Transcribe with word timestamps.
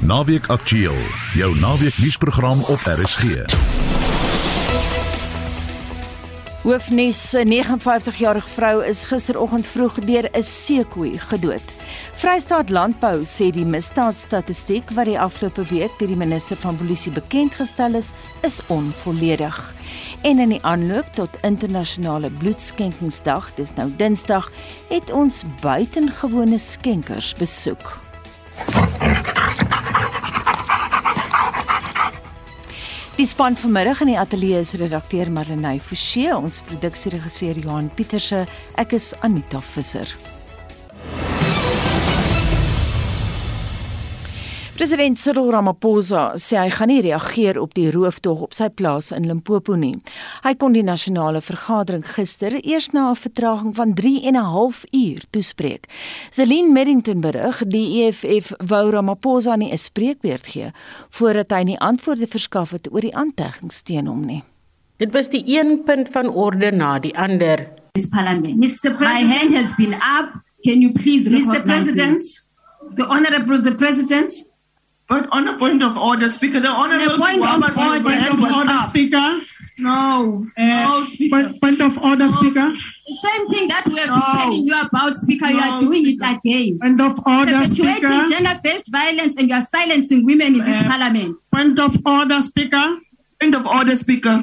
Naweek 0.00 0.46
Aktueel, 0.46 0.96
jou 1.34 1.58
naweek 1.58 1.96
nuusprogram 1.98 2.60
op 2.62 2.80
RSG. 2.84 3.44
Hoofnes, 6.62 7.32
'n 7.32 7.48
59-jarige 7.48 8.48
vrou 8.48 8.84
is 8.84 9.04
gisteroggend 9.04 9.66
vroeg 9.66 9.94
deur 9.94 10.28
'n 10.32 10.42
seekoei 10.42 11.18
gedood. 11.18 11.74
Vrystaat 12.14 12.70
Landbou 12.70 13.24
sê 13.24 13.50
die 13.50 13.64
misdaadstatistiek 13.64 14.90
wat 14.90 15.04
die 15.04 15.20
afgelope 15.20 15.64
week 15.64 15.90
deur 15.98 16.08
die 16.08 16.16
minister 16.16 16.56
van 16.56 16.76
Polisie 16.76 17.12
bekend 17.12 17.54
gestel 17.54 17.94
is, 17.94 18.12
is 18.40 18.60
onvolledig. 18.66 19.74
En 20.22 20.38
in 20.38 20.48
die 20.48 20.62
aanloop 20.62 21.14
tot 21.14 21.38
internasionale 21.42 22.30
bloedskenkingsdag, 22.30 23.54
dis 23.54 23.74
nou 23.74 23.92
Dinsdag, 23.96 24.52
het 24.88 25.12
ons 25.12 25.42
buitengewone 25.60 26.58
skenkers 26.58 27.34
besoek. 27.34 28.03
Die 33.14 33.26
span 33.30 33.54
vanmiddag 33.56 34.00
in 34.02 34.10
die 34.10 34.18
ateljee 34.18 34.58
is 34.58 34.74
redakteur 34.74 35.30
Marlenae 35.30 35.78
Forsie, 35.80 36.32
ons 36.34 36.58
produksieregisseur 36.66 37.60
Johan 37.62 37.86
Pieterse, 37.94 38.42
ek 38.74 38.96
is 38.98 39.12
Anita 39.22 39.62
Visser. 39.62 40.10
President 44.74 45.14
Cyril 45.14 45.52
Ramaphosa 45.54 46.32
sê 46.34 46.56
hy 46.58 46.70
gaan 46.74 46.90
nie 46.90 47.02
reageer 47.04 47.60
op 47.62 47.76
die 47.78 47.92
rooftog 47.94 48.40
op 48.48 48.56
sy 48.58 48.66
plaas 48.74 49.12
in 49.14 49.28
Limpopo 49.30 49.76
nie. 49.78 49.92
Hy 50.42 50.52
kon 50.58 50.72
die 50.74 50.82
nasionale 50.82 51.38
vergadering 51.46 52.02
gister 52.02 52.56
eers 52.58 52.88
na 52.90 53.12
'n 53.12 53.14
vertraging 53.14 53.76
van 53.76 53.94
3 53.94 54.26
en 54.26 54.34
'n 54.34 54.50
half 54.50 54.82
uur 54.90 55.20
toespreek. 55.30 55.86
Celine 56.30 56.72
Merrington 56.72 57.20
berig 57.20 57.62
die 57.70 58.02
EFF 58.02 58.50
wou 58.66 58.90
Ramaphosa 58.90 59.54
nie 59.56 59.70
'n 59.70 59.78
spreekbeurt 59.78 60.46
gee 60.46 60.72
voordat 61.10 61.50
hy 61.52 61.62
nie 61.62 61.78
antwoorde 61.78 62.26
verskaf 62.26 62.70
het 62.70 62.90
oor 62.92 63.00
die 63.00 63.14
aanteggings 63.14 63.82
teen 63.82 64.06
hom 64.06 64.26
nie. 64.26 64.42
Dit 64.98 65.12
was 65.12 65.28
die 65.28 65.44
een 65.46 65.84
punt 65.84 66.08
van 66.10 66.28
orde 66.28 66.72
na 66.72 66.98
die 66.98 67.16
ander. 67.16 67.70
This 67.92 68.08
parliament. 68.08 68.56
Mr. 68.56 68.90
President, 68.90 68.98
my 68.98 69.38
hand 69.38 69.56
has 69.56 69.74
been 69.76 69.94
up. 69.94 70.42
Can 70.64 70.80
you 70.80 70.92
please 70.92 71.30
Mr. 71.30 71.62
President, 71.62 72.22
me? 72.22 72.96
the 72.96 73.06
honorable 73.06 73.62
the 73.62 73.74
president 73.76 74.32
But 75.06 75.28
on 75.32 75.46
a 75.48 75.58
point 75.58 75.82
of 75.82 75.98
order, 75.98 76.30
Speaker, 76.30 76.60
the 76.60 76.68
honourable 76.68 77.18
point 77.18 77.36
of 77.44 77.76
order, 77.76 78.02
point 78.02 78.32
of 78.32 78.40
order, 78.40 78.78
Speaker. 78.88 79.40
No, 79.78 80.44
uh, 80.56 80.64
no, 80.64 81.04
Speaker. 81.04 81.36
Point, 81.36 81.60
point 81.60 81.80
of 81.82 81.98
order, 81.98 82.24
no. 82.24 82.28
Speaker. 82.28 82.72
The 83.06 83.14
same 83.22 83.48
thing 83.50 83.68
that 83.68 83.84
we 83.86 83.98
have 83.98 84.08
no. 84.08 84.14
been 84.14 84.40
telling 84.40 84.64
you 84.64 84.80
about, 84.80 85.16
Speaker. 85.16 85.44
No, 85.44 85.50
you 85.50 85.60
are 85.60 85.80
doing 85.82 86.04
Speaker. 86.06 86.24
it 86.24 86.38
again. 86.46 86.78
Point 86.78 87.00
of 87.02 87.18
order, 87.26 87.64
Speaker. 87.66 88.28
gender-based 88.28 88.90
violence, 88.90 89.36
and 89.36 89.48
you 89.48 89.54
are 89.54 89.62
silencing 89.62 90.24
women 90.24 90.54
in 90.54 90.62
uh, 90.62 90.64
this 90.64 90.82
Parliament. 90.84 91.44
Point 91.52 91.78
of 91.78 91.98
order, 92.06 92.40
Speaker. 92.40 92.98
Point 93.40 93.54
of 93.54 93.66
order, 93.66 93.96
Speaker. 93.96 94.42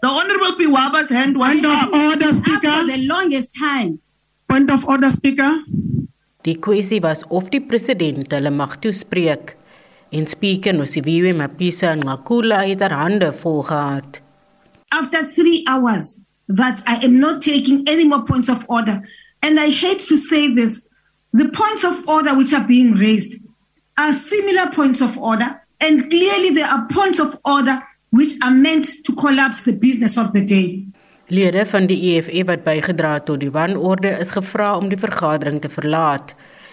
The 0.00 0.08
Honourable 0.08 0.54
Piwaba's 0.62 1.10
hand 1.10 1.36
was 1.36 1.54
Point 1.54 1.66
up. 1.66 1.88
of 1.88 1.94
order, 1.94 2.32
Speaker. 2.32 2.70
For 2.70 2.86
the 2.86 3.04
longest 3.08 3.58
time. 3.58 3.98
Point 4.48 4.70
of 4.70 4.84
order, 4.84 5.10
Speaker. 5.10 5.58
Die 6.44 6.54
kwessie 6.54 7.02
was 7.02 7.24
of 7.30 7.50
die 7.50 7.58
president 7.58 8.30
hulle 8.30 8.50
mag 8.54 8.76
toespreek 8.80 9.56
en 10.10 10.26
speaker 10.26 10.74
Nosiviwe 10.74 11.32
Mapisa 11.34 11.94
Ngakula 11.94 12.62
het 12.66 12.80
haar 12.80 12.92
hande 12.92 13.32
vol 13.40 13.62
gehad. 13.62 14.20
After 14.88 15.24
3 15.24 15.66
hours 15.68 16.22
that 16.46 16.80
I 16.86 17.04
am 17.04 17.18
not 17.18 17.42
taking 17.42 17.88
any 17.88 18.08
more 18.08 18.22
points 18.22 18.48
of 18.48 18.64
order 18.68 19.02
and 19.40 19.60
I 19.60 19.68
hate 19.70 20.00
to 20.08 20.16
say 20.16 20.54
this 20.54 20.88
the 21.32 21.48
points 21.48 21.84
of 21.84 22.08
order 22.08 22.36
which 22.36 22.52
are 22.54 22.66
being 22.66 22.96
raised 22.96 23.44
are 23.96 24.14
similar 24.14 24.70
points 24.70 25.00
of 25.00 25.18
order 25.18 25.60
and 25.80 26.10
clearly 26.10 26.50
there 26.54 26.70
are 26.70 26.86
points 26.88 27.20
of 27.20 27.38
order 27.44 27.78
which 28.10 28.32
are 28.42 28.54
meant 28.54 28.86
to 29.04 29.12
collapse 29.14 29.62
the 29.62 29.76
business 29.76 30.16
of 30.16 30.32
the 30.32 30.44
day. 30.44 30.84
Lede 31.28 31.66
van 31.66 31.86
die 31.86 31.98
EFF 32.14 32.46
wat 32.48 32.64
bygedra 32.64 33.12
het 33.18 33.26
tot 33.28 33.40
die 33.40 33.50
wanorde 33.52 34.08
is 34.08 34.30
gevra 34.32 34.76
om 34.78 34.88
die 34.88 34.98
vergadering 34.98 35.60
te 35.60 35.68
verlaat. 35.68 36.32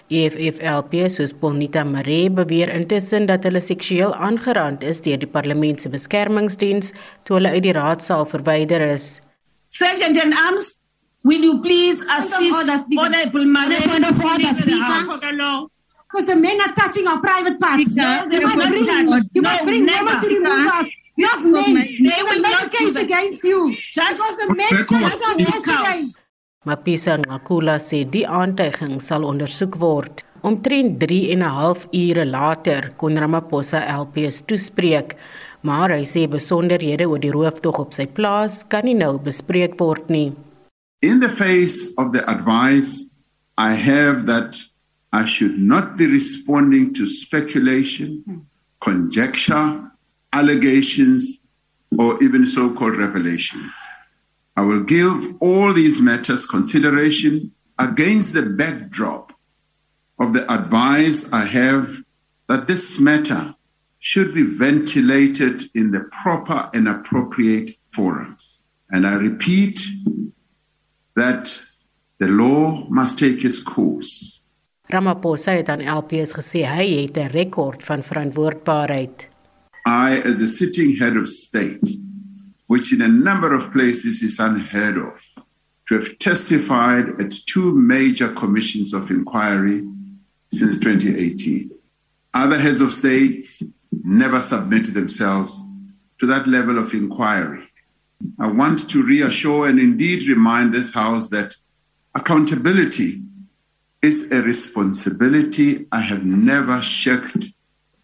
EFF-LP 0.10 1.10
soos 1.10 1.34
Bonita 1.34 1.84
Maree 1.84 2.30
beweer 2.30 2.70
intussen 2.70 3.26
dat 3.26 3.44
hulle 3.44 3.62
seksueel 3.62 4.14
aangerand 4.14 4.84
is 4.86 5.02
deur 5.02 5.18
die 5.18 5.30
parlement 5.30 5.82
se 5.82 5.90
beskermingsdiens 5.90 6.92
toe 7.26 7.40
hulle 7.40 7.54
uit 7.56 7.64
die 7.66 7.74
raadsaal 7.74 8.28
verwyder 8.30 8.86
is. 8.94 9.20
Sergeant 9.66 10.18
in 10.22 10.34
arms, 10.46 10.84
will 11.24 11.42
you 11.42 11.62
please 11.62 12.06
assist 12.18 12.54
Honorable 12.94 13.46
Maree 13.46 13.82
point 13.90 14.06
of 14.10 14.22
order 14.22 14.54
speaker? 14.54 15.70
Because 16.16 16.28
the 16.28 16.40
men 16.40 16.62
are 16.62 16.74
touching 16.76 17.08
our 17.08 17.20
private 17.20 17.60
parts. 17.60 17.96
No, 17.96 18.30
they 18.30 18.40
must 18.40 18.56
bring, 18.56 18.86
you 19.34 19.42
must 19.42 19.62
no, 19.62 19.66
bring 19.66 19.86
them 19.86 20.06
to 20.22 20.28
remove 20.28 20.68
us. 20.74 20.88
Not 21.18 21.44
men. 21.44 21.76
They 21.76 22.22
will 22.24 22.42
make 22.42 22.62
a 22.62 22.70
case 22.70 22.96
against 22.96 23.44
you. 23.44 23.76
Just 23.92 24.22
because 24.22 24.38
the 24.48 24.56
men 24.56 24.86
touch 24.86 25.04
us 25.04 25.40
yesterday. 25.40 26.25
Mapisa 26.66 27.20
Ngakula 27.22 27.78
sê 27.78 28.00
die 28.10 28.26
aantuiging 28.26 28.98
sal 28.98 29.22
ondersoek 29.30 29.76
word. 29.78 30.24
Omtrent 30.42 30.98
3 31.00 31.32
en 31.34 31.44
'n 31.44 31.54
half 31.58 31.86
ure 31.94 32.26
later 32.26 32.90
kon 32.98 33.18
Ramaphosa 33.22 33.80
LPS 34.02 34.42
toespreek, 34.48 35.14
maar 35.62 35.90
hy 35.94 36.06
sê 36.14 36.26
besonderhede 36.28 37.06
oor 37.06 37.22
die 37.22 37.36
rooftog 37.38 37.78
op 37.80 37.94
sy 37.94 38.08
plaas 38.08 38.64
kan 38.70 38.86
nie 38.86 38.98
nou 38.98 39.20
bespreek 39.28 39.78
word 39.80 40.10
nie. 40.10 40.34
In 41.02 41.20
the 41.20 41.30
face 41.30 41.94
of 42.02 42.14
the 42.14 42.24
advice 42.26 43.14
I 43.58 43.72
have 43.74 44.26
that 44.26 44.58
I 45.14 45.26
should 45.26 45.58
not 45.60 45.98
be 45.98 46.08
responding 46.08 46.94
to 46.98 47.06
speculation, 47.06 48.24
conjecture, 48.80 49.92
allegations 50.34 51.48
or 51.98 52.18
even 52.24 52.46
so-called 52.46 52.98
revelations. 52.98 53.76
I 54.58 54.62
will 54.62 54.84
give 54.84 55.36
all 55.42 55.74
these 55.74 56.02
matters 56.02 56.46
consideration 56.46 57.52
against 57.78 58.34
the 58.34 58.44
backdrop 58.44 59.34
of 60.20 60.34
the 60.34 60.50
advice 60.52 61.32
I 61.34 61.46
have 61.46 61.90
that 62.48 62.68
this 62.68 63.00
matter 63.00 63.56
should 64.00 64.34
be 64.34 64.44
ventilated 64.44 65.64
in 65.74 65.92
the 65.92 66.06
proper 66.24 66.70
and 66.74 66.88
appropriate 66.88 67.72
forums. 67.92 68.64
And 68.92 69.06
I 69.06 69.16
repeat 69.16 69.80
that 71.16 71.62
the 72.20 72.28
law 72.28 72.86
must 72.90 73.20
take 73.20 73.44
its 73.44 73.62
course. 73.62 74.46
Ramaphosa 74.88 75.52
het 75.52 75.70
aan 75.70 75.82
LPS 75.82 76.32
gesê 76.38 76.62
hy 76.64 76.86
het 77.02 77.18
'n 77.18 77.32
rekord 77.34 77.84
van 77.84 78.04
verantwoordbaarheid. 78.04 79.28
I 79.88 80.22
as 80.24 80.38
the 80.38 80.48
sitting 80.48 80.98
head 81.00 81.18
of 81.18 81.28
state 81.28 82.05
which 82.68 82.94
in 82.94 83.02
a 83.02 83.08
number 83.08 83.54
of 83.54 83.72
places 83.72 84.24
is 84.24 84.40
unheard 84.40 84.98
of, 84.98 85.24
to 85.88 85.96
have 85.96 86.18
testified 86.20 87.22
at 87.22 87.32
two 87.46 87.76
major 87.76 88.30
commissions 88.34 88.94
of 88.94 89.12
inquiry 89.12 89.84
since 90.52 90.80
2018. 90.80 91.70
Other 92.34 92.58
heads 92.58 92.82
of 92.82 92.94
states 92.94 93.64
never 94.04 94.42
submitted 94.42 94.94
themselves 94.94 95.66
to 96.20 96.26
that 96.26 96.48
level 96.48 96.78
of 96.78 96.94
inquiry. 96.94 97.64
I 98.40 98.48
want 98.48 98.90
to 98.90 99.04
reassure 99.04 99.68
and 99.68 99.80
indeed 99.80 100.28
remind 100.28 100.74
this 100.74 100.94
House 100.94 101.30
that 101.30 101.56
accountability 102.16 103.22
is 104.02 104.32
a 104.32 104.42
responsibility 104.42 105.86
I 105.92 106.02
have 106.02 106.26
never 106.26 106.82
shirked 106.82 107.48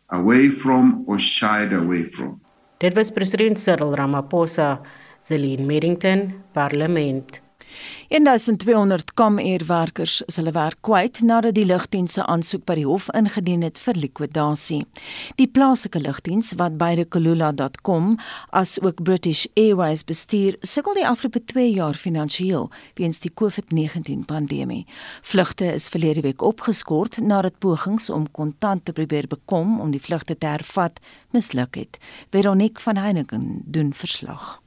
away 0.09 0.49
from 0.49 1.05
or 1.07 1.17
shied 1.17 1.73
away 1.73 2.03
from. 2.03 2.40
Dit 2.81 2.95
was 2.97 3.11
president 3.13 3.59
Cyril 3.61 3.93
Ramaphosa, 3.93 4.81
Celine 5.21 5.61
Merrington, 5.61 6.43
Parlement. 6.51 7.41
1200 8.09 9.13
Comair 9.13 9.65
werkers 9.67 10.21
is 10.27 10.37
hulle 10.39 10.51
werk 10.55 10.79
kwyt 10.85 11.21
nadat 11.21 11.55
die 11.55 11.65
lugdienste 11.65 12.25
aansoek 12.25 12.65
by 12.67 12.75
die 12.79 12.85
hof 12.87 13.07
ingedien 13.15 13.63
het 13.65 13.79
vir 13.79 13.99
likwidasie. 13.99 14.81
Die 15.39 15.47
plaaslike 15.47 16.01
lugdiens 16.03 16.53
wat 16.59 16.77
beide 16.81 17.05
kulula.com 17.05 18.15
as 18.49 18.77
ook 18.81 19.03
British 19.03 19.45
Airways 19.55 20.03
bestuur, 20.03 20.57
sukkel 20.61 20.99
die 20.99 21.07
afgelope 21.07 21.43
2 21.53 21.67
jaar 21.71 21.95
finansiëel 21.95 22.69
weens 22.99 23.21
die 23.23 23.31
COVID-19 23.31 24.25
pandemie. 24.27 24.85
Vlugte 25.21 25.71
is 25.73 25.89
verlede 25.93 26.25
week 26.25 26.41
opgeskort 26.41 27.21
nadat 27.21 27.59
pogings 27.59 28.09
om 28.09 28.27
kontant 28.31 28.85
te 28.85 28.93
probeer 28.93 29.27
bekom 29.27 29.79
om 29.79 29.91
die 29.91 30.01
vlugte 30.01 30.37
te 30.37 30.47
hervat 30.47 30.99
misluk 31.31 31.79
het. 31.79 32.01
Veronique 32.31 32.81
van 32.81 32.97
Heiningen 32.97 33.61
doen 33.65 33.93
verslag. 33.93 34.59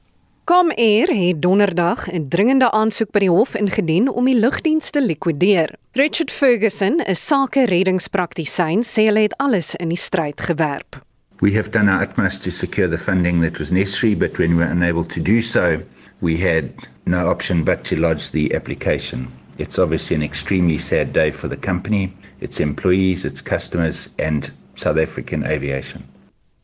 Comair 0.45 1.07
het 1.07 1.41
donderdag 1.41 2.11
'n 2.11 2.27
dringende 2.29 2.71
aansoek 2.71 3.11
by 3.11 3.19
die 3.19 3.29
hof 3.29 3.55
ingedien 3.55 4.09
om 4.09 4.25
die 4.25 4.35
lugdiens 4.37 4.89
te 4.89 5.01
likwideer. 5.01 5.73
Richard 5.91 6.31
Ferguson, 6.31 7.01
'n 7.01 7.15
sake-reddingspraktisyn, 7.15 8.83
sê 8.83 9.05
hulle 9.05 9.19
het 9.19 9.37
alles 9.37 9.75
in 9.75 9.89
die 9.89 9.97
stryd 9.97 10.41
gewerp. 10.41 11.01
We 11.39 11.55
have 11.55 11.69
done 11.69 11.91
our 11.91 12.01
utmost 12.01 12.41
to 12.41 12.49
secure 12.49 12.89
the 12.89 12.97
funding 12.97 13.41
that 13.41 13.57
was 13.57 13.71
necessary, 13.71 14.17
but 14.17 14.37
when 14.37 14.49
we 14.49 14.63
were 14.63 14.71
unable 14.71 15.05
to 15.05 15.21
do 15.21 15.41
so, 15.41 15.79
we 16.19 16.37
had 16.37 16.65
no 17.05 17.27
option 17.27 17.63
but 17.63 17.83
to 17.83 17.95
lodge 17.95 18.29
the 18.29 18.55
application. 18.55 19.27
It's 19.57 19.79
obviously 19.79 20.15
an 20.15 20.23
extremely 20.23 20.77
sad 20.77 21.11
day 21.11 21.31
for 21.31 21.49
the 21.49 21.59
company, 21.59 22.13
its 22.39 22.59
employees, 22.59 23.25
its 23.25 23.41
customers, 23.41 24.09
and 24.19 24.51
South 24.73 25.01
African 25.01 25.43
aviation. 25.43 26.03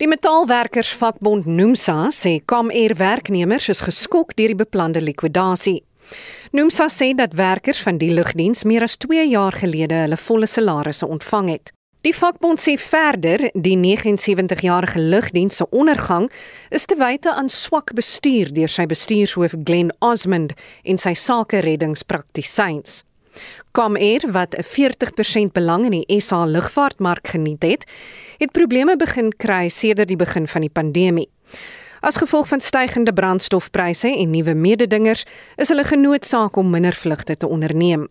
Die 0.02 0.08
metaalwerkersvakbond 0.10 1.46
Nomsa 1.46 2.08
sê 2.10 2.40
Comair 2.46 2.96
werknemers 2.98 3.68
is 3.70 3.84
geskok 3.86 4.32
deur 4.34 4.50
die 4.50 4.58
beplande 4.58 4.98
likwidasie. 4.98 5.84
Nomsa 6.58 6.88
sê 6.90 7.12
dat 7.14 7.36
werkers 7.38 7.84
van 7.86 8.00
die 8.02 8.10
lugdiens 8.10 8.64
meer 8.66 8.82
as 8.88 8.98
2 8.98 9.28
jaar 9.30 9.54
gelede 9.62 10.00
hulle 10.02 10.18
volle 10.18 10.50
salarisse 10.50 11.06
ontvang 11.06 11.52
het. 11.54 11.74
Die 12.02 12.16
vakbond 12.18 12.58
sê 12.64 12.74
verder 12.82 13.46
die 13.54 13.78
79-jarige 13.78 15.06
lugdiens 15.14 15.62
se 15.62 15.70
ondergang 15.70 16.26
is 16.74 16.90
te 16.90 16.98
wyte 16.98 17.36
aan 17.38 17.54
swak 17.54 17.94
bestuur 17.94 18.50
deur 18.58 18.74
sy 18.74 18.90
bestuurshoof 18.90 19.54
Glenn 19.62 19.94
Osmond 20.02 20.58
en 20.82 20.98
sy 20.98 21.14
sake 21.14 21.62
reddingspraktisyns. 21.62 23.04
Comair 23.72 24.32
wat 24.32 24.56
'n 24.56 24.64
40% 24.64 25.52
belang 25.52 25.86
in 25.86 25.92
die 25.92 26.20
SA 26.20 26.46
lugvaartmark 26.46 27.28
geniet 27.28 27.64
het, 27.64 27.84
het 28.38 28.52
probleme 28.52 28.96
begin 28.96 29.32
kry 29.38 29.70
sedert 29.70 30.08
die 30.08 30.18
begin 30.18 30.48
van 30.48 30.62
die 30.62 30.70
pandemie. 30.70 31.30
As 32.02 32.18
gevolg 32.18 32.48
van 32.48 32.60
stygende 32.60 33.14
brandstofpryse 33.14 34.18
en 34.18 34.30
nuwe 34.30 34.54
mededingers, 34.54 35.26
is 35.56 35.70
hulle 35.70 35.84
genoodsaak 35.84 36.56
om 36.56 36.70
minder 36.70 36.94
vlugte 36.94 37.38
te 37.38 37.48
onderneem. 37.48 38.08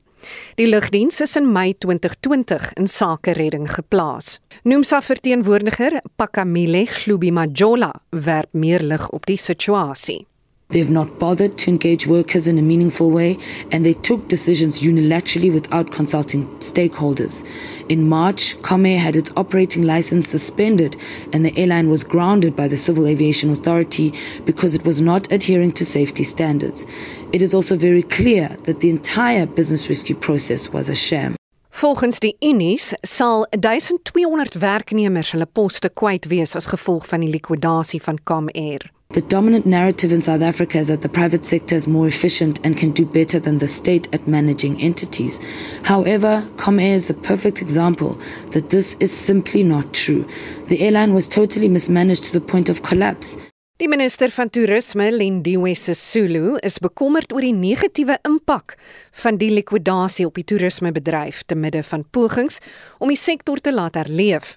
Die 0.54 0.68
lugdiens 0.68 1.20
is 1.20 1.36
in 1.36 1.52
Mei 1.52 1.74
2020 1.78 2.72
in 2.72 2.86
sake 2.88 3.32
redding 3.32 3.66
geplaas. 3.72 4.38
Nomsa 4.62 5.02
verteenwoordiger 5.02 6.00
Pakamile 6.16 6.86
Hlubi-Majola 6.86 7.92
werp 8.10 8.52
meer 8.52 8.82
lig 8.82 9.08
op 9.10 9.26
die 9.26 9.38
situasie. 9.40 10.29
They've 10.70 10.88
not 10.88 11.18
bothered 11.18 11.58
to 11.58 11.70
engage 11.70 12.06
workers 12.06 12.46
in 12.46 12.56
a 12.56 12.62
meaningful 12.62 13.10
way, 13.10 13.38
and 13.72 13.84
they 13.84 13.92
took 13.92 14.28
decisions 14.28 14.80
unilaterally 14.80 15.52
without 15.52 15.90
consulting 15.90 16.46
stakeholders. 16.60 17.44
In 17.88 18.08
March, 18.08 18.56
Comair 18.62 18.98
had 18.98 19.16
its 19.16 19.32
operating 19.36 19.82
license 19.82 20.28
suspended, 20.28 20.96
and 21.32 21.44
the 21.44 21.56
airline 21.58 21.88
was 21.88 22.04
grounded 22.04 22.54
by 22.54 22.68
the 22.68 22.76
Civil 22.76 23.08
Aviation 23.08 23.50
Authority 23.50 24.14
because 24.44 24.76
it 24.76 24.84
was 24.84 25.00
not 25.00 25.32
adhering 25.32 25.72
to 25.72 25.84
safety 25.84 26.22
standards. 26.22 26.86
It 27.32 27.42
is 27.42 27.52
also 27.52 27.76
very 27.76 28.04
clear 28.04 28.48
that 28.64 28.78
the 28.78 28.90
entire 28.90 29.46
business 29.46 29.88
rescue 29.88 30.14
process 30.14 30.72
was 30.72 30.88
a 30.88 30.94
sham. 30.94 31.34
Volgens 31.70 32.20
die 32.20 32.36
Unies 32.40 32.94
sal 33.02 33.46
1200 33.50 34.58
werknemers 34.60 35.30
hulle 35.32 35.46
poste 35.46 35.88
kwyt 35.88 36.26
wees 36.28 36.54
as 36.54 36.66
gevolg 36.66 37.06
van 37.08 37.20
die 37.24 37.30
likwidasie 37.30 38.02
van 38.02 38.18
Comair. 38.22 38.90
The 39.12 39.22
dominant 39.22 39.66
narrative 39.66 40.12
in 40.12 40.20
South 40.20 40.44
Africa 40.44 40.78
is 40.78 40.86
that 40.86 41.00
the 41.00 41.08
private 41.08 41.44
sector 41.44 41.74
is 41.74 41.88
more 41.88 42.06
efficient 42.06 42.60
and 42.62 42.76
can 42.76 42.92
do 42.92 43.04
better 43.04 43.40
than 43.40 43.58
the 43.58 43.66
state 43.66 44.06
at 44.14 44.28
managing 44.28 44.80
entities. 44.80 45.40
However, 45.82 46.44
Comair 46.56 46.94
is 46.94 47.08
the 47.08 47.14
perfect 47.14 47.60
example 47.60 48.20
that 48.52 48.70
this 48.70 48.96
is 49.00 49.10
simply 49.10 49.64
not 49.64 49.92
true. 49.92 50.28
The 50.68 50.80
airline 50.82 51.12
was 51.12 51.26
totally 51.26 51.68
mismanaged 51.68 52.22
to 52.26 52.32
the 52.38 52.40
point 52.40 52.68
of 52.68 52.82
collapse. 52.82 53.36
Die 53.80 53.88
minister 53.88 54.30
van 54.30 54.50
toerisme, 54.50 55.10
Lindiwe 55.10 55.74
Sisulu, 55.74 56.60
is 56.62 56.78
bekommerd 56.78 57.32
oor 57.32 57.42
die 57.42 57.54
negatiewe 57.56 58.20
impak 58.22 58.76
van 59.24 59.42
die 59.42 59.50
likwidasie 59.50 60.28
op 60.28 60.38
die 60.38 60.46
toerismebedryf 60.46 61.42
te 61.50 61.58
midde 61.58 61.82
van 61.82 62.06
pogings 62.14 62.62
om 63.02 63.10
die 63.10 63.18
sektor 63.18 63.58
te 63.58 63.74
laat 63.74 63.98
herleef. 63.98 64.54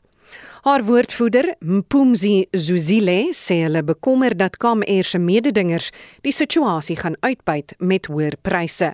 Haar 0.63 0.79
woordvoerder, 0.87 1.55
Mpumzi 1.59 2.47
Zuzile, 2.55 3.33
sê 3.35 3.57
hulle 3.65 3.81
bekommer 3.83 4.31
dat 4.39 4.55
Comair 4.63 5.03
se 5.03 5.19
mededingers 5.19 5.89
die 6.23 6.31
situasie 6.31 6.95
gaan 6.95 7.17
uitbuit 7.19 7.73
met 7.79 8.07
hoër 8.07 8.37
pryse. 8.47 8.93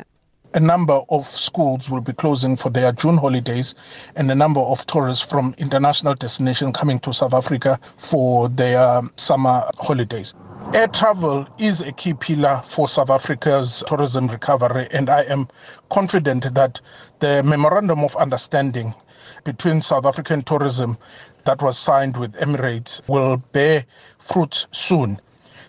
A 0.57 0.60
number 0.60 1.04
of 1.13 1.27
schools 1.30 1.92
will 1.94 2.01
be 2.01 2.13
closing 2.13 2.57
for 2.57 2.71
their 2.74 2.92
June 2.92 3.18
holidays, 3.21 3.75
and 4.16 4.31
a 4.31 4.36
number 4.36 4.62
of 4.62 4.81
tourists 4.88 5.21
from 5.21 5.54
international 5.57 6.16
destinations 6.16 6.74
coming 6.74 6.98
to 7.01 7.13
South 7.13 7.36
Africa 7.36 7.77
for 7.98 8.50
their 8.50 9.04
summer 9.16 9.62
holidays. 9.77 10.33
Air 10.74 10.88
travel 10.88 11.45
is 11.60 11.81
a 11.81 11.92
key 11.92 12.16
pillar 12.16 12.63
for 12.66 12.89
South 12.89 13.12
Africa's 13.12 13.83
tourism 13.86 14.25
recovery, 14.27 14.88
and 14.92 15.07
I 15.07 15.21
am 15.30 15.48
confident 15.92 16.51
that 16.56 16.81
the 17.19 17.44
memorandum 17.44 18.04
of 18.04 18.16
understanding 18.16 18.95
between 19.44 19.81
South 19.81 20.06
African 20.06 20.42
tourism 20.44 20.98
that 21.46 21.62
was 21.62 21.78
signed 21.78 22.18
with 22.18 22.32
Emirates 22.40 23.02
will 23.08 23.42
bear 23.52 23.86
fruit 24.18 24.68
soon. 24.72 25.20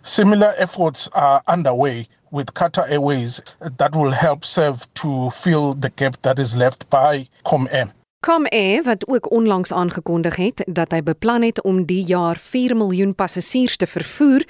Similar 0.02 0.54
efforts 0.56 1.08
are 1.12 1.42
underway 1.46 2.08
with 2.30 2.54
Qatar 2.54 2.88
Airways 2.88 3.40
that 3.78 3.94
will 3.94 4.12
help 4.12 4.44
serve 4.44 4.86
to 4.94 5.30
fill 5.30 5.74
the 5.74 5.90
gap 5.90 6.16
that 6.22 6.38
is 6.38 6.54
left 6.54 6.88
by 6.90 7.28
ComAir. 7.44 7.92
Comair 8.20 8.82
wat 8.82 9.08
ook 9.08 9.30
onlangs 9.30 9.72
aangekondig 9.72 10.36
het 10.36 10.64
dat 10.66 10.92
hy 10.92 11.00
beplan 11.02 11.42
het 11.42 11.62
om 11.62 11.84
die 11.88 12.02
jaar 12.04 12.36
4 12.36 12.76
miljoen 12.76 13.14
passasiers 13.14 13.76
te 13.80 13.86
vervoer, 13.88 14.44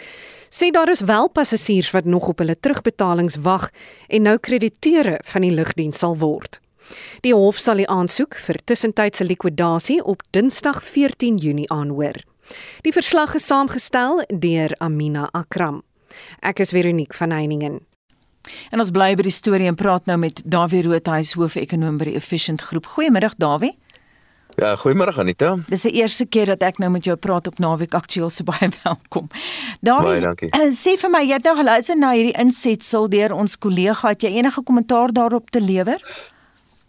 sê 0.51 0.73
daar 0.75 0.91
is 0.91 1.05
wel 1.07 1.31
passasiers 1.31 1.91
wat 1.95 2.05
nog 2.05 2.27
op 2.29 2.43
hulle 2.43 2.59
terugbetalings 2.59 3.37
wag 3.47 3.69
en 4.09 4.27
nou 4.27 4.37
krediteure 4.39 5.21
van 5.23 5.47
die 5.47 5.55
lugdiens 5.55 6.03
sal 6.03 6.19
word. 6.19 6.59
Die 7.25 7.35
hof 7.35 7.59
sal 7.59 7.83
die 7.83 7.89
aansoek 7.89 8.39
vir 8.47 8.61
tussentydse 8.65 9.25
likwidasie 9.25 10.01
op 10.05 10.23
Dinsdag 10.31 10.83
14 10.83 11.37
Junie 11.37 11.69
aanhoor. 11.71 12.19
Die 12.83 12.93
verslag 12.93 13.35
is 13.39 13.47
saamgestel 13.47 14.25
deur 14.29 14.75
Amina 14.79 15.29
Akram. 15.33 15.83
Ek 16.43 16.61
is 16.61 16.75
Veronique 16.75 17.17
van 17.17 17.31
Heiningen. 17.31 17.81
En 18.73 18.81
ons 18.83 18.91
bly 18.91 19.13
by 19.19 19.27
die 19.27 19.35
storie 19.35 19.69
en 19.71 19.79
praat 19.79 20.09
nou 20.11 20.17
met 20.19 20.43
Dawie 20.45 20.83
Roodhuis, 20.83 21.37
hoof-ekonoom 21.39 22.01
by 22.01 22.11
die 22.11 22.17
Efficient 22.19 22.65
Groep. 22.71 22.89
Goeiemiddag 22.97 23.37
Dawie. 23.39 23.77
Ja, 24.59 24.75
goeiemôre 24.77 25.15
Anita. 25.21 25.55
Dis 25.71 25.87
die 25.87 25.95
eerste 26.01 26.27
keer 26.27 26.51
dat 26.51 26.65
ek 26.67 26.81
nou 26.83 26.91
met 26.93 27.07
jou 27.07 27.15
praat 27.17 27.47
op 27.47 27.61
Naweek 27.63 27.95
Aktueel, 27.95 28.33
so 28.35 28.45
baie 28.49 28.71
welkom. 28.83 29.31
Dawie, 29.87 30.19
dankie. 30.25 30.51
Sê 30.77 30.97
vir 31.01 31.13
my, 31.13 31.23
jy 31.25 31.39
het 31.39 31.47
nou 31.47 31.55
geluister 31.61 31.97
na 32.01 32.11
hierdie 32.17 32.35
insetsel 32.41 33.09
deur 33.13 33.37
ons 33.37 33.57
kollega, 33.61 34.11
het 34.11 34.27
jy 34.27 34.35
enige 34.41 34.65
kommentaar 34.67 35.15
daarop 35.17 35.53
te 35.55 35.63
lewer? 35.63 36.03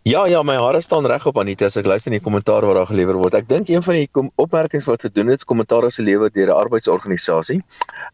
Ja 0.03 0.23
ja, 0.25 0.39
my 0.41 0.55
hare 0.57 0.79
staan 0.81 1.05
reg 1.05 1.27
op 1.29 1.37
Anita 1.37 1.67
as 1.69 1.75
ek 1.77 1.85
luister 1.85 2.09
na 2.09 2.17
die 2.17 2.23
kommentaar 2.25 2.65
wat 2.65 2.73
daar 2.73 2.87
gelewer 2.89 3.19
word. 3.21 3.35
Ek 3.37 3.45
dink 3.45 3.67
een 3.69 3.83
van 3.85 3.99
die 3.99 4.07
opmerkings 4.41 4.87
wat 4.89 5.03
gedoen 5.05 5.29
is 5.29 5.45
kommentaar 5.45 5.85
as 5.85 5.99
gelewer 6.01 6.31
deur 6.33 6.49
'n 6.49 6.57
arbeidsorganisasie. 6.57 7.59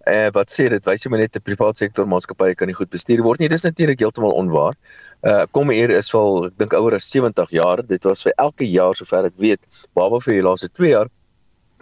Eh 0.04 0.28
wat 0.36 0.52
sê 0.52 0.68
dit 0.68 0.84
wys 0.84 1.06
jy 1.06 1.10
maar 1.10 1.24
net 1.24 1.38
'n 1.38 1.42
privaat 1.48 1.78
sektor 1.80 2.06
maatskappy 2.06 2.56
kan 2.56 2.68
nie 2.68 2.76
goed 2.76 2.90
bestuur 2.90 3.24
word 3.24 3.40
nie. 3.40 3.48
Dis 3.48 3.64
natuurlik 3.64 4.00
heeltemal 4.04 4.36
onwaar. 4.36 4.76
Uh 5.24 5.46
kom 5.54 5.70
hier 5.70 5.90
is 5.90 6.12
wel 6.12 6.48
ek 6.48 6.58
dink 6.58 6.74
ouer 6.74 6.96
as 6.96 7.10
70 7.10 7.52
jaar. 7.52 7.82
Dit 7.88 8.04
was 8.04 8.22
vir 8.22 8.34
elke 8.36 8.68
jaar 8.68 8.94
sover 8.94 9.26
ek 9.26 9.38
weet, 9.38 9.62
behalwe 9.96 10.20
vir 10.20 10.34
die 10.34 10.44
laaste 10.44 10.68
2 10.68 10.90
jaar 10.90 11.08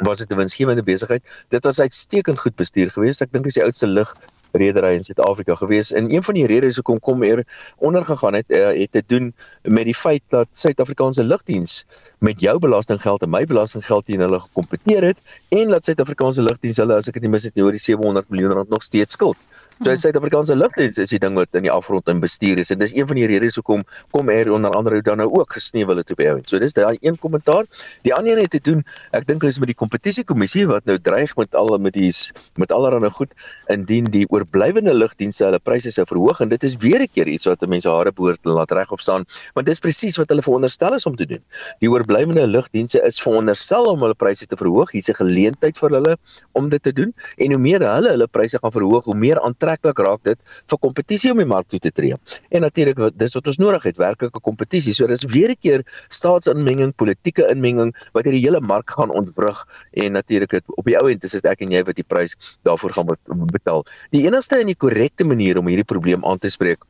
was 0.04 0.20
dit 0.20 0.32
'n 0.32 0.38
winsgewende 0.38 0.84
besigheid. 0.84 1.24
Dit 1.50 1.64
was 1.64 1.80
uitstekend 1.80 2.40
goed 2.40 2.56
bestuur 2.56 2.92
geweest. 2.92 3.22
Ek 3.22 3.32
dink 3.32 3.46
is 3.48 3.56
die 3.56 3.64
oudste 3.64 3.88
lig 3.88 4.14
redery 4.58 4.94
in 4.96 5.04
Suid-Afrika 5.04 5.56
gewees 5.56 5.92
en 5.92 6.12
een 6.14 6.24
van 6.24 6.34
die 6.38 6.46
redes 6.48 6.76
hoekom 6.76 7.00
kom 7.00 7.24
hier 7.24 7.44
ondergegaan 7.78 8.34
het 8.34 8.46
uh, 8.48 8.68
het 8.68 8.92
te 8.92 9.04
doen 9.06 9.34
met 9.62 9.86
die 9.86 9.96
feit 9.96 10.24
dat 10.34 10.48
Suid-Afrikaanse 10.52 11.24
lugdiens 11.24 11.86
met 12.20 12.42
jou 12.42 12.60
belastinggeld 12.60 13.22
en 13.22 13.30
my 13.30 13.44
belastinggeld 13.46 14.06
teen 14.06 14.20
hulle 14.20 14.40
gekompeteer 14.40 15.04
het 15.04 15.22
en 15.50 15.70
dat 15.74 15.84
Suid-Afrikaanse 15.84 16.42
lugdiens 16.42 16.78
hulle 16.78 16.96
as 16.96 17.08
ek 17.08 17.20
dit 17.20 17.28
nie 17.28 17.34
mis 17.36 17.48
het 17.48 17.56
nie 17.56 17.66
oor 17.66 17.76
die 17.76 17.84
700 17.84 18.30
miljoen 18.30 18.58
rand 18.60 18.70
nog 18.70 18.84
steeds 18.84 19.12
skuld. 19.18 19.38
So 19.84 19.90
die 19.92 20.00
Suid-Afrikaanse 20.00 20.56
lugdiens 20.56 20.96
is 21.04 21.12
die 21.12 21.18
ding 21.20 21.34
wat 21.36 21.52
in 21.60 21.66
die 21.66 21.72
afgrond 21.72 22.08
in 22.08 22.22
bestuur 22.24 22.62
is 22.62 22.70
en 22.72 22.80
dis 22.80 22.94
een 22.96 23.10
van 23.10 23.18
die 23.20 23.26
redes 23.28 23.58
hoekom 23.60 23.82
kom 24.16 24.30
er 24.32 24.48
onder 24.56 24.72
andere 24.72 25.02
dan 25.04 25.20
nou 25.20 25.26
ook 25.36 25.52
gesneuwel 25.52 26.00
het 26.00 26.14
op 26.14 26.22
die 26.22 26.30
ouend. 26.32 26.48
So 26.48 26.62
dis 26.64 26.72
daai 26.78 26.96
een 27.02 27.18
kommentaar. 27.20 27.68
Die 28.08 28.14
ander 28.16 28.38
een 28.38 28.46
het 28.46 28.54
te 28.56 28.62
doen, 28.64 28.86
ek 29.12 29.28
dink 29.28 29.44
is 29.44 29.60
met 29.60 29.68
die 29.68 29.76
kompetisiekommissie 29.76 30.64
wat 30.70 30.88
nou 30.88 30.96
dreig 31.04 31.34
met 31.36 31.58
al 31.60 31.76
met 31.84 31.92
die 31.98 32.08
met 32.56 32.72
allerlei 32.72 33.10
goed 33.18 33.34
indien 33.68 34.08
die 34.14 34.24
oorblywende 34.32 34.94
lugdienste 34.96 35.44
hulle 35.50 35.60
pryse 35.60 35.92
sou 35.92 36.08
verhoog 36.08 36.40
en 36.40 36.56
dit 36.56 36.64
is 36.64 36.78
weer 36.80 37.04
'n 37.04 37.12
keer 37.12 37.28
iets 37.28 37.46
wat 37.46 37.68
mense 37.68 37.90
hare 37.90 38.16
behoort 38.16 38.40
te 38.44 38.56
laat 38.56 38.72
regop 38.72 39.02
staan, 39.02 39.26
want 39.56 39.68
dis 39.68 39.80
presies 39.80 40.16
wat 40.16 40.30
hulle 40.30 40.42
veronderstel 40.42 40.96
is 40.96 41.06
om 41.06 41.16
te 41.16 41.26
doen. 41.26 41.44
Die 41.80 41.92
oorblywende 41.92 42.48
lugdienste 42.48 43.04
is 43.04 43.20
veronderstel 43.20 43.92
om 43.92 44.00
hulle 44.00 44.16
pryse 44.16 44.46
te 44.46 44.56
verhoog. 44.56 44.92
Hier's 44.92 45.10
'n 45.10 45.20
geleentheid 45.20 45.78
vir 45.78 45.90
hulle 45.90 46.18
om 46.54 46.70
dit 46.70 46.84
te 46.84 46.94
doen 46.94 47.14
en 47.38 47.52
hoe 47.52 47.60
meer 47.60 47.82
hulle 47.84 48.10
hulle 48.10 48.28
pryse 48.28 48.58
gaan 48.58 48.72
verhoog, 48.72 49.04
hoe 49.06 49.16
meer 49.16 49.40
aantreklik 49.42 49.65
raak 49.66 50.24
dit 50.24 50.40
vir 50.70 50.80
kompetisie 50.82 51.32
om 51.32 51.38
die 51.42 51.46
mark 51.46 51.68
toe 51.70 51.80
te 51.80 51.92
tree. 51.92 52.16
En 52.52 52.62
natuurlik 52.62 53.00
dis 53.18 53.34
wat 53.34 53.48
ons 53.48 53.60
nodig 53.62 53.84
het, 53.84 53.98
werklike 53.98 54.40
kompetisie. 54.42 54.94
So 54.94 55.08
dis 55.08 55.26
weer 55.26 55.50
'n 55.50 55.60
keer 55.62 55.84
staatsinmenging, 56.10 56.96
politieke 56.96 57.48
inmenging 57.50 57.94
wat 58.14 58.26
hierdie 58.26 58.46
hele 58.46 58.62
mark 58.62 58.90
gaan 58.90 59.12
ontwrig 59.12 59.66
en 59.94 60.12
natuurlik 60.12 60.62
op 60.68 60.86
die 60.86 60.98
ou 60.98 61.10
end 61.10 61.24
is 61.24 61.32
dit 61.32 61.46
ek 61.46 61.62
en 61.62 61.72
jy 61.72 61.84
wat 61.84 61.96
die 61.96 62.04
prys 62.08 62.36
daarvoor 62.64 62.92
gaan 62.92 63.08
betaal. 63.52 63.86
Die 64.12 64.26
enigste 64.26 64.60
en 64.60 64.68
die 64.68 64.76
korrekte 64.76 65.24
manier 65.24 65.58
om 65.58 65.68
hierdie 65.68 65.86
probleem 65.86 66.26
aan 66.26 66.40
te 66.40 66.50
spreek 66.50 66.84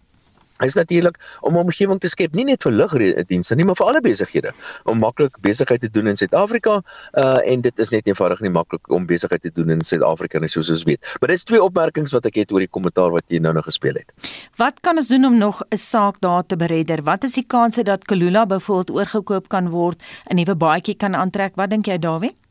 is 0.64 0.76
natuurlik 0.76 1.18
om 1.42 1.54
'n 1.54 1.66
omgewing 1.66 2.00
te 2.00 2.10
skep 2.10 2.34
nie 2.34 2.46
net 2.46 2.64
vir 2.64 2.72
lugdienste 2.72 3.56
nie 3.56 3.66
maar 3.66 3.76
vir 3.76 3.88
alle 3.88 4.02
besighede 4.02 4.52
om 4.84 5.00
maklik 5.00 5.40
besigheid 5.42 5.82
te 5.82 5.90
doen 5.90 6.08
in 6.08 6.16
Suid-Afrika 6.16 6.82
uh, 7.14 7.52
en 7.52 7.62
dit 7.62 7.80
is 7.80 7.90
net 7.90 8.08
eenvoudig 8.08 8.42
nie 8.42 8.50
maklik 8.50 8.90
om 8.90 9.06
besigheid 9.06 9.42
te 9.42 9.52
doen 9.54 9.70
in 9.70 9.82
Suid-Afrika 9.82 10.40
nie 10.40 10.52
soos 10.52 10.70
ons 10.70 10.84
weet. 10.88 11.18
Maar 11.20 11.34
dis 11.34 11.44
twee 11.44 11.62
opmerkings 11.64 12.14
wat 12.16 12.26
ek 12.26 12.40
het 12.42 12.54
oor 12.56 12.64
die 12.64 12.72
kommentaar 12.72 13.12
wat 13.16 13.28
jy 13.28 13.42
nou 13.44 13.54
nog 13.54 13.68
gespeel 13.70 14.00
het. 14.00 14.32
Wat 14.62 14.80
kan 14.86 14.98
ons 15.02 15.12
doen 15.12 15.26
om 15.26 15.38
nog 15.38 15.62
'n 15.70 15.78
saak 15.78 16.22
daar 16.22 16.46
te 16.46 16.56
beredder? 16.56 17.04
Wat 17.04 17.24
is 17.24 17.34
die 17.34 17.48
kanse 17.48 17.84
dat 17.84 18.06
Kalula 18.06 18.46
byvoorbeeld 18.46 18.92
oorgekoop 18.92 19.48
kan 19.50 19.70
word, 19.70 20.02
'n 20.30 20.36
nuwe 20.36 20.56
baadjie 20.56 20.96
kan 20.96 21.16
aantrek? 21.16 21.56
Wat 21.56 21.70
dink 21.70 21.86
jy 21.86 21.98
Dawie? 21.98 22.45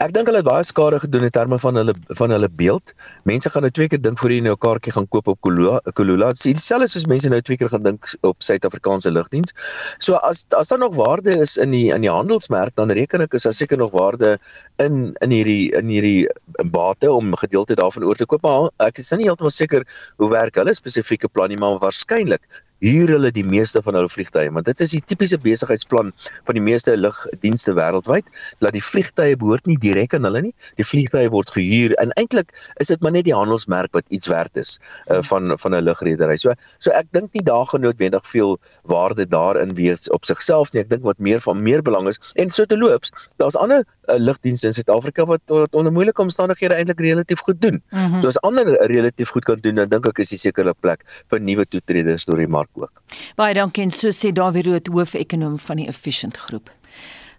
Ek 0.00 0.12
dink 0.14 0.28
hulle 0.30 0.40
het 0.40 0.48
baie 0.48 0.64
skade 0.64 1.00
gedoen 1.02 1.26
in 1.28 1.32
terme 1.34 1.58
van 1.58 1.78
hulle 1.80 1.94
van 2.18 2.32
hulle 2.34 2.48
beeld. 2.62 2.94
Mense 3.28 3.50
gaan 3.50 3.66
nou 3.66 3.72
twee 3.74 3.88
keer 3.92 4.00
dink 4.02 4.18
voor 4.18 4.32
jy 4.32 4.40
nou 4.44 4.54
'n 4.54 4.62
kaartjie 4.64 4.92
gaan 4.92 5.08
koop 5.08 5.28
op 5.28 5.40
Kulula. 5.40 5.80
Kulula 5.94 6.32
dit 6.32 6.36
is 6.36 6.60
dieselfde 6.60 6.88
soos 6.88 7.06
mense 7.06 7.28
nou 7.28 7.40
twee 7.40 7.56
keer 7.56 7.68
gaan 7.68 7.82
dink 7.82 8.08
op 8.22 8.36
Suid-Afrikaanse 8.42 9.10
lugdiens. 9.10 9.52
So 9.98 10.14
as 10.14 10.46
as 10.56 10.68
daar 10.68 10.78
nog 10.78 10.94
waarde 10.94 11.36
is 11.40 11.56
in 11.56 11.70
die 11.70 11.92
in 11.92 12.00
die 12.00 12.10
handelsmerk, 12.10 12.74
dan 12.74 12.90
reken 12.90 13.20
ek 13.20 13.34
is 13.34 13.42
daar 13.42 13.52
seker 13.52 13.78
nog 13.78 13.92
waarde 13.92 14.38
in 14.78 15.14
in 15.20 15.30
hierdie 15.30 15.72
in 15.76 15.88
hierdie 15.88 16.28
bate 16.70 17.12
om 17.12 17.34
gedeelte 17.36 17.74
daarvan 17.74 18.04
oor 18.04 18.14
te 18.14 18.26
koop. 18.26 18.42
Maar 18.42 18.70
ek 18.88 18.98
is 18.98 19.10
nie 19.10 19.28
heeltemal 19.28 19.50
seker 19.50 19.84
hoe 20.16 20.30
werk 20.30 20.54
hulle 20.54 20.74
spesifieke 20.74 21.28
plan 21.28 21.48
nie, 21.48 21.58
maar 21.58 21.78
waarskynlik 21.78 22.42
huur 22.84 23.14
hulle 23.16 23.30
die 23.30 23.44
meeste 23.44 23.82
van 23.84 23.98
hulle 23.98 24.08
vliegtye 24.08 24.50
want 24.56 24.68
dit 24.70 24.80
is 24.80 24.94
die 24.96 25.02
tipiese 25.12 25.38
besigheidsplan 25.38 26.12
van 26.48 26.58
die 26.58 26.64
meeste 26.64 26.96
lugdienste 26.96 27.74
wêreldwyd 27.76 28.26
dat 28.64 28.72
die 28.76 28.84
vliegtye 28.84 29.36
behoort 29.40 29.66
nie 29.70 29.78
direk 29.80 30.14
aan 30.16 30.28
hulle 30.28 30.42
nie 30.48 30.54
die 30.80 30.86
vliegtye 30.86 31.28
word 31.34 31.50
gehuur 31.54 31.94
en 32.02 32.14
eintlik 32.20 32.54
is 32.82 32.92
dit 32.92 33.02
maar 33.04 33.14
net 33.16 33.26
die 33.28 33.36
handelsmerk 33.36 33.92
wat 33.96 34.06
iets 34.08 34.30
werd 34.30 34.56
is 34.60 34.78
uh, 35.08 35.20
van 35.30 35.52
van 35.58 35.74
'n 35.74 35.84
lugredery. 35.84 36.36
So 36.36 36.54
so 36.78 36.90
ek 36.90 37.06
dink 37.12 37.32
nie 37.34 37.42
daar 37.42 37.66
gaan 37.66 37.80
noodwendig 37.80 38.26
veel 38.26 38.58
waarde 38.82 39.26
daarin 39.26 39.74
wees 39.74 40.08
op 40.10 40.24
sigself 40.24 40.72
nie 40.72 40.82
ek 40.82 40.90
dink 40.90 41.02
wat 41.02 41.18
meer 41.18 41.40
van 41.40 41.62
meer 41.62 41.82
belang 41.82 42.08
is 42.08 42.20
en 42.34 42.50
so 42.50 42.64
te 42.64 42.78
loops 42.78 43.12
daar's 43.36 43.56
ander 43.56 43.84
uh, 44.08 44.16
lugdienste 44.18 44.66
in 44.66 44.74
Suid-Afrika 44.74 45.26
wat, 45.26 45.42
wat 45.46 45.74
onder 45.74 45.92
moeilike 45.92 46.22
omstandighede 46.22 46.74
eintlik 46.74 47.00
relatief 47.00 47.40
goed 47.40 47.60
doen. 47.60 47.82
Mm 47.90 47.98
-hmm. 47.98 48.20
so 48.20 48.28
as 48.28 48.40
ander 48.40 48.66
relatief 48.86 49.28
goed 49.28 49.44
kan 49.44 49.58
doen 49.60 49.74
dan 49.74 49.88
dink 49.88 50.06
ek 50.06 50.18
is 50.18 50.28
die 50.28 50.38
sekerlik 50.38 50.80
plek 50.80 51.04
vir 51.28 51.40
nuwe 51.40 51.66
toetreders 51.66 52.24
deur 52.24 52.36
die 52.36 52.48
mark 52.48 52.69
ook. 52.74 53.02
Baie 53.36 53.54
dankie 53.54 53.82
en 53.82 53.90
so 53.90 54.08
sê 54.08 54.32
Dawie 54.32 54.62
Rood 54.62 54.86
hoofekonoom 54.86 55.58
van 55.58 55.76
die 55.76 55.88
Efficient 55.88 56.36
Groep. 56.36 56.70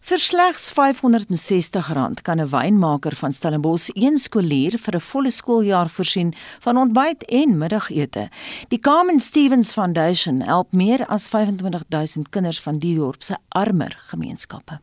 Vir 0.01 0.17
slegs 0.17 0.71
R560 0.73 2.21
kan 2.25 2.39
'n 2.41 2.49
wynmaker 2.49 3.15
van 3.15 3.33
Stellenbosch 3.33 3.89
een 3.93 4.17
skoolier 4.17 4.73
vir 4.77 4.95
'n 4.95 5.07
volle 5.11 5.31
skooljaar 5.31 5.89
voorsien 5.89 6.33
van 6.59 6.77
ontbyt 6.77 7.23
en 7.25 7.57
middagete. 7.57 8.29
Die 8.69 8.79
Carmen 8.79 9.19
Stevens 9.19 9.73
Foundation 9.73 10.41
help 10.41 10.71
meer 10.73 11.05
as 11.05 11.29
25000 11.29 12.29
kinders 12.29 12.59
van 12.61 12.79
die 12.79 12.95
dorp 12.95 13.21
se 13.21 13.35
armer 13.49 13.93
gemeenskappe. 14.09 14.79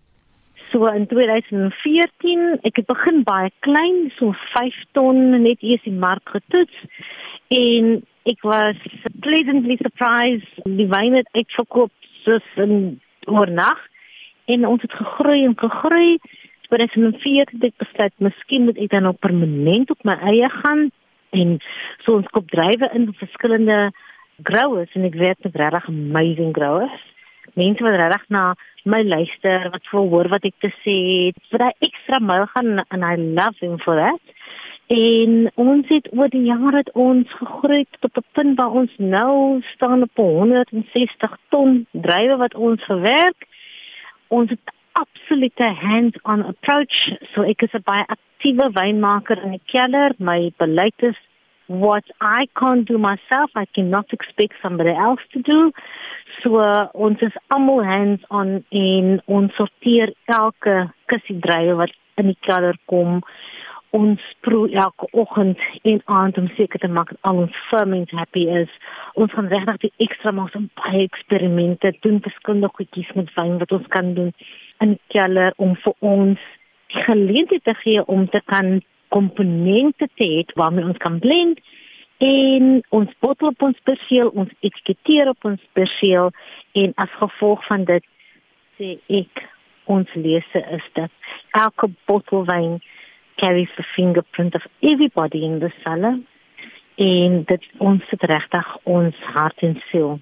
So 0.73 0.87
in 0.87 1.07
2014, 1.07 2.59
ek 2.63 2.77
het 2.77 2.87
begin 2.87 3.23
baie 3.23 3.51
klein, 3.61 4.13
so 4.19 4.33
5 4.55 4.75
ton 4.93 5.43
net 5.43 5.63
eers 5.63 5.83
die 5.83 5.93
mark 5.93 6.29
getoets 6.29 6.77
en 7.49 8.05
ek 8.29 8.43
was 8.45 8.77
pleasantly 9.25 9.79
surprised. 9.81 10.61
Die 10.65 10.89
wyn 10.91 11.17
het 11.17 11.29
uitverkoop 11.33 11.93
soos 12.25 12.45
in 12.61 13.01
oornag 13.27 13.81
en 14.53 14.67
ons 14.69 14.83
het 14.85 14.93
gegroei 14.93 15.45
en 15.47 15.57
gegroei. 15.59 16.19
Maar 16.69 16.85
as 16.85 16.97
ons 17.01 17.21
vier 17.25 17.49
dit 17.65 17.75
besluit 17.81 18.15
miskien 18.21 18.67
moet 18.69 18.81
ek 18.85 18.93
dan 18.93 19.09
op 19.09 19.21
permanent 19.25 19.91
op 19.91 20.05
my 20.05 20.19
eie 20.33 20.51
gaan. 20.61 20.89
En 21.37 21.57
so 22.05 22.19
ons 22.21 22.29
koop 22.33 22.49
drywe 22.53 22.91
in 22.97 23.09
verskillende 23.17 23.79
growers 24.45 24.93
en 24.97 25.09
ek 25.09 25.17
weet 25.19 25.41
dit 25.47 25.57
regtig 25.57 25.89
amazing 25.89 26.53
growers. 26.57 27.05
Mense 27.57 27.85
wat 27.85 27.97
regtig 27.97 28.29
na 28.35 28.45
my 28.85 29.01
luister 29.05 29.71
wat 29.73 29.89
wil 29.93 30.09
hoor 30.13 30.29
wat 30.33 30.45
ek 30.49 30.57
te 30.61 30.71
het 30.73 31.41
vir 31.51 31.65
daai 31.65 31.87
ekstra 31.89 32.21
myl 32.21 32.47
gaan 32.53 32.85
and 32.89 33.05
I 33.05 33.17
love 33.17 33.57
him 33.61 33.81
for 33.81 33.97
that 33.97 34.38
En 34.89 35.51
ons 35.55 35.89
het 35.89 36.09
oor 36.17 36.31
die 36.33 36.47
jare 36.49 36.77
het 36.81 36.91
ons 36.97 37.33
gegroei 37.37 37.85
tot 38.01 38.17
'n 38.17 38.25
punt 38.33 38.57
waar 38.57 38.71
ons 38.71 38.93
nou 38.97 39.61
staan 39.75 40.03
op 40.03 40.17
160 40.17 41.37
ton 41.49 41.87
drywe 41.93 42.37
wat 42.37 42.55
ons 42.55 42.85
verwerk. 42.85 43.47
Ons 44.29 44.51
het 44.51 44.73
absolute 44.93 45.65
hands-on 45.65 46.45
approach. 46.45 46.97
So 47.33 47.43
ek 47.43 47.63
is 47.63 47.73
'n 47.73 47.85
baie 47.85 48.05
aktiewe 48.07 48.71
wynmaker 48.73 49.43
in 49.43 49.51
die 49.51 49.67
kelder. 49.67 50.15
My 50.19 50.53
beleid 50.57 51.03
is 51.03 51.17
what 51.67 52.05
I 52.21 52.49
can't 52.53 52.87
do 52.87 52.99
myself, 52.99 53.51
I 53.55 53.67
cannot 53.73 54.13
expect 54.13 54.55
somebody 54.63 54.91
else 54.91 55.23
to 55.33 55.41
do. 55.41 55.71
So 56.43 56.59
uh, 56.61 56.89
ons 56.93 57.21
is 57.21 57.37
almal 57.47 57.85
hands-on 57.85 58.65
en 58.69 59.23
ons 59.27 59.55
sorteer 59.55 60.13
elke 60.25 60.93
kussie 61.07 61.39
drywe 61.41 61.75
wat 61.75 61.93
in 62.15 62.27
die 62.27 62.39
kelder 62.41 62.79
kom 62.85 63.21
ons 63.97 64.21
proe 64.45 64.69
elke 64.71 65.09
oggend 65.17 65.61
en 65.83 66.01
aand 66.05 66.39
om 66.39 66.49
seker 66.57 66.81
te 66.83 66.89
maak 66.93 67.09
dat 67.15 67.19
al 67.31 67.41
ons 67.45 67.57
ferments 67.71 68.13
happy 68.13 68.45
is. 68.61 68.71
Ons 69.15 69.33
gaan 69.33 69.49
regtig 69.49 69.81
die 69.87 70.07
ekstra 70.09 70.33
maak 70.37 70.55
om 70.59 70.69
baie 70.81 71.07
eksperimente 71.07 71.95
doen, 72.05 72.21
verskillende 72.25 72.71
goedjies 72.77 73.11
met 73.17 73.33
wyn 73.37 73.57
wat 73.63 73.73
ons 73.73 73.89
kan 73.95 74.13
doen 74.19 74.33
in 74.85 74.95
die 74.97 75.01
kelder 75.15 75.57
om 75.57 75.75
vir 75.85 75.97
ons 76.05 76.47
die 76.93 77.03
geleentheid 77.05 77.65
te 77.65 77.75
gee 77.83 78.05
om 78.05 78.29
te 78.29 78.41
kan 78.45 78.79
komponente 79.09 80.09
te 80.21 80.25
hê 80.25 80.45
waarmee 80.61 80.85
ons 80.85 81.01
kan 81.01 81.19
blend 81.19 81.61
en 82.19 82.81
ons 82.89 83.11
bottel 83.23 83.53
op 83.53 83.63
ons 83.63 83.81
perseel, 83.87 84.31
ons 84.35 84.51
etiketeer 84.61 85.31
op 85.33 85.45
ons 85.49 85.61
perseel 85.79 86.33
en 86.83 86.93
as 86.97 87.19
gevolg 87.21 87.65
van 87.69 87.85
dit 87.89 88.05
sê 88.79 88.97
ek 89.21 89.45
ons 89.89 90.11
lese 90.15 90.63
is 90.77 90.87
dat 90.99 91.13
elke 91.57 91.89
bottel 92.11 92.45
wyn 92.49 92.77
carries 93.41 93.71
the 93.77 93.87
fingerprint 93.97 94.55
of 94.55 94.65
everybody 94.81 95.45
in 95.45 95.59
the 95.63 95.71
cellar 95.85 96.19
en 96.99 97.43
dit 97.47 97.67
ons 97.79 98.03
sit 98.11 98.23
regtig 98.31 98.71
ons 98.83 99.15
hart 99.35 99.63
en 99.63 99.77
siel 99.91 100.17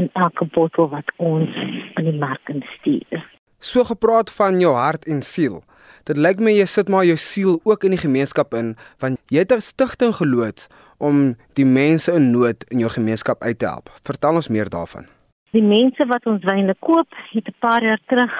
in 0.00 0.08
elke 0.18 0.46
bottel 0.54 0.88
wat 0.90 1.12
ons 1.22 1.50
in 1.98 2.08
die 2.08 2.18
mark 2.18 2.50
instuur. 2.50 3.22
So 3.62 3.84
gepraat 3.86 4.32
van 4.34 4.58
jou 4.60 4.72
hart 4.74 5.06
en 5.06 5.22
siel. 5.22 5.60
Dit 6.08 6.18
lyk 6.18 6.40
my 6.42 6.50
jy 6.56 6.66
sit 6.66 6.88
maar 6.90 7.06
jou 7.06 7.18
siel 7.20 7.60
ook 7.68 7.84
in 7.86 7.94
die 7.94 8.02
gemeenskap 8.02 8.56
in 8.58 8.74
want 9.04 9.20
jy 9.30 9.44
het 9.44 9.52
'n 9.54 9.62
stigting 9.62 10.14
geloods 10.18 10.66
om 10.98 11.36
die 11.54 11.66
mense 11.66 12.10
in 12.12 12.30
nood 12.32 12.64
in 12.70 12.78
jou 12.78 12.90
gemeenskap 12.90 13.42
uit 13.42 13.58
te 13.58 13.66
help. 13.66 13.90
Vertel 14.02 14.34
ons 14.34 14.48
meer 14.48 14.68
daarvan. 14.68 15.06
Die 15.52 15.62
mense 15.62 16.06
wat 16.06 16.26
ons 16.26 16.44
wyne 16.44 16.74
koop, 16.80 17.08
het 17.32 17.46
'n 17.46 17.58
paar 17.58 17.82
jaar 17.82 18.00
terug 18.06 18.34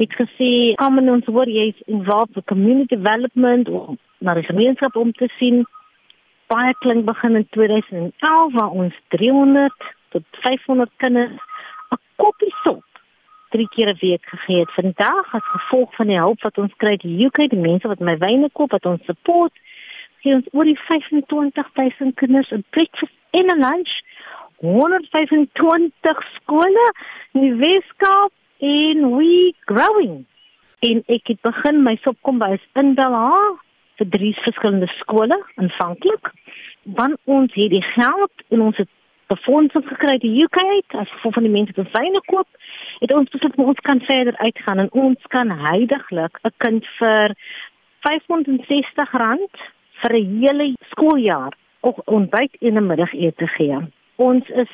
het 0.00 0.14
gesê 0.16 0.50
kom 0.80 0.98
in 0.98 1.10
ons 1.12 1.26
hoor 1.28 1.48
jy 1.48 1.66
is 1.74 1.82
involved 1.86 2.34
with 2.34 2.48
community 2.48 2.96
development 2.96 3.68
om 3.68 3.98
na 4.24 4.34
die 4.38 4.46
gemeenskap 4.48 4.96
om 4.96 5.12
te 5.12 5.28
sien. 5.36 5.64
Baie 6.52 6.72
klink 6.80 7.04
begin 7.04 7.36
in 7.36 7.46
2011 7.56 8.54
waar 8.56 8.76
ons 8.84 8.96
300 9.16 9.90
tot 10.14 10.24
500 10.46 10.90
kinders 10.96 11.36
'n 11.92 12.00
koppie 12.16 12.54
sop 12.64 12.84
drie 13.50 13.68
keer 13.68 13.92
'n 13.92 14.00
week 14.00 14.24
gegee 14.24 14.60
het. 14.64 14.72
Vandag 14.80 15.34
as 15.34 15.52
gevolg 15.56 15.94
van 15.94 16.06
die 16.06 16.18
hulp 16.18 16.40
wat 16.42 16.58
ons 16.58 16.74
kry 16.76 16.96
die 16.96 17.26
UK 17.26 17.50
die 17.50 17.66
mense 17.68 17.88
wat 17.88 18.00
my 18.00 18.16
wyne 18.18 18.48
koop 18.52 18.70
wat 18.70 18.86
ons 18.86 19.04
support 19.04 19.52
gee 20.22 20.34
ons 20.34 20.48
oor 20.52 20.64
die 20.64 20.78
25000 20.86 22.14
kinders 22.14 22.50
'n 22.52 22.64
breakfast 22.70 23.16
en 23.30 23.46
'n 23.46 23.60
lunch. 23.60 23.92
125 24.60 26.18
skole 26.34 26.92
in 27.32 27.40
die 27.40 27.54
Weskaap 27.54 28.32
en 28.60 29.16
we 29.16 29.54
growing. 29.64 30.24
En 30.78 31.02
ek 31.06 31.32
het 31.32 31.40
begin 31.40 31.82
my 31.82 31.96
sopkombuis 32.04 32.62
in 32.80 32.94
Belha 32.94 33.34
vir 34.00 34.08
drie 34.08 34.32
verskillende 34.44 34.88
skole 34.98 35.36
aanvanklik. 35.60 36.32
Dan 36.84 37.16
ons 37.24 37.52
het 37.54 37.70
die 37.70 37.84
geld 37.92 38.44
en 38.48 38.60
ons 38.60 38.76
het 38.76 38.88
befondsing 39.30 39.84
gekry 39.86 40.16
die 40.18 40.32
UK 40.42 40.58
as 40.98 41.10
gevolg 41.16 41.36
van 41.38 41.46
die 41.46 41.52
mense 41.52 41.76
wat 41.76 41.92
wyne 41.94 42.22
koop. 42.32 42.48
Het 43.00 43.12
ons 43.14 43.30
besluit 43.30 43.56
ons 43.56 43.84
kan 43.86 44.00
verder 44.08 44.36
uitgaan 44.36 44.84
en 44.84 44.92
ons 45.06 45.28
kan 45.34 45.50
heidaglik 45.50 46.40
'n 46.44 46.54
kind 46.64 46.86
vir 46.98 47.36
R560 48.08 49.12
vir 50.00 50.12
'n 50.16 50.40
hele 50.40 50.74
skooljaar 50.90 51.52
ook 51.80 52.02
ontbyt 52.04 52.56
en 52.60 52.76
'n 52.76 52.86
middagete 52.86 53.46
gee. 53.46 53.78
Ons 54.16 54.48
is 54.48 54.72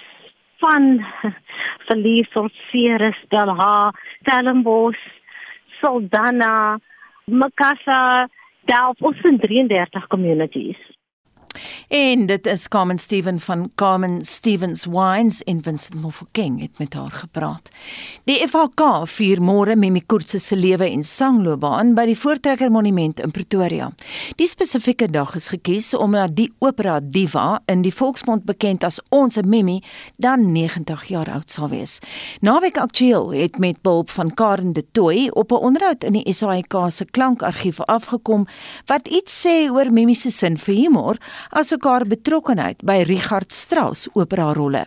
van 0.62 1.04
verlies 1.88 2.32
ons 2.38 2.54
Ceres, 2.70 3.18
Delha, 3.32 3.92
Stellenbosch, 4.20 5.04
Saldanha, 5.80 6.78
Makassar, 7.26 8.28
Delft, 8.66 9.02
ons 9.02 9.24
in 9.28 9.38
33 9.42 10.06
communities. 10.12 10.78
En 11.88 12.26
dit 12.26 12.46
is 12.46 12.68
Carmen 12.68 12.98
Steven 12.98 13.40
van 13.40 13.70
Carmen 13.74 14.24
Stevens 14.24 14.84
Wines 14.84 15.42
in 15.42 15.62
Vincent 15.62 15.94
Mofokeng 15.94 16.60
het 16.60 16.78
met 16.78 16.94
haar 16.94 17.10
gepraat. 17.10 17.68
Die 18.24 18.48
FHK 18.48 19.06
vier 19.06 19.40
môre 19.42 19.76
Mimi 19.76 20.02
Koortse 20.06 20.38
se 20.38 20.56
lewe 20.56 20.88
en 20.90 21.04
sangloopbaan 21.04 21.94
by 21.94 22.06
die 22.06 22.18
Voortrekker 22.18 22.70
Monument 22.70 23.20
in 23.20 23.30
Pretoria. 23.30 23.92
Die 24.36 24.48
spesifieke 24.48 25.10
dag 25.10 25.34
is 25.34 25.48
gekies 25.48 25.92
omdat 25.94 26.36
die 26.36 26.48
opera 26.58 27.00
diva 27.02 27.60
in 27.66 27.82
die 27.82 27.94
volksmond 27.94 28.44
bekend 28.44 28.84
as 28.84 29.00
ons 29.10 29.38
Mimi 29.46 29.82
dan 30.16 30.52
90 30.52 31.04
jaar 31.10 31.30
oud 31.30 31.50
sal 31.50 31.68
wees. 31.68 31.98
Naweek 32.40 32.78
Aktueel 32.78 33.32
het 33.34 33.58
met 33.58 33.82
behulp 33.82 34.10
van 34.10 34.34
Karen 34.34 34.72
de 34.72 34.84
Tooy 34.92 35.28
op 35.32 35.52
'n 35.52 35.64
onderhoud 35.70 36.04
in 36.04 36.12
die 36.12 36.32
SAIK 36.32 36.74
se 36.88 37.04
klankargief 37.04 37.80
afgekom 37.80 38.46
wat 38.86 39.08
iets 39.08 39.46
sê 39.46 39.70
oor 39.70 39.92
Mimi 39.92 40.14
se 40.14 40.30
sin 40.30 40.58
vir 40.58 40.74
humor 40.74 41.16
asook 41.50 41.84
haar 41.84 42.06
betrokkeheid 42.06 42.82
by 42.84 43.02
Richard 43.06 43.52
Strauss 43.52 44.08
opera 44.12 44.52
rolle. 44.52 44.86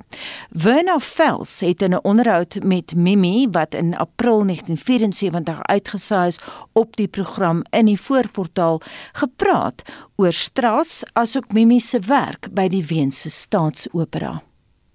Werner 0.49 0.99
Fels 0.99 1.59
het 1.59 1.81
in 1.81 1.93
'n 1.93 2.03
onderhoud 2.03 2.57
met 2.63 2.95
Mimi 2.95 3.47
wat 3.51 3.73
in 3.73 3.97
April 3.97 4.43
1974 4.43 5.61
uitgesaai 5.61 6.27
is 6.27 6.39
op 6.73 6.95
die 6.95 7.07
program 7.07 7.63
in 7.69 7.85
die 7.85 8.01
voorportaal 8.01 8.81
gepraat 9.11 9.81
oor 10.15 10.33
Strauss 10.33 11.03
asook 11.13 11.53
Mimi 11.53 11.79
se 11.79 11.99
werk 11.99 12.47
by 12.51 12.67
die 12.67 12.85
Weense 12.85 13.29
Staatsopera. 13.29 14.49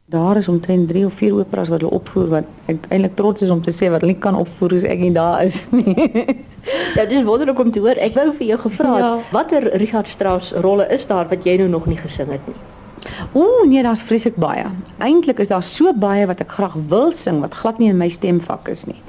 Daar 0.07 0.37
is 0.37 0.49
omtrent 0.49 0.89
3 0.89 1.07
of 1.07 1.15
4 1.15 1.35
operas 1.35 1.69
wat 1.69 1.81
hulle 1.81 1.93
opvoer 1.97 2.27
wat 2.29 2.49
ek 2.69 2.83
eintlik 2.93 3.15
trots 3.17 3.41
is 3.43 3.49
om 3.49 3.63
te 3.65 3.73
sê 3.73 3.89
wat 3.89 4.03
hulle 4.05 4.19
kan 4.21 4.37
opvoer 4.37 4.75
as 4.77 4.85
ek 4.85 5.01
nie 5.01 5.15
daar 5.17 5.47
is 5.47 5.57
nie. 5.79 5.95
ja, 6.95 7.07
dit 7.07 7.15
is 7.17 7.25
wonderlik 7.25 7.59
om 7.59 7.71
te 7.73 7.81
hoor. 7.81 7.97
Ek 7.97 8.13
wou 8.19 8.27
vir 8.37 8.51
jou 8.51 8.59
gevra 8.67 8.99
ja. 9.01 9.09
watter 9.33 9.71
Richard 9.81 10.11
Strauss 10.13 10.53
rolle 10.67 10.85
is 10.93 11.09
daar 11.09 11.31
wat 11.33 11.49
jy 11.49 11.57
nou 11.63 11.71
nog 11.73 11.89
nie 11.89 11.97
gesing 11.97 12.29
het 12.37 12.45
nie. 12.51 12.57
Ooh, 13.33 13.65
nee, 13.65 13.81
daar's 13.83 14.05
vreeslik 14.05 14.37
baie. 14.37 14.69
Eintlik 15.01 15.41
is 15.41 15.49
daar 15.49 15.65
so 15.65 15.97
baie 15.97 16.29
wat 16.29 16.45
ek 16.45 16.53
graag 16.53 16.77
wil 16.93 17.17
sing 17.17 17.41
wat 17.41 17.57
glad 17.57 17.81
nie 17.81 17.89
in 17.89 17.97
my 18.01 18.13
stemvak 18.13 18.69
is 18.69 18.85
nie 18.85 19.01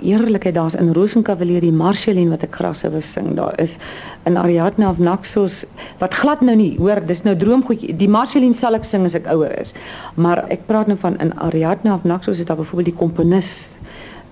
eerlikheid 0.00 0.54
daar's 0.54 0.74
in 0.74 0.92
Rosenkavalier 0.92 1.60
die 1.60 1.72
Marceline 1.72 2.30
wat 2.30 2.42
ek 2.42 2.54
grasse 2.54 2.90
wou 2.90 3.00
sing. 3.02 3.34
Daar 3.36 3.54
is 3.60 3.76
in 4.26 4.36
Ariadne 4.36 4.88
of 4.88 4.98
Naxos 4.98 5.64
wat 5.98 6.14
glad 6.14 6.40
nou 6.40 6.56
nie 6.56 6.76
hoor 6.78 7.00
dis 7.06 7.22
nou 7.24 7.34
droomgoedjie 7.36 7.96
die 7.96 8.08
Marceline 8.08 8.54
sal 8.54 8.78
ek 8.78 8.84
sing 8.84 9.06
as 9.08 9.16
ek 9.18 9.26
ouer 9.32 9.54
is. 9.60 9.74
Maar 10.16 10.44
ek 10.52 10.66
praat 10.66 10.90
nou 10.90 10.98
van 11.00 11.18
in 11.22 11.32
Ariadne 11.38 11.94
of 11.94 12.04
Naxos 12.04 12.38
is 12.38 12.46
daar 12.48 12.60
byvoorbeeld 12.60 12.92
die 12.92 13.00
komponis 13.00 13.50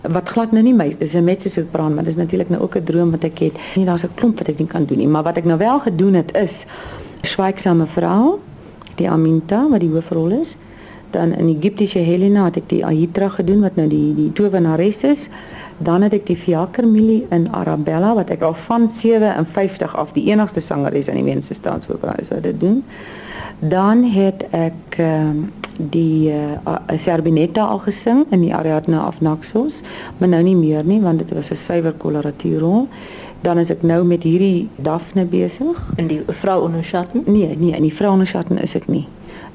wat 0.07 0.29
glad 0.31 0.53
nou 0.55 0.63
nie 0.63 0.75
my 0.75 0.93
dis 0.99 1.15
'n 1.15 1.25
metse 1.25 1.51
so 1.51 1.63
praat 1.73 1.95
maar 1.95 2.05
dis 2.05 2.17
natuurlik 2.17 2.51
nou 2.51 2.63
ook 2.63 2.77
'n 2.77 2.85
droom 2.85 3.11
wat 3.11 3.25
ek 3.25 3.39
het. 3.39 3.55
Nie 3.77 3.87
daar's 3.87 4.05
'n 4.05 4.15
klomp 4.15 4.39
wat 4.39 4.49
ek 4.49 4.59
nie 4.59 4.69
kan 4.69 4.85
doen 4.85 4.99
nie. 4.99 5.09
Maar 5.09 5.23
wat 5.23 5.37
ek 5.37 5.45
nou 5.45 5.59
wel 5.59 5.81
gedoen 5.81 6.15
het 6.15 6.35
is 6.37 6.67
Schweigsame 7.23 7.87
vrou 7.87 8.41
die 8.97 9.11
Aminta 9.11 9.69
wat 9.69 9.81
die 9.81 9.91
hoofrol 9.91 10.41
is. 10.41 10.57
Dan 11.11 11.33
in 11.33 11.49
Egiptiese 11.49 11.99
Helena 11.99 12.45
het 12.45 12.57
ek 12.57 12.69
die 12.69 12.85
Aitra 12.85 13.29
gedoen 13.29 13.61
wat 13.61 13.77
nou 13.77 13.89
die 13.89 14.15
die 14.15 14.33
towenares 14.33 15.03
is 15.03 15.29
Dan 15.79 16.03
het 16.03 16.13
ek 16.13 16.27
die 16.27 16.37
Fiakermilie 16.37 17.27
in 17.31 17.49
Arabella 17.53 18.15
wat 18.17 18.31
ek 18.33 18.43
al 18.43 18.55
van 18.67 18.89
57 18.91 19.97
af 19.97 20.13
die 20.17 20.31
enigste 20.31 20.61
sangeres 20.61 21.09
in 21.13 21.19
die 21.21 21.27
Weense 21.27 21.55
Staatsopera 21.55 22.17
is 22.23 22.29
wat 22.33 22.43
dit 22.43 22.61
doen. 22.61 22.85
Dan 23.59 24.05
het 24.13 24.45
ek 24.57 24.97
uh, 25.01 25.31
die 25.77 26.33
uh, 26.33 26.77
Serbinetta 26.97 27.65
al 27.65 27.83
gesing 27.85 28.25
in 28.31 28.41
die 28.41 28.55
Ariadne 28.55 29.01
of 29.07 29.21
Naxos, 29.21 29.81
maar 30.19 30.29
nou 30.29 30.43
nie 30.43 30.57
meer 30.57 30.85
nie 30.85 31.01
want 31.01 31.19
dit 31.19 31.33
was 31.37 31.51
'n 31.51 31.61
suiwer 31.67 31.93
koloratuurrol. 31.93 32.89
Dan 33.41 33.59
is 33.59 33.71
ek 33.71 33.83
nou 33.83 34.05
met 34.05 34.23
hierdie 34.23 34.69
Daphne 34.77 35.25
besig 35.25 35.93
in 35.97 36.07
die 36.07 36.23
vrou 36.41 36.63
onder 36.65 36.85
schatten? 36.85 37.23
Nee, 37.27 37.57
nee, 37.59 37.77
in 37.77 37.83
die 37.83 37.95
vrou 37.95 38.13
onder 38.13 38.27
schatten 38.27 38.59
is 38.59 38.75
ek 38.75 38.89
nie 38.89 39.07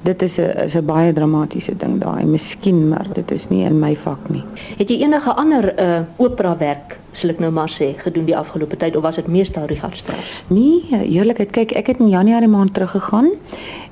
dit 0.03 0.22
is 0.22 0.38
'n 0.38 0.65
is 0.65 0.75
'n 0.75 0.86
baie 0.86 1.13
dramatiese 1.13 1.77
ding 1.77 2.00
daai. 2.01 2.25
Miskien, 2.25 2.89
maar 2.89 3.08
dit 3.13 3.31
is 3.31 3.48
nie 3.50 3.63
in 3.63 3.79
my 3.79 3.96
vak 3.96 4.29
nie. 4.29 4.43
Het 4.77 4.89
jy 4.89 5.01
enige 5.01 5.34
ander 5.34 5.74
uh 5.79 6.00
opera 6.17 6.58
werk, 6.58 7.00
sal 7.12 7.29
ek 7.29 7.39
nou 7.39 7.51
maar 7.51 7.70
sê, 7.70 7.93
gedoen 7.98 8.25
die 8.25 8.38
afgelope 8.38 8.77
tyd 8.77 8.96
of 8.96 9.03
was 9.03 9.15
dit 9.15 9.27
meestal 9.27 9.65
Richard 9.65 9.98
Strauss? 9.98 10.43
Nee, 10.48 10.84
eerlikheid, 10.91 11.51
kyk, 11.51 11.72
ek 11.72 11.88
het 11.88 12.00
in 12.00 12.10
Januarie 12.10 12.48
maand 12.48 12.74
teruggegaan 12.74 13.29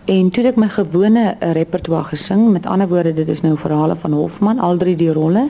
en 0.05 0.29
toe 0.29 0.43
het 0.43 0.53
ek 0.53 0.59
my 0.59 0.67
gewone 0.67 1.35
uh, 1.39 1.51
repertoire 1.51 2.03
gesing. 2.03 2.51
Met 2.51 2.65
ander 2.65 2.87
woorde, 2.87 3.13
dit 3.13 3.27
is 3.27 3.41
nou 3.41 3.57
verhale 3.57 3.95
van 4.01 4.11
Hofman, 4.11 4.59
al 4.59 4.77
drie 4.77 4.95
die 4.95 5.13
rolle. 5.13 5.49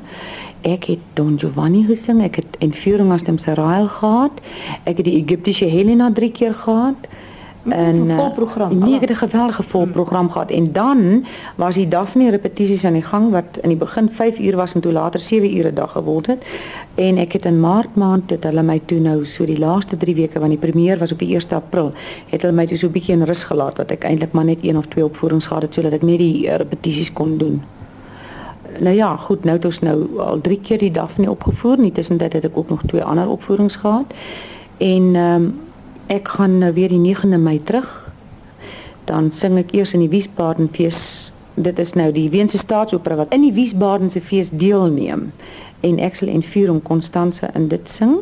Ek 0.62 0.84
het 0.84 1.00
Don 1.14 1.40
Giovanni 1.40 1.86
gesing, 1.88 2.22
ek 2.24 2.36
het 2.36 2.58
Entführung 2.60 3.12
aus 3.12 3.24
dem 3.24 3.38
Serail 3.38 3.88
gehad. 3.88 4.32
Ek 4.84 4.98
het 4.98 5.06
die 5.06 5.24
Egiptiese 5.24 5.66
Helena 5.66 6.12
drie 6.12 6.32
keer 6.32 6.54
gehad 6.54 7.08
'n 7.64 8.12
volprogram. 8.16 8.78
Nee, 8.78 8.96
ek 8.96 9.02
het 9.02 9.10
'n 9.10 9.28
geweldige 9.28 9.64
volprogram 9.64 10.20
hmm. 10.20 10.32
gehad 10.32 10.52
en 10.52 10.72
dan 10.72 11.26
was 11.56 11.76
die 11.76 11.88
Daphne 11.88 12.30
repetisies 12.30 12.86
aan 12.86 12.94
die 12.94 13.04
gang 13.04 13.32
wat 13.32 13.58
in 13.62 13.70
die 13.70 13.78
begin 13.78 14.10
5 14.14 14.40
uur 14.40 14.56
was 14.56 14.74
en 14.74 14.82
toe 14.82 14.92
later 14.92 15.20
7 15.20 15.58
ure 15.58 15.70
'n 15.72 15.74
dag 15.74 15.92
geword 15.92 16.28
het. 16.28 16.44
En 16.96 17.18
ek 17.18 17.32
het 17.32 17.46
in 17.46 17.60
Maart 17.60 17.96
maand 17.96 18.30
het 18.30 18.44
hulle 18.44 18.64
my 18.64 18.82
toe 18.86 19.00
nou 19.00 19.26
so 19.26 19.46
die 19.46 19.60
laaste 19.60 19.98
3 19.98 20.16
weke 20.16 20.40
want 20.40 20.52
die 20.52 20.60
premier 20.60 20.98
was 20.98 21.12
op 21.12 21.20
die 21.20 21.36
1 21.36 21.44
April, 21.50 21.92
het 22.30 22.42
hulle 22.42 22.54
my 22.54 22.66
toe 22.66 22.78
so 22.78 22.88
'n 22.88 22.92
bietjie 22.92 23.14
in 23.14 23.24
rus 23.24 23.44
gelaat 23.44 23.76
dat 23.76 23.92
ek 23.92 24.04
eintlik 24.04 24.32
maar 24.32 24.46
net 24.46 24.58
een 24.62 24.78
of 24.78 24.86
twee 24.86 25.06
opvoerings 25.06 25.46
gehad 25.46 25.62
het 25.62 25.74
sodat 25.74 25.92
ek 25.94 26.02
net 26.02 26.18
die 26.18 26.56
repetisies 26.56 27.14
kon 27.14 27.38
doen. 27.38 27.64
Nou 28.80 28.96
ja, 28.96 29.16
goed, 29.16 29.44
nou 29.44 29.56
het 29.56 29.66
ons 29.66 29.80
nou 29.80 30.20
al 30.20 30.42
3 30.42 30.60
keer 30.62 30.78
die 30.78 30.92
Daphne 30.92 31.30
opgevoer, 31.30 31.80
nie 31.80 31.92
tussen 31.92 32.18
dit 32.18 32.34
het 32.34 32.44
ek 32.44 32.58
ook 32.58 32.70
nog 32.70 32.82
twee 32.86 33.04
ander 33.04 33.30
opvoerings 33.30 33.76
gehad. 33.76 34.06
En 34.78 35.16
ehm 35.16 35.36
um, 35.36 35.68
Ek 36.10 36.28
gaan 36.28 36.58
nou 36.58 36.72
weer 36.74 36.90
die 36.90 37.16
9de 37.16 37.38
Mei 37.38 37.60
terug. 37.64 37.90
Dan 39.06 39.28
sing 39.32 39.60
ek 39.62 39.76
eers 39.78 39.92
in 39.94 40.02
die 40.02 40.10
Wiesbadenfees. 40.10 40.98
Dit 41.54 41.78
is 41.78 41.94
nou 41.94 42.08
die 42.16 42.32
Weense 42.34 42.58
Staatsopera 42.58 43.20
wat 43.20 43.36
in 43.36 43.44
die 43.46 43.54
Wiesbadense 43.54 44.22
fees 44.22 44.50
deelneem 44.50 45.28
en 45.86 46.00
ek 46.02 46.18
sal 46.18 46.32
en 46.34 46.42
vier 46.42 46.72
om 46.74 46.82
Constance 46.82 47.46
in 47.54 47.68
dit 47.70 47.94
sing. 47.94 48.16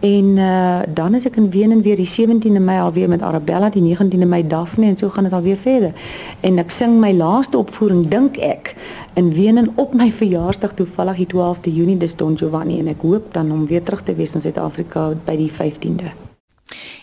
En 0.00 0.30
uh, 0.40 0.80
dan 0.88 1.18
is 1.18 1.28
ek 1.28 1.36
in 1.36 1.50
Wenen 1.52 1.82
weer 1.84 2.00
die 2.00 2.08
17de 2.08 2.64
Mei 2.64 2.78
alweer 2.80 3.12
met 3.12 3.20
Arabella, 3.20 3.68
die 3.76 3.84
19de 3.84 4.30
Mei 4.32 4.40
Daphne 4.46 4.88
en 4.94 4.96
so 4.96 5.12
gaan 5.12 5.28
dit 5.28 5.36
alweer 5.36 5.60
verder. 5.68 5.92
En 6.40 6.58
ek 6.64 6.72
sing 6.72 6.96
my 7.04 7.12
laaste 7.12 7.60
opvoering 7.60 8.08
dink 8.08 8.40
ek 8.40 8.72
in 9.20 9.34
Wenen 9.36 9.68
op 9.76 9.92
my 9.92 10.08
verjaarsdag 10.16 10.78
toevallig 10.80 11.26
die 11.26 11.30
12de 11.36 11.76
Junie 11.76 12.00
dis 12.00 12.16
Don 12.16 12.40
Giovanni 12.40 12.80
en 12.80 12.88
ek 12.96 13.04
hoop 13.04 13.30
dan 13.36 13.52
om 13.52 13.68
weer 13.68 13.84
terug 13.84 14.00
te 14.08 14.16
wees 14.16 14.32
in 14.32 14.48
Suid-Afrika 14.48 15.10
by 15.28 15.36
die 15.44 15.52
15de. 15.60 16.21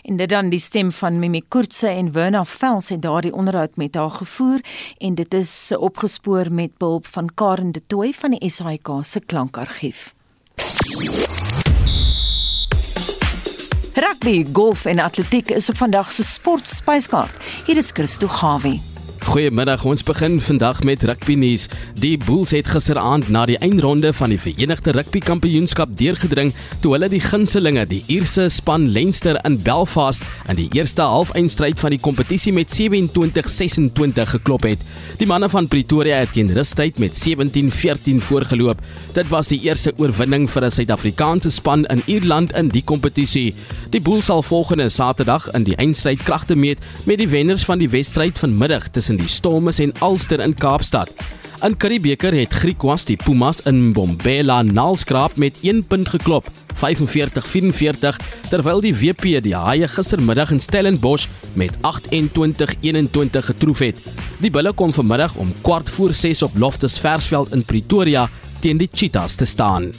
En 0.02 0.16
dit 0.16 0.28
dan 0.28 0.48
die 0.48 0.58
stem 0.58 0.92
van 0.92 1.18
Mimi 1.18 1.42
Kurtse 1.48 1.88
en 1.88 2.12
Werner 2.12 2.46
Vels 2.46 2.88
het 2.88 3.02
daardie 3.02 3.34
onderhoud 3.34 3.76
met 3.76 3.94
haar 3.94 4.10
gevoer 4.10 4.60
en 4.98 5.14
dit 5.14 5.34
is 5.34 5.72
opgespoor 5.76 6.52
met 6.52 6.78
behulp 6.78 7.06
van 7.06 7.30
Karen 7.34 7.72
de 7.72 7.82
Tooy 7.86 8.12
van 8.12 8.30
die 8.30 8.50
SAK 8.50 8.88
se 9.02 9.20
klankargief. 9.20 10.14
Rugby, 13.94 14.46
golf 14.52 14.84
en 14.84 14.98
atletiek 14.98 15.50
is 15.50 15.68
op 15.68 15.76
vandag 15.76 16.12
se 16.12 16.24
sportspyskaart. 16.24 17.34
Hier 17.66 17.76
is 17.76 17.90
Christo 17.92 18.28
Gawie. 18.28 18.99
Goeiemiddag, 19.20 19.84
ons 19.84 20.00
begin 20.02 20.38
vandag 20.40 20.80
met 20.82 21.02
rugby 21.04 21.34
nuus. 21.36 21.66
Die 22.00 22.16
Bulls 22.18 22.54
het 22.56 22.66
gisteraand 22.72 23.28
na 23.28 23.44
die 23.46 23.58
eindronde 23.60 24.14
van 24.16 24.32
die 24.32 24.38
Verenigde 24.40 24.94
Rugby 24.96 25.20
Kampioenskap 25.20 25.92
deurgedring 26.00 26.54
toe 26.80 26.94
hulle 26.94 27.10
die 27.12 27.20
gunstelinge, 27.20 27.84
die 27.86 28.00
Ierse 28.08 28.48
span 28.50 28.88
Leinster 28.90 29.36
in 29.44 29.58
Belfast 29.62 30.24
in 30.48 30.56
die 30.56 30.70
eerste 30.72 31.04
halfeindstryd 31.04 31.78
van 31.78 31.94
die 31.94 32.00
kompetisie 32.00 32.54
met 32.56 32.72
27-26 32.72 34.32
geklop 34.32 34.64
het. 34.66 34.82
Die 35.20 35.28
manne 35.28 35.50
van 35.52 35.68
Pretoria 35.68 36.22
het 36.24 36.32
teen 36.34 36.50
rustyd 36.56 36.98
met 36.98 37.20
17-14 37.20 38.24
voorgeloop. 38.24 38.80
Dit 39.14 39.28
was 39.28 39.52
die 39.52 39.60
eerste 39.68 39.92
oorwinning 40.00 40.48
vir 40.50 40.64
'n 40.64 40.70
Suid-Afrikaanse 40.70 41.50
span 41.50 41.84
in 41.84 42.02
Ierland 42.06 42.56
in 42.56 42.68
die 42.68 42.84
kompetisie. 42.84 43.54
Die 43.90 44.00
Bulls 44.00 44.26
sal 44.26 44.42
volgende 44.42 44.88
Saterdag 44.88 45.50
in 45.52 45.64
die 45.64 45.76
eindstryd 45.76 46.22
kragte 46.22 46.56
meet 46.56 46.78
met 47.04 47.18
die 47.18 47.28
wenners 47.28 47.64
van 47.64 47.78
die 47.78 47.90
wedstryd 47.90 48.38
vanmiddag 48.38 48.88
tussen 48.88 49.09
tussen 49.10 49.26
die 49.26 49.34
Stormers 49.34 49.78
en 49.78 49.92
Ulster 50.02 50.40
in 50.40 50.54
Kaapstad. 50.54 51.10
In 51.62 51.76
Karibeker 51.76 52.32
het 52.32 52.52
Griquas 52.54 53.04
die 53.04 53.16
Pumas 53.18 53.60
in 53.66 53.92
Bombela 53.92 54.62
naalskraap 54.62 55.34
met 55.36 55.58
1 55.62 55.82
punt 55.90 56.08
geklop, 56.08 56.46
45-44, 56.78 58.20
terwyl 58.52 58.80
die 58.80 58.94
WP 58.94 59.42
die 59.42 59.56
Haie 59.56 59.88
gistermiddag 59.90 60.54
in 60.54 60.62
Stellenbosch 60.62 61.26
met 61.58 61.74
28-21 61.82 63.50
getroof 63.50 63.82
het. 63.82 63.98
Die 64.38 64.50
Bulle 64.50 64.72
kom 64.72 64.94
vanmiddag 64.94 65.34
om 65.34 65.52
kwart 65.62 65.90
voor 65.90 66.14
6 66.14 66.42
op 66.46 66.58
Loftus 66.58 66.98
Versveld 67.02 67.52
in 67.52 67.66
Pretoria 67.66 68.28
teen 68.60 68.78
die 68.78 68.90
Cheetahs 68.92 69.34
te 69.34 69.44
staan. 69.44 69.90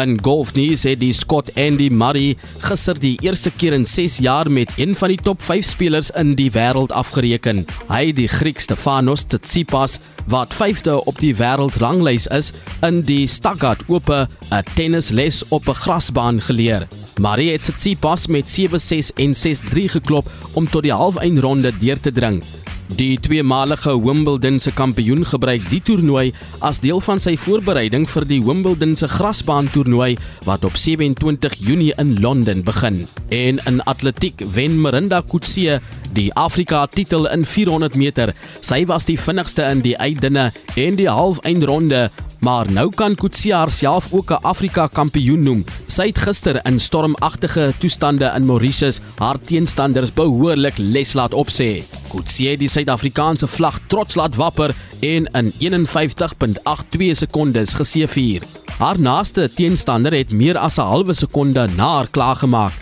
In 0.00 0.14
golfnuus 0.22 0.86
het 0.88 1.00
die 1.02 1.12
Scot 1.12 1.50
Andy 1.60 1.90
Murray 1.92 2.36
gister 2.62 2.96
die 2.96 3.18
eerste 3.20 3.50
keer 3.52 3.74
in 3.76 3.84
6 3.84 4.16
jaar 4.24 4.48
met 4.50 4.70
een 4.80 4.94
van 4.96 5.12
die 5.12 5.18
top 5.20 5.42
5 5.44 5.66
spelers 5.74 6.08
in 6.16 6.30
die 6.38 6.48
wêreld 6.54 6.94
afgereken. 6.96 7.66
Hy 7.90 8.12
die 8.16 8.28
Griek 8.30 8.62
Stefanos 8.64 9.26
Tsitsipas 9.28 9.98
wat 10.32 10.54
5de 10.56 10.96
op 11.04 11.20
die 11.20 11.34
wêreldranglys 11.36 12.30
is 12.32 12.52
in 12.86 13.02
die 13.04 13.26
Stuttgart 13.28 13.82
Ope 13.88 14.26
'n 14.48 14.64
tennisles 14.74 15.42
op 15.50 15.68
'n 15.68 15.80
grasbaan 15.82 16.40
geleer. 16.40 16.88
Murray 17.20 17.52
het 17.52 17.62
Tsitsipas 17.62 18.26
met 18.26 18.48
7-6 18.48 19.12
en 19.14 19.34
6-3 19.34 19.88
geklop 19.88 20.26
om 20.54 20.70
tot 20.70 20.82
die 20.82 20.94
halfeindronde 20.94 21.72
deur 21.78 22.00
te 22.00 22.12
dring. 22.12 22.42
Die 22.96 23.20
tweemalige 23.20 23.92
Wimbledon 24.02 24.58
se 24.60 24.72
kampioen 24.74 25.22
gebruik 25.26 25.62
die 25.70 25.80
toernooi 25.84 26.32
as 26.66 26.80
deel 26.82 27.00
van 27.04 27.20
sy 27.22 27.36
voorbereiding 27.38 28.06
vir 28.10 28.26
die 28.26 28.40
Wimbledon 28.42 28.96
se 28.98 29.08
grasbaan 29.10 29.70
toernooi 29.70 30.16
wat 30.48 30.64
op 30.66 30.76
27 30.76 31.54
Junie 31.60 31.92
in 32.02 32.16
Londen 32.20 32.64
begin. 32.66 33.04
En 33.28 33.60
in 33.70 33.82
atletiek 33.90 34.42
wen 34.54 34.80
Mirinda 34.80 35.22
Kotse 35.22 35.78
die 36.16 36.30
Afrika 36.34 36.86
titel 36.86 37.28
in 37.30 37.44
400 37.44 37.94
meter. 37.94 38.34
Sy 38.60 38.82
was 38.90 39.06
die 39.06 39.18
vinnigste 39.20 39.68
in 39.70 39.84
die 39.86 39.96
uitdinne 39.98 40.50
en 40.74 40.98
die 40.98 41.08
halfeindronde 41.08 42.08
maar 42.40 42.70
nou 42.72 42.88
kan 42.96 43.14
Coetzee 43.14 43.52
haarself 43.54 44.12
ook 44.12 44.30
'n 44.30 44.42
Afrika 44.42 44.86
kampioen 44.86 45.42
noem. 45.42 45.64
Sy 45.86 46.06
het 46.06 46.18
gister 46.18 46.60
in 46.64 46.80
stormagtige 46.80 47.72
toestande 47.78 48.32
in 48.36 48.46
Mauritius 48.46 49.00
haar 49.18 49.38
teenstanders 49.40 50.12
behoorlik 50.12 50.74
les 50.76 51.12
laat 51.12 51.32
opsê. 51.32 51.84
Coetzee 52.08 52.50
het 52.50 52.58
die 52.58 52.68
Suid-Afrikaanse 52.80 53.46
vlag 53.46 53.78
trots 53.92 54.14
laat 54.16 54.34
wapper 54.40 54.72
en 55.04 55.26
in 55.36 55.50
51.82 55.60 57.10
sekondes 57.12 57.74
geseëvier. 57.76 58.42
Haar 58.78 59.00
naaste 59.00 59.50
teenstander 59.52 60.14
het 60.16 60.32
meer 60.32 60.56
as 60.56 60.78
'n 60.78 60.88
halwe 60.88 61.14
sekonde 61.14 61.68
na 61.76 61.88
haar 61.96 62.08
klaargemaak. 62.10 62.72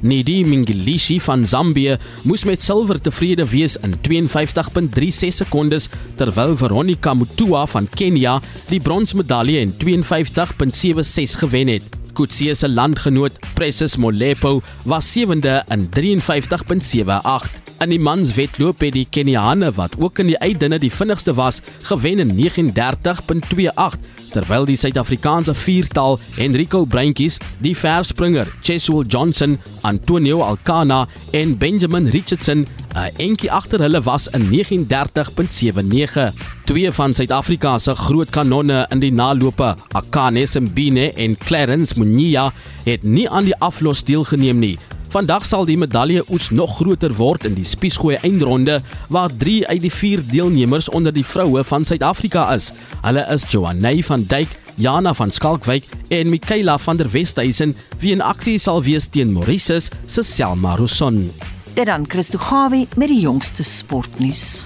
Nidi 0.00 0.44
Mingilishi 0.44 1.20
van 1.20 1.46
Zambië 1.46 1.96
moes 2.22 2.44
met 2.44 2.62
silwer 2.62 3.00
tevrede 3.00 3.48
wees 3.48 3.76
in 3.76 3.94
52.36 4.00 5.28
sekondes 5.28 5.88
terwyl 6.16 6.56
Veronica 6.56 7.14
Mutua 7.14 7.66
van 7.66 7.88
Kenia 7.88 8.40
die 8.68 8.80
bronsmedalje 8.80 9.60
in 9.60 9.72
52.76 9.72 11.38
gewen 11.38 11.68
het. 11.68 11.82
Kutsie 12.12 12.54
se 12.54 12.68
landgenoot 12.68 13.32
Precious 13.54 13.96
Molepo 13.96 14.62
was 14.84 15.12
sewende 15.12 15.64
in 15.68 15.88
53.78. 15.88 17.65
In 17.76 17.90
die 17.92 18.00
manswedloop 18.00 18.80
het 18.80 18.94
die 18.96 19.06
Keniane 19.12 19.68
wat 19.76 19.98
ook 20.00 20.22
in 20.22 20.30
die 20.30 20.38
uitdinne 20.40 20.78
die 20.80 20.92
vinnigste 20.92 21.34
was, 21.36 21.58
gewen 21.84 22.22
in 22.24 22.30
39.28 22.32 23.98
terwyl 24.32 24.64
die 24.68 24.78
Suid-Afrikaanse 24.80 25.54
viertal 25.54 26.18
Enrico 26.40 26.84
Breintjies, 26.88 27.36
die 27.60 27.74
verspringer 27.76 28.48
Cheswell 28.64 29.04
Johnson, 29.04 29.58
Antonio 29.82 30.40
Alcana 30.44 31.06
en 31.36 31.56
Benjamin 31.58 32.08
Richardson 32.08 32.66
'n 32.96 33.12
entjie 33.20 33.52
agter 33.52 33.80
hulle 33.80 34.02
was 34.02 34.28
in 34.28 34.48
39.79. 34.48 36.32
Twee 36.64 36.92
van 36.92 37.14
Suid-Afrika 37.14 37.78
se 37.78 37.94
groot 37.94 38.30
kanonne 38.30 38.86
in 38.90 38.98
die 38.98 39.12
nalope, 39.12 39.74
Akane 39.92 40.46
Simbine 40.46 41.12
en 41.12 41.36
Clarence 41.36 41.94
Munyia, 41.98 42.52
het 42.84 43.02
nie 43.02 43.28
aan 43.30 43.44
die 43.44 43.56
aflos 43.58 44.04
deelgeneem 44.04 44.58
nie. 44.58 44.78
Vandag 45.08 45.46
sal 45.46 45.64
die 45.68 45.78
medalje 45.78 46.24
oets 46.32 46.50
nog 46.50 46.76
groter 46.76 47.12
word 47.14 47.46
in 47.46 47.54
die 47.54 47.64
spiesgooi 47.64 48.16
eindronde 48.26 48.80
waar 49.12 49.30
3 49.30 49.66
uit 49.68 49.80
die 49.80 49.92
4 49.92 50.22
deelnemers 50.30 50.88
onder 50.88 51.14
die 51.14 51.24
vroue 51.24 51.64
van 51.64 51.84
Suid-Afrika 51.84 52.48
is. 52.54 52.72
Hulle 53.04 53.22
is 53.32 53.46
Joanne 53.48 54.02
van 54.04 54.26
Duyk, 54.28 54.50
Jana 54.74 55.14
van 55.14 55.30
Skalkwyk 55.30 55.86
en 56.08 56.28
Michaela 56.28 56.78
van 56.78 56.96
der 56.96 57.10
Westhuizen 57.10 57.76
wie 58.00 58.12
in 58.12 58.20
aksie 58.20 58.58
sal 58.58 58.82
wees 58.82 59.06
teen 59.08 59.32
Mauritius 59.32 59.90
se 60.06 60.22
Selma 60.22 60.74
Rousson. 60.76 61.30
Dit 61.74 61.86
dan 61.86 62.04
Christo 62.08 62.38
Gawie 62.38 62.88
met 62.96 63.08
die 63.08 63.20
jongste 63.20 63.64
sportnuus. 63.64 64.64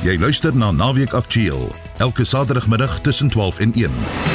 Jy 0.00 0.16
luister 0.16 0.56
na 0.56 0.70
Naweek 0.72 1.12
Aktueel 1.12 1.68
elke 2.00 2.24
Saterdagmiddag 2.24 3.00
tussen 3.00 3.28
12 3.28 3.58
en 3.58 3.72
1. 3.72 4.29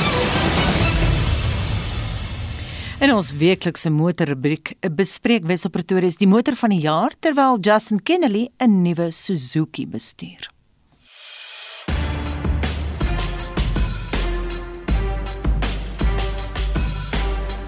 In 3.05 3.11
ons 3.13 3.27
weeklikse 3.37 3.91
motorrubriek 3.93 4.71
bespreek 4.97 5.43
Wessel 5.45 5.69
Pretoria 5.69 6.09
die 6.17 6.25
motor 6.25 6.55
van 6.57 6.71
die 6.73 6.79
jaar 6.81 7.13
terwyl 7.21 7.59
Justin 7.61 7.99
Kennedy 8.01 8.47
'n 8.57 8.81
nuwe 8.81 9.11
Suzuki 9.11 9.85
bestuur. 9.85 10.49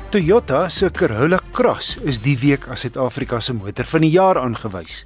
Toyota 0.09 0.69
se 0.69 0.89
Corolla 0.89 1.39
Cross 1.51 1.97
is 2.01 2.19
die 2.19 2.37
week 2.39 2.67
as 2.67 2.79
Suid-Afrika 2.79 3.39
se 3.39 3.53
motor 3.53 3.85
van 3.85 4.01
die 4.01 4.09
jaar 4.09 4.39
aangewys. 4.39 5.05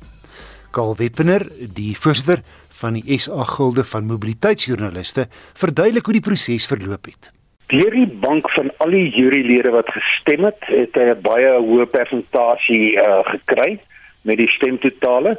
Karl 0.72 0.96
Weppener, 0.96 1.52
die 1.74 1.98
voorsitter 1.98 2.42
van 2.70 2.94
die 2.94 3.20
SA 3.20 3.44
Gilde 3.44 3.84
van 3.84 4.06
Mobiliteitsjoernaliste, 4.06 5.28
verduidelik 5.54 6.06
hoe 6.06 6.14
die 6.14 6.28
proses 6.30 6.66
verloop 6.66 7.06
het. 7.06 7.41
Deur 7.72 7.94
die 7.96 8.08
bank 8.20 8.50
van 8.52 8.68
al 8.84 8.92
die 8.92 9.08
jurylede 9.16 9.72
wat 9.72 9.90
gestem 9.96 10.44
het, 10.44 10.60
het 10.68 10.98
hy 11.00 11.06
'n 11.14 11.22
baie 11.24 11.52
hoë 11.56 11.86
persentasie 11.88 13.00
uh, 13.00 13.22
gekry 13.24 13.80
met 14.28 14.38
die 14.38 14.50
stemtotale. 14.52 15.38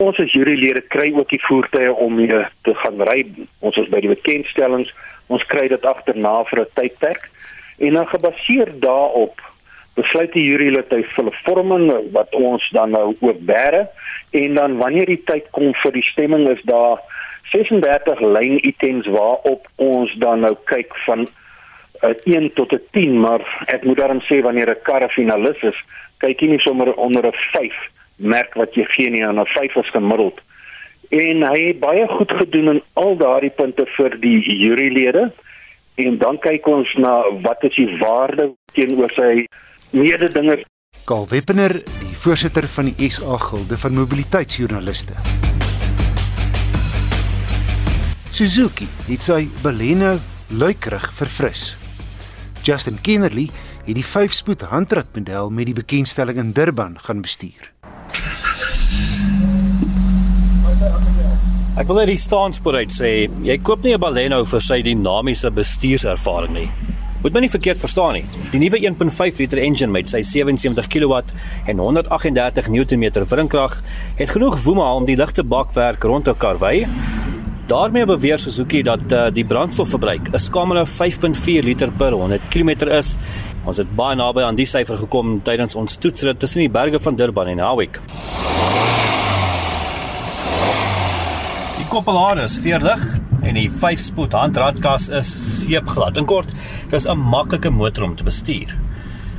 Ons 0.00 0.18
as 0.18 0.32
jurylede 0.32 0.80
kry 0.88 1.12
ook 1.12 1.28
die 1.28 1.42
voertuie 1.44 1.92
om 1.92 2.16
mee 2.16 2.40
te 2.64 2.74
gaan 2.74 3.02
ry. 3.08 3.26
Ons 3.60 3.76
is 3.76 3.92
by 3.92 4.00
die 4.00 4.14
bekendstellings. 4.14 4.94
Ons 5.28 5.44
kry 5.52 5.68
dit 5.68 5.84
agterna 5.84 6.44
vir 6.48 6.60
'n 6.64 6.72
tydperk 6.74 7.28
en 7.78 7.92
dan 7.92 8.08
gebaseer 8.08 8.72
daarop 8.80 9.40
besluit 10.00 10.32
die 10.32 10.48
jurylid 10.48 10.92
hy 10.92 11.02
vir 11.02 11.24
'n 11.24 11.38
vorming 11.44 12.12
wat 12.12 12.34
ons 12.34 12.70
dan 12.72 12.90
nou 12.90 13.16
ook 13.20 13.40
bære 13.40 13.88
en 14.30 14.54
dan 14.54 14.76
wanneer 14.76 15.06
die 15.06 15.22
tyd 15.24 15.44
kom 15.50 15.74
vir 15.82 15.92
die 15.92 16.08
stemming 16.12 16.48
is 16.48 16.62
daar 16.64 17.00
36 17.52 18.20
lyn 18.20 18.58
items 18.64 19.06
waarop 19.06 19.68
ons 19.76 20.14
dan 20.18 20.40
nou 20.40 20.56
kyk 20.64 20.96
van 21.04 21.28
'n 22.02 22.16
uh, 22.30 22.36
1 22.36 22.52
tot 22.54 22.72
'n 22.72 22.82
10, 22.90 23.20
maar 23.20 23.64
ek 23.66 23.84
moet 23.84 23.96
daarom 23.96 24.20
sê 24.20 24.42
wanneer 24.42 24.70
'n 24.70 24.82
kar 24.82 25.04
'n 25.04 25.10
finalis 25.10 25.62
is, 25.62 25.78
kyk 26.18 26.40
jy 26.40 26.48
nie 26.48 26.58
sommer 26.58 26.94
onder 26.94 27.26
'n 27.26 27.36
5 27.52 27.74
merk 28.16 28.54
wat 28.54 28.74
jy 28.74 28.84
gee 28.84 29.10
nie 29.10 29.26
aan 29.26 29.40
'n 29.40 29.46
5 29.46 29.76
is 29.76 29.90
gemiddeld. 29.90 30.40
En 31.08 31.42
hy 31.42 31.60
het 31.66 31.80
baie 31.80 32.06
goed 32.08 32.32
gedoen 32.32 32.68
in 32.68 32.82
al 32.92 33.16
daardie 33.16 33.50
punte 33.50 33.86
vir 33.96 34.16
die 34.20 34.40
jurylede. 34.58 35.32
En 35.94 36.18
dan 36.18 36.38
kyk 36.38 36.66
ons 36.66 36.94
na 36.94 37.22
wat 37.42 37.62
is 37.64 37.74
die 37.74 37.96
waarde 37.98 38.54
teenoor 38.72 39.10
sy 39.10 39.46
mededingers. 39.90 40.64
Karl 41.04 41.28
Weppener, 41.30 41.72
die 42.02 42.18
voorsitter 42.18 42.66
van 42.66 42.90
die 42.90 43.10
SA 43.10 43.36
Gilde 43.36 43.78
van 43.78 43.94
Mobiliteitsjoernaliste. 43.94 45.14
Suzuki 48.32 48.88
het 49.06 49.22
sy 49.22 49.46
Baleno 49.62 50.16
luikerig 50.50 51.12
verfris. 51.16 51.85
Justin 52.66 52.98
Kennerly 53.00 53.46
het 53.86 53.94
die 53.94 54.04
5-spoed 54.04 54.64
handratmodel 54.72 55.52
met 55.54 55.68
die 55.68 55.76
bekendstelling 55.76 56.40
in 56.42 56.50
Durban 56.52 56.96
gaan 56.98 57.22
bestuur. 57.22 57.70
Ek 61.76 61.86
wil 61.86 62.00
net 62.00 62.10
die 62.10 62.18
staanspoor 62.18 62.80
uit 62.80 62.94
sê, 62.96 63.12
jy 63.46 63.56
koop 63.62 63.84
nie 63.84 63.94
'n 63.94 64.00
Baleno 64.00 64.44
vir 64.44 64.60
sy 64.60 64.82
dinamiese 64.82 65.50
bestuurservaring 65.50 66.54
nie. 66.54 66.70
Moet 67.22 67.32
my 67.32 67.40
nie 67.40 67.50
verkeerd 67.50 67.78
verstaan 67.78 68.14
nie. 68.14 68.24
Die 68.50 68.58
nuwe 68.58 68.78
1.5 68.78 69.38
liter 69.38 69.58
engine 69.58 69.92
met 69.92 70.08
sy 70.08 70.22
77 70.22 70.88
kW 70.88 71.22
en 71.66 71.78
138 71.78 72.68
Nm 72.68 73.26
wrinkrag 73.30 73.82
het 74.16 74.30
genoeg 74.30 74.62
woema 74.64 74.94
om 74.94 75.04
die 75.04 75.16
ligte 75.16 75.44
bakwerk 75.44 76.02
rond 76.02 76.24
te 76.24 76.34
karwei 76.34 76.86
Daarmee 77.66 78.06
beweer 78.06 78.38
Suzuki 78.38 78.82
dat 78.82 79.12
uh, 79.12 79.24
die 79.34 79.44
brandstofverbruik 79.44 80.28
'n 80.30 80.38
skamele 80.38 80.86
5.4 80.86 81.64
liter 81.66 81.90
per 81.90 82.12
100 82.12 82.40
km 82.48 82.86
is. 82.86 83.16
Ons 83.64 83.76
het 83.76 83.96
baie 83.96 84.14
naby 84.14 84.40
aan 84.42 84.54
die 84.54 84.66
syfer 84.66 84.96
gekom 84.98 85.42
tydens 85.42 85.74
ons 85.74 85.96
toetsrit 85.96 86.38
tussen 86.38 86.60
die 86.60 86.70
berge 86.70 87.00
van 87.00 87.16
Durban 87.16 87.46
en 87.46 87.58
Howick. 87.58 87.98
Die 91.76 91.88
koppelaar 91.90 92.38
is 92.44 92.58
veerlig 92.58 93.02
en 93.42 93.54
die 93.54 93.70
5-spoed 93.70 94.32
handratkas 94.32 95.08
is 95.08 95.34
seepglad. 95.58 96.16
In 96.16 96.24
kort, 96.24 96.54
dis 96.90 97.06
'n 97.06 97.18
maklike 97.18 97.70
motor 97.70 98.04
om 98.04 98.14
te 98.14 98.24
bestuur. 98.24 98.78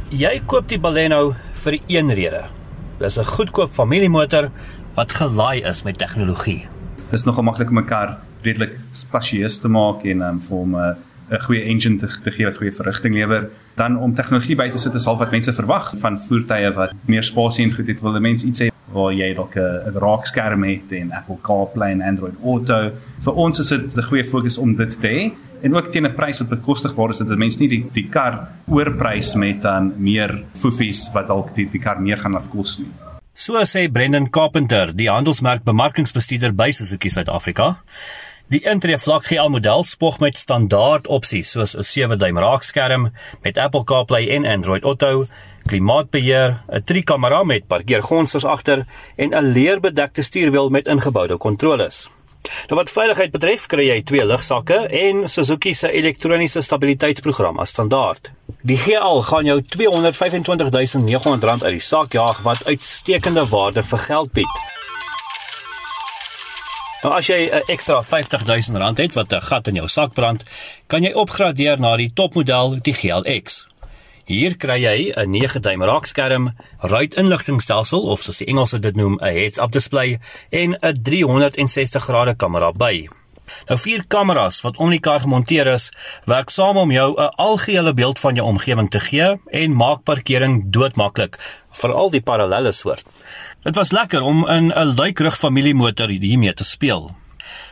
Jy 0.10 0.42
koop 0.46 0.68
die 0.68 0.80
Baleno 0.80 1.34
vir 1.54 1.80
een 1.88 2.12
rede. 2.12 2.44
Dis 3.00 3.18
'n 3.18 3.24
goedkoop 3.24 3.72
familiemotor 3.72 4.52
wat 4.96 5.12
gelaai 5.12 5.64
is 5.64 5.84
met 5.84 5.98
tegnologie 5.98 6.68
dis 7.12 7.24
nogal 7.24 7.44
maklik 7.44 7.70
om 7.70 7.80
'n 7.80 7.86
kar 7.86 8.18
redelik 8.44 8.80
spasieus 8.92 9.60
te 9.60 9.68
maak 9.68 10.06
en 10.06 10.22
um, 10.22 10.42
vir 10.42 10.58
hom 10.58 10.76
'n 10.76 10.96
'n 11.30 11.44
goeie 11.44 11.64
engine 11.64 11.98
te, 11.98 12.08
te 12.24 12.32
gee 12.32 12.46
wat 12.46 12.58
goeie 12.58 12.72
verrigting 12.72 13.14
lewer. 13.16 13.50
Dan 13.76 13.98
om 14.00 14.16
tegnologie 14.16 14.56
by 14.56 14.70
te 14.70 14.78
sit 14.78 14.96
is 14.96 15.06
half 15.06 15.20
wat 15.20 15.32
mense 15.32 15.54
verwag 15.54 15.94
van 16.00 16.20
voertuie 16.20 16.72
wat 16.74 16.94
meer 17.06 17.24
spasie 17.24 17.66
en 17.66 17.74
goed 17.76 17.88
het. 17.88 18.02
Wil 18.02 18.20
mense 18.20 18.48
iets 18.48 18.62
hê 18.62 18.70
waar 18.94 19.12
jy 19.12 19.34
dalk 19.36 19.56
'n 19.56 19.98
raakskerm 20.00 20.64
het 20.64 20.92
en 20.92 21.12
Apple 21.12 21.38
CarPlay 21.42 21.92
en 21.92 22.02
Android 22.02 22.36
Auto. 22.44 22.92
Vir 23.20 23.34
ons 23.34 23.60
is 23.60 23.68
dit 23.68 23.98
'n 23.98 24.10
goeie 24.10 24.24
fokus 24.24 24.58
om 24.58 24.76
dit 24.76 25.02
te 25.02 25.08
hê 25.08 25.32
en 25.64 25.76
ook 25.76 25.92
teen 25.92 26.06
'n 26.06 26.16
prys 26.16 26.40
wat 26.40 26.50
bekostigbaar 26.50 27.10
is 27.10 27.18
dat 27.18 27.38
mense 27.38 27.60
nie 27.60 27.70
die 27.70 27.86
die 27.94 28.10
kar 28.10 28.48
oorprys 28.68 29.36
met 29.36 29.62
dan 29.62 29.94
meer 29.98 30.44
foefies 30.54 31.12
wat 31.14 31.28
dalk 31.28 31.56
die 31.56 31.70
die 31.70 31.80
kar 31.80 32.02
meer 32.02 32.18
gaan 32.18 32.32
laat 32.32 32.50
kos 32.50 32.80
nie. 32.80 33.07
So 33.38 33.54
sê 33.70 33.86
Brendan 33.88 34.32
Carpenter, 34.34 34.90
die 34.98 35.12
handelsmerk 35.14 35.62
bemarkingsbestuurder 35.62 36.56
by 36.58 36.72
Suzuki 36.74 37.12
Suid-Afrika. 37.14 37.68
Die 38.50 38.64
intree 38.66 38.98
vlak 38.98 39.28
GL 39.30 39.52
model 39.54 39.84
spog 39.86 40.18
met 40.24 40.40
standaard 40.42 41.06
opsies 41.06 41.52
soos 41.54 41.76
'n 41.78 41.86
7-duim 41.86 42.40
raakskerm 42.42 43.12
met 43.44 43.60
Apple 43.62 43.84
CarPlay 43.84 44.26
en 44.34 44.46
Android 44.46 44.84
Auto, 44.84 45.28
klimaatbeheer, 45.70 46.58
'n 46.66 46.82
3-kamera 46.82 47.44
met 47.44 47.68
parkeergonsters 47.68 48.46
agter 48.46 48.86
en 49.16 49.30
'n 49.30 49.52
leerbedekte 49.54 50.22
stuurwiel 50.22 50.70
met 50.70 50.88
ingeboude 50.88 51.38
kontroles. 51.38 52.10
Nou 52.68 52.80
wat 52.82 52.90
veiligheid 52.90 53.32
betref, 53.32 53.66
kry 53.66 53.88
jy 53.88 54.02
twee 54.02 54.26
lugsakke 54.26 54.88
en 54.88 55.30
Suzuki 55.30 55.74
se 55.74 55.92
elektroniese 55.92 56.62
stabiliteitsprogram 56.62 57.60
as 57.60 57.70
standaard. 57.70 58.32
Die 58.68 58.78
GL 58.78 59.22
gaan 59.24 59.46
jou 59.48 59.62
R225900 59.62 61.62
uit 61.64 61.76
die 61.78 61.80
sak 61.80 62.12
jaag 62.12 62.42
wat 62.44 62.66
uitstekende 62.68 63.46
waarde 63.48 63.84
vir 63.84 64.02
geld 64.04 64.32
bied. 64.36 64.58
Nou 67.04 67.14
as 67.16 67.30
jy 67.32 67.48
'n 67.48 67.64
ekstra 67.72 68.02
R50000 68.04 69.00
het 69.00 69.14
wat 69.14 69.34
'n 69.34 69.42
gat 69.42 69.68
in 69.68 69.76
jou 69.76 69.88
sak 69.88 70.14
brand, 70.14 70.44
kan 70.88 71.04
jy 71.04 71.14
opgradeer 71.14 71.80
na 71.80 71.96
die 71.96 72.12
topmodel, 72.14 72.80
die 72.82 72.94
GLX. 72.94 73.68
Hier 74.26 74.58
kry 74.58 74.84
jy 74.84 75.14
'n 75.16 75.32
9-duim 75.32 75.84
raakskerm, 75.84 76.52
ruit-inligtingstelsel 76.80 78.02
of 78.02 78.22
soos 78.22 78.38
die 78.38 78.48
Engelse 78.48 78.80
dit 78.80 78.96
noem, 78.96 79.18
'n 79.22 79.34
heads-up 79.34 79.72
display 79.72 80.20
en 80.50 80.78
'n 80.82 81.04
360 81.04 82.04
grade 82.04 82.36
kamera 82.36 82.72
by. 82.72 83.08
Nou 83.68 83.80
vier 83.80 84.04
kameras 84.08 84.62
wat 84.62 84.78
om 84.78 84.90
mekaar 84.90 85.20
gemonteer 85.20 85.68
is, 85.68 85.92
werk 86.26 86.50
saam 86.50 86.78
om 86.78 86.92
jou 86.92 87.14
'n 87.16 87.30
algehele 87.36 87.94
beeld 87.94 88.20
van 88.20 88.36
jou 88.36 88.48
omgewing 88.48 88.90
te 88.90 89.00
gee 89.00 89.40
en 89.52 89.76
maak 89.76 90.04
parkering 90.04 90.64
doodmaklik, 90.68 91.38
veral 91.72 92.10
die 92.10 92.22
parallelle 92.22 92.72
soort. 92.72 93.06
Dit 93.64 93.76
was 93.76 93.92
lekker 93.92 94.22
om 94.22 94.48
in 94.48 94.72
'n 94.72 94.96
luikrug 94.96 95.38
familiemotor 95.38 96.10
hiermee 96.10 96.54
te 96.54 96.64
speel. 96.64 97.16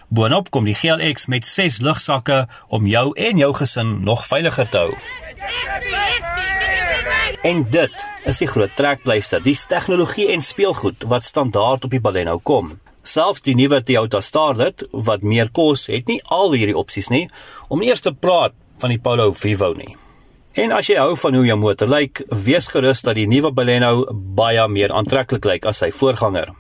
Boonop 0.08 0.50
kom 0.50 0.66
die 0.66 0.76
GLX 0.76 1.26
met 1.26 1.46
6 1.46 1.80
lugsakke 1.82 2.48
om 2.68 2.86
jou 2.88 3.14
en 3.18 3.38
jou 3.38 3.54
gesin 3.54 4.04
nog 4.04 4.26
veiliger 4.26 4.70
te 4.70 4.78
hou. 4.78 4.94
En 7.42 7.66
dit 7.70 8.06
is 8.26 8.38
die 8.38 8.48
groot 8.48 8.76
trekpleister, 8.76 9.44
die 9.44 9.58
tegnologie 9.68 10.32
en 10.34 10.42
speelgoed 10.42 11.04
wat 11.10 11.24
standaard 11.24 11.84
op 11.84 11.90
die 11.94 12.02
Baleno 12.02 12.38
kom. 12.38 12.80
Selfs 13.06 13.44
die 13.46 13.54
nuwe 13.54 13.84
Toyota 13.86 14.22
Starlet 14.22 14.82
wat 15.06 15.22
meer 15.22 15.52
kos, 15.54 15.86
het 15.94 16.10
nie 16.10 16.18
al 16.34 16.56
hierdie 16.58 16.78
opsies 16.78 17.12
nie 17.14 17.28
om 17.70 17.84
eers 17.86 18.02
te 18.02 18.14
praat 18.14 18.56
van 18.82 18.90
die 18.90 19.00
Polo 19.00 19.30
Vivo 19.38 19.74
nie. 19.78 19.94
En 20.56 20.72
as 20.72 20.90
jy 20.90 20.98
hou 20.98 21.14
van 21.20 21.36
hoe 21.38 21.46
jou 21.46 21.58
motor 21.60 21.90
lyk, 21.92 22.24
wees 22.46 22.70
gerus 22.72 23.04
dat 23.06 23.18
die 23.20 23.28
nuwe 23.30 23.52
Baleno 23.54 24.06
baie 24.12 24.66
meer 24.72 24.94
aantreklik 24.96 25.46
lyk 25.46 25.68
as 25.70 25.84
sy 25.84 25.92
voorganger. 25.94 26.54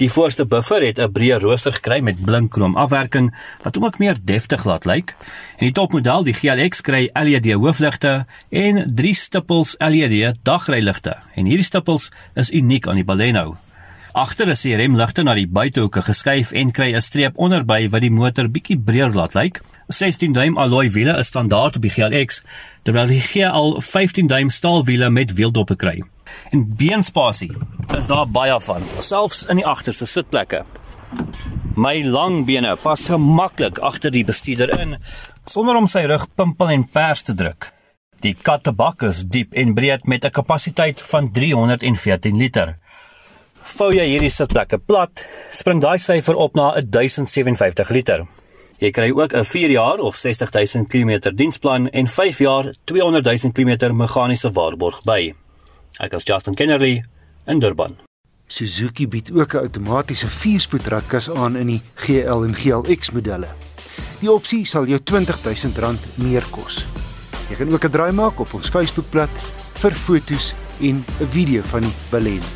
Die 0.00 0.08
voorste 0.10 0.46
buffer 0.48 0.82
het 0.82 0.98
'n 0.98 1.12
breë 1.12 1.38
rooster 1.42 1.72
gekry 1.72 2.00
met 2.00 2.24
blinkkrom 2.24 2.76
afwerking 2.76 3.34
wat 3.62 3.74
hom 3.74 3.84
ook 3.84 3.98
meer 3.98 4.16
deftig 4.24 4.64
laat 4.64 4.84
lyk. 4.84 5.14
En 5.58 5.66
die 5.68 5.72
topmodel, 5.72 6.24
die 6.24 6.34
GLX, 6.34 6.80
kry 6.80 7.10
LED 7.12 7.52
hoofligte 7.52 8.26
en 8.50 8.92
3 8.94 9.14
stippels 9.14 9.76
LED 9.78 10.34
dagryligte. 10.42 11.16
En 11.34 11.44
hierdie 11.44 11.64
stippels 11.64 12.10
is 12.34 12.50
uniek 12.50 12.86
aan 12.86 12.94
die 12.94 13.04
Baleno. 13.04 13.56
Agter 14.16 14.48
is 14.48 14.62
die 14.64 14.72
remligte 14.80 15.26
na 15.26 15.34
die 15.36 15.44
buitehoeke 15.44 16.00
geskuif 16.06 16.54
en 16.56 16.70
kry 16.72 16.94
'n 16.96 17.04
streep 17.04 17.36
onderby 17.36 17.90
wat 17.92 18.00
die 18.00 18.10
motor 18.10 18.46
bietjie 18.48 18.78
breër 18.80 19.12
laat 19.12 19.34
lyk. 19.36 19.60
16 19.92 20.32
duim 20.32 20.56
alloy 20.56 20.88
wiele 20.90 21.18
is 21.18 21.26
standaard 21.26 21.76
op 21.76 21.82
die 21.82 21.90
GLX, 21.90 22.40
terwyl 22.82 23.06
die 23.12 23.20
GL 23.20 23.76
15 23.80 24.26
duim 24.26 24.48
staalwiele 24.48 25.10
met 25.10 25.34
wieldoppe 25.36 25.76
kry. 25.76 26.00
En 26.50 26.64
beenspasie 26.76 27.52
is 27.98 28.06
daar 28.06 28.26
baie 28.26 28.60
van, 28.60 28.82
selfs 29.00 29.44
in 29.50 29.56
die 29.56 29.66
agterste 29.66 30.06
sitplekke. 30.06 30.64
My 31.76 32.02
lang 32.02 32.46
bene 32.46 32.76
pas 32.76 33.06
gemaklik 33.06 33.78
agter 33.78 34.10
die 34.10 34.24
bestuurder 34.24 34.80
in 34.80 34.96
sonder 35.44 35.76
om 35.76 35.86
sy 35.86 36.06
rug 36.06 36.26
pimpel 36.34 36.70
en 36.70 36.88
pers 36.88 37.22
te 37.22 37.34
druk. 37.34 37.68
Die 38.24 38.34
kattebak 38.34 39.02
is 39.02 39.26
diep 39.28 39.52
en 39.52 39.74
breed 39.74 40.06
met 40.06 40.24
'n 40.24 40.30
kapasiteit 40.30 41.02
van 41.02 41.32
314 41.32 42.36
liter 42.36 42.78
vou 43.76 43.90
jy 43.92 44.04
hierdie 44.08 44.32
sitplekke 44.32 44.78
plat, 44.88 45.20
spring 45.52 45.82
daai 45.84 45.98
syfer 46.00 46.38
op 46.40 46.54
na 46.56 46.70
1057 46.80 47.90
liter. 47.92 48.24
Jy 48.80 48.90
kry 48.92 49.10
ook 49.12 49.34
'n 49.34 49.44
4 49.44 49.70
jaar 49.70 49.98
of 50.00 50.16
60000 50.16 50.88
km 50.88 51.34
diensplan 51.34 51.88
en 51.90 52.06
5 52.06 52.38
jaar 52.38 52.74
200000 52.84 53.52
km 53.52 53.94
meganiese 53.94 54.50
waarborg 54.52 55.02
by. 55.04 55.34
Ek 56.00 56.12
is 56.12 56.24
Justin 56.24 56.54
Kennerly 56.54 57.04
in 57.46 57.58
Durban. 57.58 57.96
Suzuki 58.46 59.08
bied 59.08 59.30
ook 59.32 59.54
'n 59.54 59.58
outomatiese 59.58 60.28
4-spoedradkas 60.28 61.30
aan 61.30 61.56
in 61.56 61.66
die 61.66 61.82
GL 61.94 62.44
en 62.44 62.54
GLX 62.54 63.10
modelle. 63.10 63.48
Die 64.20 64.32
opsie 64.32 64.64
sal 64.64 64.86
jou 64.86 64.98
R20000 64.98 66.16
meer 66.16 66.44
kos. 66.50 66.84
Jy 67.50 67.56
kan 67.56 67.72
ook 67.72 67.84
'n 67.84 67.90
draai 67.90 68.12
maak 68.12 68.40
op 68.40 68.54
ons 68.54 68.68
Facebookblad 68.68 69.30
vir 69.74 69.92
fotos 69.92 70.54
en 70.80 71.04
'n 71.20 71.28
video 71.28 71.62
van 71.62 71.80
die 71.80 71.94
Baleno. 72.10 72.46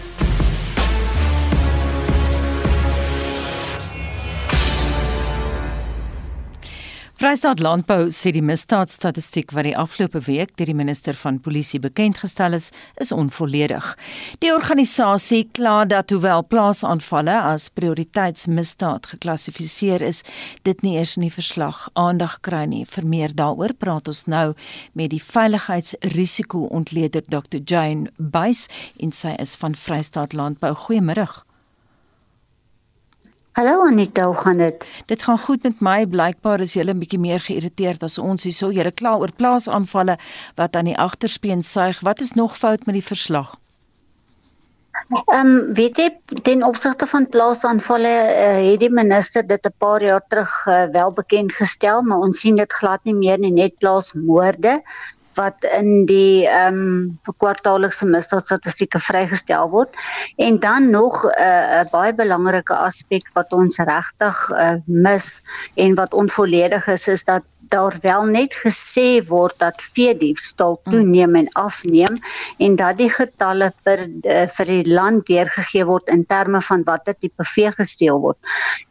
Vrystaat 7.21 7.61
Landbou 7.61 8.07
sê 8.17 8.31
die 8.33 8.41
misdaadstatistiek 8.41 9.51
wat 9.53 9.67
die 9.67 9.75
afgelope 9.77 10.23
week 10.25 10.55
deur 10.57 10.71
die 10.71 10.79
minister 10.79 11.13
van 11.21 11.37
Polisie 11.45 11.77
bekend 11.85 12.17
gestel 12.23 12.57
is, 12.57 12.71
is 12.97 13.13
onvolledig. 13.13 13.85
Die 14.41 14.49
organisasie 14.55 15.43
kla 15.53 15.85
dat 15.85 16.09
hoewel 16.15 16.41
plaasaanvalle 16.49 17.35
as 17.51 17.69
prioriteitsmisdaad 17.77 19.11
geklassifiseer 19.13 20.01
is, 20.01 20.25
dit 20.65 20.81
nie 20.81 20.97
eers 20.97 21.21
in 21.21 21.27
die 21.27 21.35
verslag 21.35 21.93
aandag 21.93 22.41
kry 22.41 22.65
nie. 22.73 22.89
Vir 22.89 23.05
meer 23.05 23.37
daaroor 23.37 23.77
praat 23.77 24.09
ons 24.09 24.25
nou 24.25 24.57
met 24.97 25.13
die 25.13 25.21
veiligheidsrisiko-ontleder 25.21 27.29
Dr. 27.29 27.61
Jane 27.61 28.09
Buys 28.17 28.65
en 28.97 29.13
sy 29.13 29.37
is 29.37 29.61
van 29.61 29.77
Vrystaat 29.77 30.33
Landbou. 30.33 30.73
Goeiemôre. 30.89 31.50
Hallo 33.53 33.85
Anita, 33.85 34.27
hoe 34.27 34.37
gaan 34.37 34.57
dit? 34.57 34.87
Dit 35.07 35.23
gaan 35.23 35.39
goed 35.39 35.63
met 35.63 35.81
my. 35.81 36.07
Blykbaar 36.07 36.61
is 36.61 36.75
jy 36.75 36.85
'n 36.87 36.99
bietjie 36.99 37.19
meer 37.19 37.41
geïrriteerd 37.41 38.03
as 38.03 38.19
ons 38.19 38.43
hier. 38.43 38.53
So 38.53 38.71
jy 38.71 38.91
kla 38.91 39.17
oor 39.19 39.33
plaasaanvalle 39.33 40.19
wat 40.55 40.77
aan 40.77 40.85
die 40.85 40.99
agterspeen 40.99 41.63
suig. 41.63 42.01
Wat 42.01 42.21
is 42.21 42.33
nog 42.33 42.57
fout 42.59 42.87
met 42.87 42.95
die 42.95 43.05
verslag? 43.05 43.59
Ehm 45.11 45.47
um, 45.47 45.75
weet 45.75 45.97
jy 45.97 46.09
ten 46.43 46.63
opsigte 46.63 47.07
van 47.07 47.29
plaasaanvalle 47.29 48.15
uh, 48.31 48.71
het 48.71 48.81
die 48.81 48.91
minister 48.91 49.47
dit 49.47 49.67
'n 49.67 49.75
paar 49.79 50.03
jaar 50.03 50.23
terug 50.29 50.67
uh, 50.67 50.85
wel 50.93 51.13
bekend 51.13 51.53
gestel, 51.53 52.03
maar 52.03 52.19
ons 52.19 52.41
sien 52.41 52.55
dit 52.55 52.73
glad 52.73 53.01
nie 53.05 53.15
meer 53.15 53.39
nie, 53.39 53.53
net 53.53 53.79
plaasmoorde 53.79 54.83
wat 55.35 55.65
in 55.79 56.05
die 56.07 56.47
ehm 56.49 56.75
um, 56.75 57.19
kwartaallikse 57.39 58.07
misdaadstatistieke 58.07 58.99
vrygestel 58.99 59.71
word 59.71 59.95
en 60.37 60.59
dan 60.59 60.91
nog 60.91 61.25
'n 61.25 61.31
uh, 61.39 61.85
baie 61.93 62.15
belangrike 62.15 62.75
aspek 62.75 63.31
wat 63.35 63.53
ons 63.53 63.79
regtig 63.79 64.51
uh, 64.51 64.75
mis 64.87 65.43
en 65.75 65.95
wat 65.95 66.15
onvolledig 66.15 66.87
is 66.87 67.09
is 67.09 67.25
dat 67.25 67.43
daar 67.71 67.97
wel 68.01 68.25
net 68.25 68.55
gesê 68.65 69.23
word 69.27 69.55
dat 69.59 69.83
veediefstal 69.95 70.81
mm. 70.85 70.93
toeneem 70.93 71.35
en 71.35 71.49
afneem 71.53 72.19
en 72.59 72.77
dat 72.77 72.97
die 72.99 73.11
getalle 73.11 73.73
per 73.83 74.07
uh, 74.09 74.47
vir 74.57 74.67
die 74.67 74.87
land 74.91 75.27
deurgegee 75.27 75.85
word 75.87 76.09
in 76.09 76.27
terme 76.27 76.61
van 76.61 76.83
watter 76.85 77.15
tipe 77.15 77.45
vee 77.55 77.71
gesteel 77.73 78.21
word. 78.21 78.39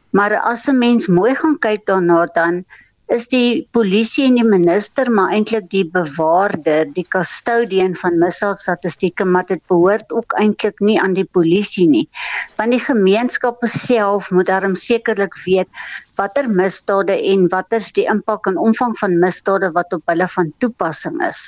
Maar 0.10 0.40
as 0.40 0.68
'n 0.68 0.78
mens 0.78 1.08
mooi 1.08 1.36
gaan 1.36 1.60
kyk 1.60 1.86
daarna 1.86 2.26
dan 2.34 2.64
is 3.10 3.26
die 3.32 3.66
polisie 3.74 4.28
en 4.28 4.36
die 4.38 4.46
minister 4.46 5.10
maar 5.12 5.34
eintlik 5.34 5.66
die 5.74 5.86
bewaarder, 5.90 6.86
die 6.94 7.06
custodian 7.10 7.96
van 7.98 8.20
misdaadstatistieke, 8.22 9.26
maar 9.26 9.48
dit 9.50 9.62
behoort 9.72 10.14
ook 10.14 10.36
eintlik 10.38 10.80
nie 10.86 11.00
aan 11.02 11.16
die 11.18 11.26
polisie 11.26 11.88
nie. 11.90 12.06
Want 12.62 12.76
die 12.76 12.84
gemeenskappe 12.84 13.70
self 13.74 14.30
moet 14.32 14.50
daarom 14.52 14.78
sekerlik 14.78 15.38
weet 15.46 15.70
watter 16.22 16.50
misdade 16.52 17.16
en 17.34 17.48
watter 17.50 17.82
is 17.82 17.94
die 17.98 18.06
impak 18.12 18.50
en 18.52 18.60
omvang 18.62 18.94
van 19.02 19.20
misdade 19.24 19.72
wat 19.78 19.94
op 19.96 20.04
hulle 20.12 20.28
van 20.38 20.54
toepassing 20.62 21.22
is. 21.26 21.44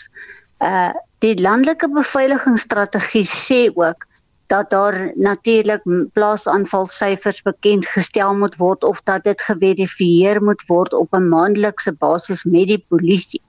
Uh 0.60 0.91
die 1.21 1.36
landelike 1.38 1.86
beveiligingsstrategie 1.93 3.28
sê 3.30 3.60
ook 3.78 4.08
dat 4.52 4.70
daar 4.70 5.12
natuurlik 5.16 5.82
plaasaanvalsyfers 6.14 7.42
bekend 7.42 7.88
gestel 7.88 8.36
moet 8.36 8.56
word 8.60 8.84
of 8.84 9.02
dat 9.08 9.24
dit 9.24 9.42
geverifieer 9.42 10.44
moet 10.44 10.64
word 10.68 10.94
op 10.94 11.16
'n 11.16 11.30
maandelikse 11.30 11.94
basis 11.94 12.44
met 12.44 12.68
die 12.68 12.84
polisie. 12.88 13.42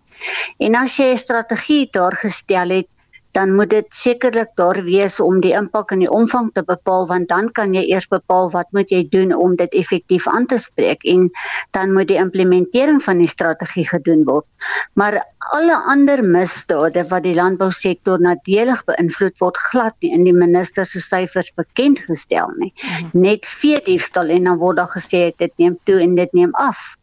En 0.59 0.75
as 0.75 0.97
jy 0.97 1.11
'n 1.12 1.25
strategie 1.27 1.88
daar 1.91 2.17
gestel 2.17 2.69
het, 2.69 2.88
dan 3.33 3.55
moet 3.57 3.71
dit 3.71 3.87
sekerlik 3.88 4.51
daar 4.61 4.83
wees 4.85 5.21
om 5.21 5.40
die 5.40 5.55
impak 5.57 5.92
en 5.95 6.03
die 6.05 6.11
omvang 6.11 6.51
te 6.53 6.62
bepaal 6.68 7.07
want 7.09 7.29
dan 7.29 7.49
kan 7.57 7.75
jy 7.75 7.85
eers 7.88 8.09
bepaal 8.12 8.51
wat 8.53 8.68
moet 8.77 8.92
jy 8.92 9.03
doen 9.09 9.33
om 9.35 9.57
dit 9.57 9.73
effektief 9.81 10.29
aan 10.29 10.47
te 10.47 10.59
spreek 10.61 11.05
en 11.09 11.31
dan 11.77 11.92
moet 11.97 12.09
die 12.09 12.21
implementering 12.21 13.01
van 13.03 13.23
die 13.23 13.29
strategie 13.29 13.87
gedoen 13.88 14.25
word. 14.29 14.47
Maar 15.01 15.18
alle 15.57 15.77
ander 15.90 16.25
misdade 16.25 17.05
wat 17.09 17.25
die 17.25 17.35
landbousektor 17.35 18.21
nadelig 18.21 18.85
beïnvloed 18.88 19.40
word 19.40 19.61
glad 19.73 19.97
nie 20.05 20.12
in 20.12 20.27
die 20.29 20.37
minister 20.37 20.87
se 20.87 21.01
syfers 21.01 21.53
bekend 21.57 22.03
gestel 22.07 22.53
nie. 22.59 22.73
Mhm. 22.77 23.23
Net 23.27 23.49
vee 23.49 23.81
diefstal 23.85 24.29
en 24.29 24.51
dan 24.51 24.61
word 24.61 24.77
daar 24.77 24.92
gesê 24.92 25.31
dit 25.37 25.53
neem 25.57 25.79
toe 25.88 26.01
en 26.01 26.14
dit 26.14 26.33
neem 26.33 26.53
af. 26.55 26.97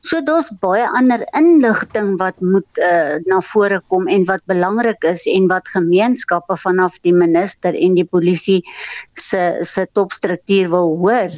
So 0.00 0.20
daar's 0.24 0.48
baie 0.62 0.86
ander 0.96 1.24
inligting 1.36 2.16
wat 2.20 2.40
moet 2.40 2.80
uh, 2.80 3.18
na 3.28 3.40
vore 3.44 3.80
kom 3.92 4.08
en 4.08 4.24
wat 4.28 4.44
belangrik 4.48 5.04
is 5.04 5.26
en 5.28 5.48
wat 5.50 5.68
gemeenskappe 5.74 6.56
vanaf 6.62 6.96
die 7.04 7.14
minister 7.14 7.76
en 7.76 7.98
die 7.98 8.08
polisie 8.08 8.60
se 9.12 9.60
se 9.60 9.86
topstruktuur 9.92 10.72
wil 10.72 10.96
hoor. 11.04 11.36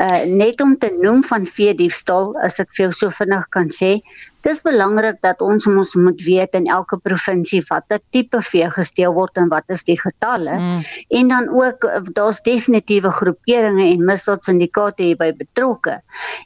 Uh 0.00 0.24
net 0.24 0.60
om 0.64 0.78
te 0.80 0.88
noem 1.02 1.20
van 1.28 1.44
vee 1.44 1.74
diefstal 1.76 2.32
as 2.40 2.56
ek 2.62 2.72
vir 2.76 2.86
jou 2.86 2.92
so 2.96 3.16
vinnig 3.18 3.44
kan 3.52 3.68
sê, 3.68 3.98
Dis 4.46 4.62
belangrik 4.64 5.18
dat 5.20 5.42
ons 5.44 5.66
ons 5.68 5.94
moet 6.00 6.22
weet 6.24 6.54
in 6.56 6.68
elke 6.72 6.96
provinsie 6.98 7.60
watter 7.68 8.00
tipe 8.14 8.40
vee 8.46 8.68
gesteel 8.72 9.12
word 9.16 9.36
en 9.40 9.50
wat 9.52 9.68
is 9.74 9.84
die 9.84 9.98
getalle. 10.00 10.56
Mm. 10.56 10.78
En 11.20 11.32
dan 11.34 11.48
ook 11.52 11.84
daar's 12.16 12.40
definitiewe 12.46 13.12
groeperinge 13.12 13.84
en 13.90 14.06
misdaadsyndikaate 14.08 15.10
hierby 15.10 15.32
betrokke. 15.36 15.98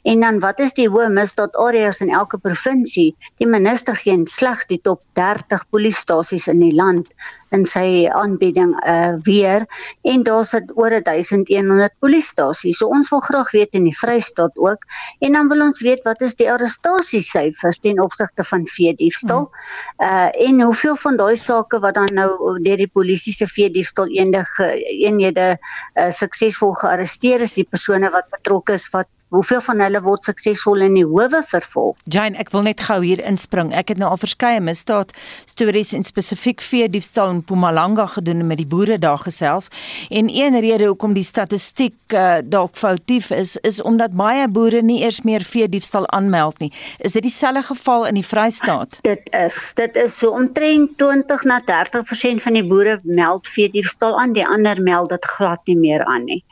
En 0.03 0.25
dan 0.25 0.41
wat 0.43 0.59
is 0.59 0.75
die 0.75 0.89
hoë 0.91 1.07
misdaadareas 1.15 2.01
in 2.03 2.11
elke 2.11 2.37
provinsie? 2.37 3.13
Die 3.39 3.47
minister 3.47 3.95
gee 3.95 4.17
slegs 4.27 4.67
die 4.67 4.81
top 4.83 5.01
30 5.15 5.63
polisiestasies 5.71 6.49
in 6.51 6.59
die 6.63 6.75
land 6.75 7.07
in 7.55 7.63
sy 7.69 8.07
aanbieding 8.11 8.73
uh 8.83 9.15
weer 9.23 9.63
en 10.03 10.23
daar's 10.27 10.51
dit 10.55 10.71
oor 10.75 10.91
1100 10.91 11.93
polisiestasies. 12.03 12.79
So 12.81 12.91
ons 12.91 13.09
wil 13.13 13.23
graag 13.23 13.51
weet 13.55 13.77
in 13.79 13.87
die 13.87 13.95
Vrystaat 13.95 14.57
ook 14.59 14.83
en 15.19 15.37
dan 15.37 15.47
wil 15.51 15.63
ons 15.69 15.81
weet 15.85 16.03
wat 16.03 16.21
is 16.25 16.35
die 16.35 16.49
arrestasiesyfers 16.51 17.79
ten 17.85 18.01
opsigte 18.01 18.43
van 18.43 18.65
veediefstal. 18.67 19.47
Hmm. 19.49 20.09
Uh 20.09 20.47
en 20.47 20.61
hoeveel 20.61 20.95
van 21.05 21.17
daai 21.21 21.35
sake 21.39 21.79
wat 21.83 21.97
dan 21.97 22.13
nou 22.13 22.29
deur 22.65 22.81
die 22.81 22.91
polisie 22.99 23.33
se 23.33 23.47
veediefstal 23.47 24.09
eendige 24.11 24.71
eenhede 24.95 25.47
uh, 25.55 26.09
suksesvol 26.09 26.73
gearresteer 26.81 27.45
is, 27.45 27.53
die 27.55 27.67
persone 27.69 28.09
wat 28.13 28.31
betrokke 28.33 28.75
is 28.79 28.89
wat 28.93 29.09
Hoeveel 29.33 29.61
van 29.65 29.79
hulle 29.81 29.99
word 30.05 30.23
suksesvol 30.23 30.83
in 30.85 30.93
die 30.99 31.05
howe 31.05 31.39
vervolg? 31.49 31.97
Jane, 32.13 32.37
ek 32.37 32.51
wil 32.53 32.61
net 32.67 32.83
gou 32.85 32.99
hier 33.01 33.21
inspring. 33.25 33.71
Ek 33.73 33.89
het 33.89 33.97
nou 33.97 34.11
al 34.13 34.19
verskeie 34.21 34.61
misdaad 34.61 35.15
stories 35.49 35.95
en 35.97 36.05
spesifiek 36.05 36.61
vee 36.61 36.85
diefstal 36.93 37.31
in 37.33 37.39
Mpumalanga 37.41 38.05
gedoen 38.13 38.45
met 38.45 38.61
die 38.61 38.67
boere 38.69 38.99
daar 39.01 39.17
gesels. 39.23 39.71
En 40.13 40.29
een 40.29 40.59
rede 40.61 40.91
hoekom 40.91 41.15
die 41.17 41.25
statistiek 41.25 41.97
uh, 42.13 42.37
dalk 42.45 42.77
foutief 42.77 43.31
is, 43.33 43.55
is 43.65 43.81
omdat 43.81 44.13
baie 44.13 44.45
boere 44.47 44.83
nie 44.85 45.01
eers 45.01 45.23
meer 45.25 45.41
vee 45.41 45.65
diefstal 45.73 46.05
aanmeld 46.13 46.61
nie. 46.61 46.69
Is 47.01 47.17
dit 47.17 47.25
dieselfde 47.25 47.63
geval 47.71 48.05
in 48.11 48.21
die 48.21 48.25
Vrystaat? 48.25 48.99
Dit 49.09 49.25
is. 49.33 49.73
Dit 49.73 49.97
is 49.97 50.19
so 50.21 50.37
omtrent 50.37 50.99
20 51.01 51.49
na 51.49 51.57
30% 51.65 52.45
van 52.45 52.61
die 52.61 52.65
boere 52.65 52.99
meld 53.03 53.49
vee 53.49 53.73
diefstal 53.73 54.19
aan, 54.21 54.37
die 54.37 54.45
ander 54.45 54.81
meld 54.81 55.09
dit 55.09 55.25
glad 55.25 55.65
nie 55.65 55.79
meer 55.81 56.05
aan 56.05 56.29
nie 56.29 56.43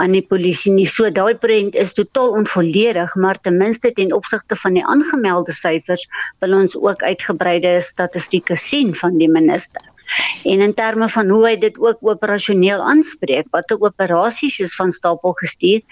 aan 0.00 0.16
die 0.16 0.24
polisie 0.32 0.72
nie. 0.72 0.86
So 0.88 1.10
daai 1.14 1.36
prent 1.40 1.76
is 1.78 1.94
totaal 1.96 2.34
onvolledig, 2.40 3.14
maar 3.20 3.40
ten 3.40 3.58
minste 3.60 3.92
ten 3.96 4.12
opsigte 4.16 4.56
van 4.62 4.78
die 4.78 4.84
aangemelde 4.84 5.54
syfers 5.56 6.06
wil 6.40 6.56
ons 6.58 6.76
ook 6.78 7.02
uitgebreide 7.02 7.78
statistieke 7.84 8.56
sien 8.56 8.94
van 8.94 9.18
die 9.20 9.30
minister. 9.30 9.84
En 10.44 10.60
in 10.64 10.74
terme 10.74 11.08
van 11.08 11.28
hoe 11.30 11.44
hy 11.46 11.54
dit 11.62 11.76
ook 11.78 12.00
operasioneel 12.02 12.82
aanspreek, 12.82 13.46
watter 13.54 13.78
operasies 13.80 14.58
is 14.64 14.74
van 14.78 14.90
stapel 14.90 15.36
gestuur 15.38 15.84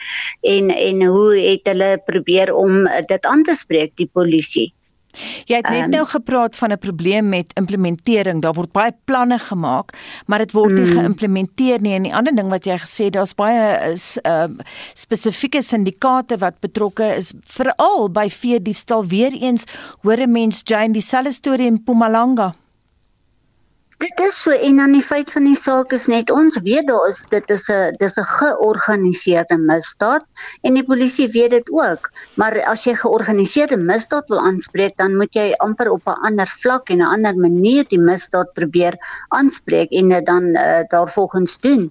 en 0.43 0.73
en 0.75 1.05
hoe 1.07 1.37
het 1.37 1.71
hulle 1.71 1.93
probeer 2.07 2.55
om 2.55 2.89
dit 3.07 3.31
aan 3.31 3.47
te 3.47 3.55
spreek 3.55 3.95
die 4.01 4.11
polisie. 4.13 4.73
Jy 5.49 5.57
het 5.57 5.69
net 5.71 5.89
um, 5.89 5.91
nou 5.91 6.05
gepraat 6.07 6.57
van 6.57 6.73
'n 6.73 6.79
probleem 6.79 7.29
met 7.29 7.53
implementering. 7.55 8.43
Daar 8.43 8.53
word 8.53 8.73
baie 8.73 8.93
planne 9.05 9.39
gemaak, 9.39 9.97
maar 10.27 10.39
dit 10.39 10.53
word 10.53 10.73
nie 10.73 10.87
mm. 10.87 10.99
geïmplementeer 10.99 11.81
nie. 11.81 11.95
En 11.95 12.03
die 12.03 12.15
ander 12.15 12.35
ding 12.35 12.49
wat 12.49 12.65
jy 12.65 12.79
gesê 12.79 13.11
daar's 13.11 13.35
baie 13.35 13.91
is 13.93 14.19
uh 14.23 14.47
spesifieke 14.95 15.63
syndikaate 15.63 16.39
wat 16.39 16.61
betrokke 16.61 17.17
is 17.17 17.33
veral 17.45 18.09
by 18.11 18.29
vee 18.31 18.63
diefstal. 18.63 19.07
Weereens 19.07 19.65
hoor 20.03 20.21
'n 20.21 20.33
mens 20.33 20.61
Jane 20.65 20.93
dieselfde 20.93 21.33
storie 21.33 21.67
in 21.67 21.81
Mpumalanga. 21.83 22.55
Dit 23.99 24.21
is 24.23 24.37
so 24.43 24.55
en 24.55 24.77
dan 24.79 24.93
die 24.95 25.03
feit 25.03 25.31
van 25.35 25.43
die 25.49 25.59
saak 25.59 25.91
is 25.97 26.05
net 26.07 26.31
ons 26.31 26.61
weet 26.63 26.87
daar 26.87 27.09
is 27.11 27.25
dit 27.33 27.51
is 27.51 27.65
'n 27.67 27.97
dis 27.99 28.15
'n 28.15 28.25
georganiseerde 28.25 29.57
misdaad 29.59 30.23
en 30.63 30.75
die 30.75 30.85
polisie 30.85 31.27
weet 31.33 31.51
dit 31.51 31.71
ook. 31.71 32.11
Maar 32.35 32.63
as 32.63 32.85
jy 32.85 32.95
georganiseerde 32.95 33.77
misdaad 33.77 34.29
wil 34.29 34.39
aanspreek, 34.39 34.97
dan 34.97 35.17
moet 35.17 35.35
jy 35.35 35.53
amper 35.59 35.91
op 35.91 36.07
'n 36.07 36.21
ander 36.29 36.47
vlak 36.47 36.91
en 36.91 36.99
'n 36.99 37.11
ander 37.11 37.35
manier 37.37 37.85
die 37.89 37.99
misdaad 37.99 38.53
probeer 38.53 38.95
aanspreek 39.29 39.91
en 39.91 40.09
dit 40.09 40.27
dan 40.27 40.45
uh, 40.45 40.81
daarvolgens 40.89 41.59
doen. 41.59 41.91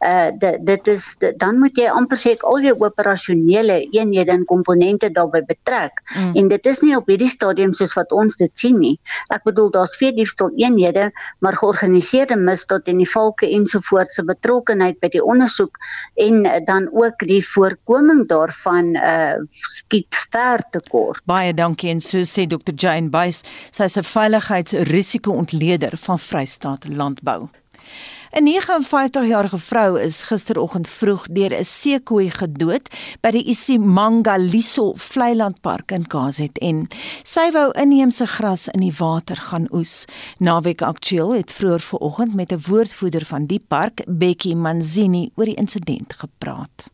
Uh 0.00 0.30
dit 0.38 0.66
dit 0.66 0.86
is 0.86 1.16
dit, 1.18 1.38
dan 1.38 1.58
moet 1.58 1.76
jy 1.76 1.86
amper 1.86 2.18
sê 2.18 2.34
al 2.40 2.60
jou 2.60 2.74
operasionele 2.78 3.86
eenhede 3.90 4.32
en 4.32 4.44
komponente 4.44 5.10
daarbey 5.10 5.44
betrek. 5.46 6.02
Mm. 6.18 6.34
En 6.34 6.48
dit 6.48 6.66
is 6.66 6.80
nie 6.80 6.96
op 6.96 7.06
hierdie 7.06 7.30
stadium 7.30 7.72
soos 7.72 7.94
wat 7.94 8.12
ons 8.12 8.36
dit 8.36 8.58
sien 8.58 8.78
nie. 8.78 8.98
Ek 9.30 9.42
bedoel 9.44 9.70
daar's 9.70 9.96
vier 9.96 10.14
diefstal 10.14 10.50
eenhede 10.56 11.12
maar 11.44 11.56
georganiseerde 11.60 12.36
misdaad 12.40 12.88
en 12.88 13.02
die 13.02 13.10
valke 13.10 13.48
ensovoorts 13.52 14.16
se 14.16 14.24
betrokkenheid 14.24 14.98
by 15.02 15.10
die 15.12 15.22
ondersoek 15.22 15.76
en 16.26 16.42
dan 16.64 16.88
ook 16.92 17.26
die 17.28 17.42
voorkoming 17.44 18.24
daarvan 18.32 18.94
uh 18.96 19.36
skiet 19.74 20.16
ver 20.32 20.62
te 20.70 20.80
kort. 20.88 21.20
Baie 21.28 21.52
dankie 21.54 21.90
en 21.92 22.00
so 22.00 22.24
sê 22.24 22.46
Dr 22.48 22.72
Jane 22.76 23.10
Buys, 23.12 23.42
sy 23.70 23.84
is 23.90 23.98
'n 23.98 24.08
veiligheidsrisiko-ontleder 24.14 25.98
van 26.06 26.18
Vrystaat 26.18 26.88
Landbou. 26.88 27.48
'n 28.34 28.46
59-jarige 28.50 29.58
vrou 29.58 30.00
is 30.00 30.22
gisteroggend 30.26 30.88
vroeg 30.88 31.26
deur 31.30 31.52
'n 31.54 31.64
seekoei 31.64 32.30
gedood 32.30 32.88
by 33.22 33.30
die 33.30 33.44
Isimangaliso 33.52 34.92
Vleilandpark 34.98 35.92
in 35.94 36.06
KZN. 36.10 36.88
Sy 37.22 37.52
wou 37.54 37.70
inheemse 37.78 38.26
gras 38.26 38.66
in 38.68 38.80
die 38.80 38.94
water 38.98 39.36
gaan 39.36 39.68
oes. 39.70 40.04
Naweek 40.38 40.82
Aktueel 40.82 41.30
het 41.34 41.52
vroeër 41.52 41.80
vanoggend 41.80 42.34
met 42.34 42.52
'n 42.52 42.64
woordvoerder 42.66 43.24
van 43.24 43.46
die 43.46 43.62
park, 43.68 44.02
Bekkie 44.06 44.56
Manzini, 44.56 45.30
oor 45.36 45.44
die 45.44 45.60
insident 45.60 46.12
gepraat. 46.12 46.93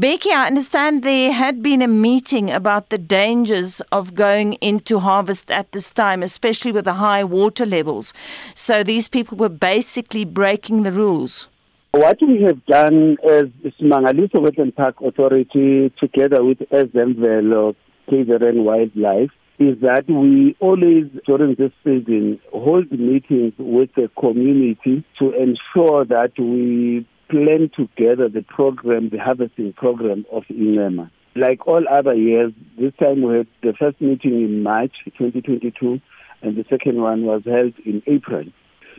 Becky, 0.00 0.30
I 0.30 0.46
understand 0.46 1.02
there 1.02 1.30
had 1.30 1.62
been 1.62 1.82
a 1.82 1.86
meeting 1.86 2.50
about 2.50 2.88
the 2.88 2.96
dangers 2.96 3.82
of 3.92 4.14
going 4.14 4.54
into 4.54 4.98
harvest 4.98 5.50
at 5.50 5.72
this 5.72 5.92
time, 5.92 6.22
especially 6.22 6.72
with 6.72 6.86
the 6.86 6.94
high 6.94 7.22
water 7.22 7.66
levels. 7.66 8.14
So 8.54 8.82
these 8.82 9.08
people 9.08 9.36
were 9.36 9.50
basically 9.50 10.24
breaking 10.24 10.84
the 10.84 10.90
rules. 10.90 11.48
What 11.90 12.16
we 12.26 12.40
have 12.44 12.64
done 12.64 13.18
as 13.28 13.48
Mangaliso 13.78 14.36
Wetland 14.36 14.74
Park 14.74 15.02
Authority, 15.02 15.92
together 16.00 16.42
with 16.42 16.60
SMVL, 16.70 17.74
KZN 18.10 18.64
Wildlife, 18.64 19.28
is 19.58 19.78
that 19.82 20.08
we 20.08 20.56
always, 20.60 21.10
during 21.26 21.56
this 21.56 21.72
season, 21.84 22.40
hold 22.54 22.90
meetings 22.90 23.52
with 23.58 23.90
the 23.96 24.08
community 24.18 25.04
to 25.18 25.32
ensure 25.32 26.06
that 26.06 26.32
we 26.38 27.06
plan 27.30 27.70
together 27.74 28.28
the 28.28 28.42
program, 28.42 29.08
the 29.08 29.18
harvesting 29.18 29.72
program 29.72 30.26
of 30.32 30.42
INEMA. 30.50 31.10
Like 31.36 31.66
all 31.66 31.84
other 31.88 32.14
years, 32.14 32.52
this 32.78 32.92
time 32.98 33.22
we 33.22 33.38
had 33.38 33.46
the 33.62 33.72
first 33.78 34.00
meeting 34.00 34.32
in 34.32 34.62
March 34.62 34.92
2022 35.04 36.00
and 36.42 36.56
the 36.56 36.64
second 36.68 37.00
one 37.00 37.24
was 37.24 37.42
held 37.44 37.74
in 37.86 38.02
April, 38.06 38.44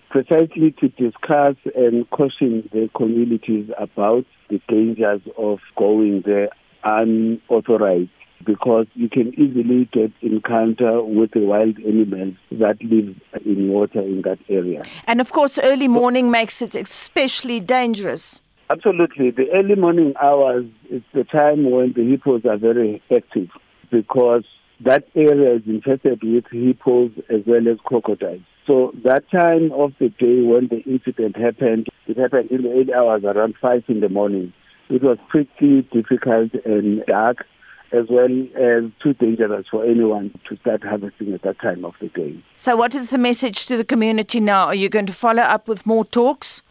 precisely 0.10 0.74
to 0.80 0.88
discuss 0.89 1.56
and 1.76 2.10
caution 2.10 2.70
the 2.72 2.89
communities 2.96 3.70
about 3.78 4.26
the 4.50 4.62
dangers 4.70 5.22
of 5.38 5.60
going 5.78 6.24
there 6.26 6.50
unauthorized 6.84 8.10
because 8.45 8.88
you 8.95 9.10
can 9.10 9.34
easily 9.39 9.89
get 9.91 10.12
encounter 10.21 11.01
with 11.04 11.32
the 11.32 11.41
wild 11.41 11.77
animals 11.80 12.36
that 12.51 12.82
live 12.84 13.15
in 13.45 13.69
water 13.69 14.01
in 14.01 14.21
that 14.23 14.39
area. 14.49 14.84
And 15.08 15.21
of 15.21 15.32
course, 15.32 15.58
early 15.58 15.88
morning 15.88 16.32
makes 16.32 16.62
it 16.62 16.75
especially 16.75 17.60
dangerous. 17.60 18.41
Absolutely. 18.69 19.32
The 19.32 19.49
early 19.54 19.75
morning 19.75 20.13
hours 20.21 20.65
is 20.89 21.01
the 21.13 21.25
time 21.25 21.69
when 21.69 21.93
the 21.93 22.10
hippos 22.10 22.45
are 22.45 22.58
very 22.58 23.01
active 23.13 23.49
because 23.91 24.45
that 24.80 25.06
area 25.15 25.56
is 25.56 25.63
infested 25.67 26.23
with 26.23 26.45
hippos 26.51 27.12
as 27.30 27.41
well 27.45 27.67
as 27.67 27.77
crocodiles. 27.84 28.41
So 28.65 28.93
that 29.04 29.30
time 29.30 29.71
of 29.73 29.91
the 29.99 30.10
day 30.10 30.41
when 30.41 30.69
the 30.69 30.82
incident 30.89 31.36
happened, 31.36 31.88
it 32.08 32.17
happened 32.17 32.51
in 32.51 32.63
the 32.63 32.69
early 32.69 32.93
hours 32.93 33.23
around 33.23 33.56
5 33.62 33.84
in 33.89 33.99
the 33.99 34.10
morning. 34.10 34.54
It 34.89 35.04
was 35.04 35.17
pretty 35.30 35.82
difficult 35.91 36.54
and 36.65 37.04
dark 37.06 37.45
as 37.91 38.06
well 38.10 38.32
as 38.56 38.84
too 39.04 39.13
dangerous 39.13 39.65
for 39.69 39.86
anyone 39.86 40.38
to 40.47 40.56
start 40.58 40.84
harvesting 40.84 41.34
at 41.34 41.41
that 41.41 41.60
time 41.60 41.84
of 41.84 41.93
the 41.99 42.08
day. 42.10 42.41
So, 42.56 42.75
what 42.75 42.95
is 42.95 43.10
the 43.10 43.17
message 43.17 43.65
to 43.67 43.77
the 43.77 43.84
community 43.84 44.39
now? 44.39 44.65
Are 44.65 44.75
you 44.75 44.89
going 44.89 45.08
to 45.08 45.13
follow 45.13 45.43
up 45.43 45.67
with 45.67 45.86
more 45.86 46.06
talks? 46.06 46.62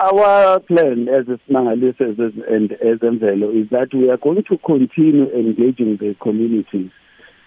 Our 0.00 0.60
plan 0.60 1.08
as 1.08 1.28
a 1.28 1.38
Smangalisa 1.46 2.18
and 2.50 2.72
as 2.72 2.98
Mvelo 3.00 3.54
is 3.62 3.68
that 3.68 3.88
we 3.92 4.08
are 4.08 4.16
going 4.16 4.42
to 4.44 4.58
continue 4.58 5.28
engaging 5.30 5.98
the 5.98 6.16
communities 6.22 6.90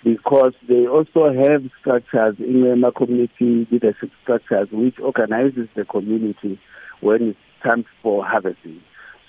because 0.03 0.53
they 0.67 0.85
also 0.85 1.33
have 1.33 1.63
structures 1.79 2.35
in 2.37 2.61
the 2.61 2.91
community 2.91 3.67
leadership 3.71 4.11
structures 4.21 4.67
which 4.71 4.99
organizes 4.99 5.67
the 5.75 5.85
community 5.85 6.59
when 7.01 7.29
it's 7.29 7.39
time 7.63 7.85
for 8.03 8.23
harvesting. 8.23 8.81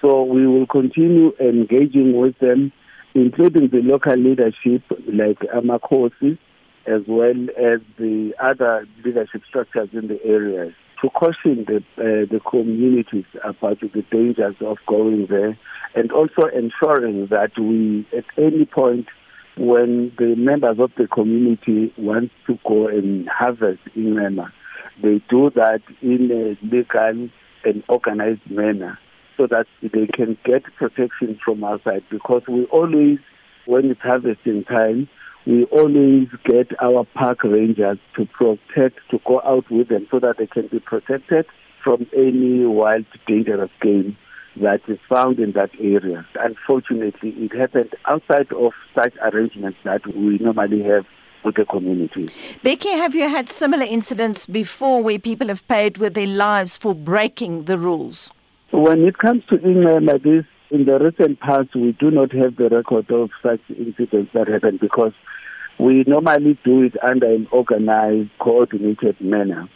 So 0.03 0.25
we 0.25 0.47
will 0.47 0.67
continue 0.67 1.33
engaging 1.41 2.19
with 2.19 2.39
them 2.41 2.73
including 3.15 3.69
the 3.69 3.81
local 3.83 4.17
leadership 4.17 4.83
like 5.13 5.39
Amakosi, 5.55 6.39
as 6.87 7.03
well 7.09 7.47
as 7.57 7.81
the 7.99 8.35
other 8.43 8.87
leadership 9.05 9.43
structures 9.49 9.89
in 9.93 10.09
the 10.09 10.23
area, 10.25 10.75
to 11.01 11.11
caution 11.11 11.65
the, 11.67 11.77
uh, 11.99 12.27
the 12.31 12.41
communities 12.49 13.25
about 13.43 13.81
the 13.81 14.05
dangers 14.11 14.57
of 14.61 14.79
going 14.87 15.27
there 15.29 15.59
and 15.95 16.11
also 16.13 16.47
ensuring 16.47 17.27
that 17.31 17.53
we, 17.59 18.07
at 18.17 18.25
any 18.37 18.65
point, 18.65 19.07
when 19.57 20.13
the 20.19 20.35
members 20.37 20.79
of 20.81 20.91
the 20.97 21.07
community 21.07 21.93
want 21.97 22.31
to 22.47 22.59
go 22.67 22.89
and 22.89 23.29
harvest 23.29 23.81
in 23.95 24.15
Myanmar, 24.15 24.51
they 25.03 25.23
do 25.29 25.51
that 25.55 25.83
in 26.03 26.31
a 26.33 26.67
legal 26.67 27.29
and 27.65 27.83
organized 27.89 28.51
manner 28.51 28.99
so 29.37 29.47
that 29.47 29.67
they 29.83 30.07
can 30.07 30.37
get 30.45 30.65
protection 30.77 31.39
from 31.45 31.65
outside 31.65 32.05
because 32.11 32.43
we 32.49 32.65
always, 32.67 33.19
when 33.67 33.91
it's 33.91 34.01
harvesting 34.01 34.65
time, 34.65 35.09
we 35.47 35.65
always 35.65 36.29
get 36.45 36.71
our 36.81 37.05
park 37.05 37.45
rangers 37.45 37.99
to 38.17 38.27
protect, 38.27 38.99
to 39.11 39.21
go 39.27 39.41
out 39.43 39.71
with 39.71 39.89
them 39.89 40.07
so 40.11 40.19
that 40.21 40.39
they 40.39 40.47
can 40.47 40.69
be 40.69 40.81
protected 40.81 41.47
from 41.83 42.07
any 42.17 42.65
wild, 42.65 43.05
dangerous 43.27 43.71
game 43.83 44.17
that 44.57 44.81
is 44.89 44.99
found 45.09 45.39
in 45.39 45.53
that 45.53 45.71
area. 45.79 46.27
Unfortunately, 46.37 47.31
it 47.31 47.55
happened 47.55 47.95
outside 48.07 48.51
of 48.53 48.73
such 48.95 49.15
arrangements 49.21 49.79
that 49.85 50.07
we 50.07 50.39
normally 50.39 50.83
have 50.83 51.05
with 51.45 51.57
the 51.57 51.65
community. 51.67 52.31
Becky, 52.63 52.91
have 52.91 53.15
you 53.15 53.29
had 53.29 53.49
similar 53.49 53.85
incidents 53.85 54.47
before 54.47 55.03
where 55.03 55.19
people 55.19 55.49
have 55.49 55.67
paid 55.69 55.99
with 55.99 56.15
their 56.15 56.27
lives 56.27 56.79
for 56.79 56.95
breaking 56.95 57.65
the 57.65 57.77
rules? 57.77 58.31
When 58.75 59.05
it 59.05 59.19
comes 59.19 59.45
to 59.53 59.61
England 59.61 60.07
like 60.07 60.25
this, 60.25 60.45
in 60.73 60.85
the 60.85 60.99
recent 60.99 61.39
past, 61.39 61.77
we 61.77 61.93
do 61.93 62.11
not 62.11 62.33
have 62.33 62.57
the 62.57 62.69
record 62.69 63.09
of 63.13 63.31
such 63.41 63.61
incidents 63.69 64.33
that 64.35 64.49
happen 64.49 64.79
because 64.81 65.13
we 65.79 66.03
normally 66.09 66.59
do 66.65 66.83
it 66.83 66.95
under 67.01 67.33
an 67.33 67.47
organized, 67.53 68.31
coordinated 68.41 69.21
manner. 69.21 69.69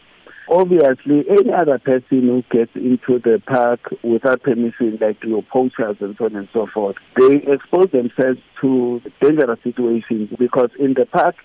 Obviously, 0.51 1.23
any 1.31 1.53
other 1.57 1.79
person 1.79 2.27
who 2.27 2.43
gets 2.51 2.73
into 2.75 3.21
the 3.21 3.41
park 3.47 3.79
without 4.03 4.43
permission, 4.43 4.99
like 5.01 5.23
your 5.23 5.45
poachers 5.45 5.99
and 6.01 6.17
so 6.19 6.25
on 6.25 6.35
and 6.35 6.49
so 6.53 6.67
forth, 6.67 6.97
they 7.17 7.37
expose 7.47 7.93
themselves 7.93 8.41
to 8.61 9.01
dangerous 9.23 9.61
situations 9.63 10.29
because 10.37 10.71
in 10.77 10.95
the 10.95 11.07
park, 11.07 11.37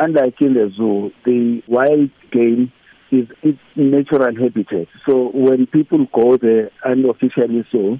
unlike 0.00 0.34
in 0.40 0.54
the 0.54 0.68
zoo, 0.76 1.12
the 1.24 1.62
wild 1.68 2.10
game 2.32 2.72
is 3.10 3.26
its 3.42 3.60
natural 3.74 4.34
habitat. 4.36 4.88
So 5.06 5.30
when 5.34 5.66
people 5.66 6.06
go 6.12 6.36
there 6.36 6.70
unofficially 6.84 7.64
so, 7.72 7.98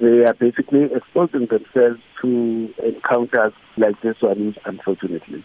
they 0.00 0.24
are 0.24 0.34
basically 0.34 0.84
exposing 0.94 1.46
themselves 1.46 2.00
to 2.22 2.68
encounters 2.84 3.52
like 3.76 4.00
this 4.02 4.16
one, 4.20 4.54
unfortunately. 4.64 5.44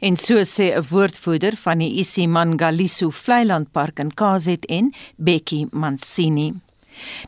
En 0.00 0.16
so 0.16 0.44
sê 0.44 0.66
'n 0.76 0.84
woordvoerder 0.90 1.54
van 1.56 1.78
die 1.78 1.98
Isimangaliso 2.02 3.10
Vlei-land 3.10 3.72
Park 3.72 3.98
in 3.98 4.10
KZN, 4.20 4.92
Bekkie 5.16 5.66
Mansini. 5.72 6.63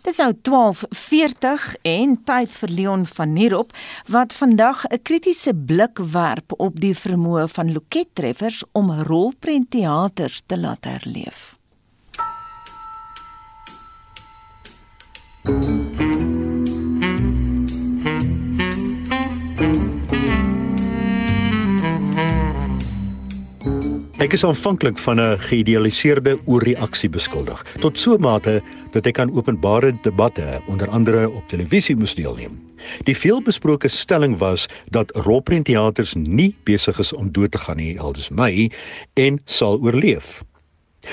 Dis 0.02 0.16
nou 0.16 0.32
12:40 0.48 1.74
en 1.82 2.16
tyd 2.24 2.54
vir 2.54 2.68
Leon 2.68 3.06
van 3.06 3.32
Nierop 3.32 3.72
wat 4.06 4.32
vandag 4.32 4.84
'n 4.86 5.02
kritiese 5.02 5.54
blik 5.54 5.98
werp 5.98 6.52
op 6.56 6.80
die 6.80 6.94
vermoë 6.94 7.48
van 7.48 7.72
lokettreffers 7.72 8.62
om 8.72 8.90
rolprentteaters 8.90 10.42
te 10.46 10.58
laat 10.58 10.84
herleef. 10.84 11.56
Ek 24.26 24.32
is 24.34 24.42
aanvanklik 24.44 24.98
van 24.98 25.20
'n 25.22 25.38
geïdealiseerde 25.38 26.32
oorreaksie 26.50 27.08
beskuldig, 27.08 27.60
tot 27.78 27.98
so 27.98 28.14
'n 28.14 28.20
mate 28.20 28.62
dat 28.90 29.06
ek 29.06 29.14
kan 29.14 29.30
openbare 29.30 29.92
debatte 30.02 30.60
onder 30.66 30.88
andere 30.88 31.30
op 31.30 31.48
televisie 31.48 31.96
moes 31.96 32.14
deelneem. 32.14 32.58
Die 33.04 33.16
veelbesproke 33.16 33.88
stelling 33.88 34.38
was 34.38 34.66
dat 34.90 35.14
rolprentteaters 35.14 36.14
nie 36.14 36.56
besig 36.64 36.98
is 36.98 37.12
om 37.12 37.32
dood 37.32 37.50
te 37.50 37.58
gaan 37.58 37.76
nie, 37.76 38.00
aldus 38.00 38.28
my, 38.28 38.70
en 39.14 39.40
sal 39.44 39.78
oorleef. 39.78 40.42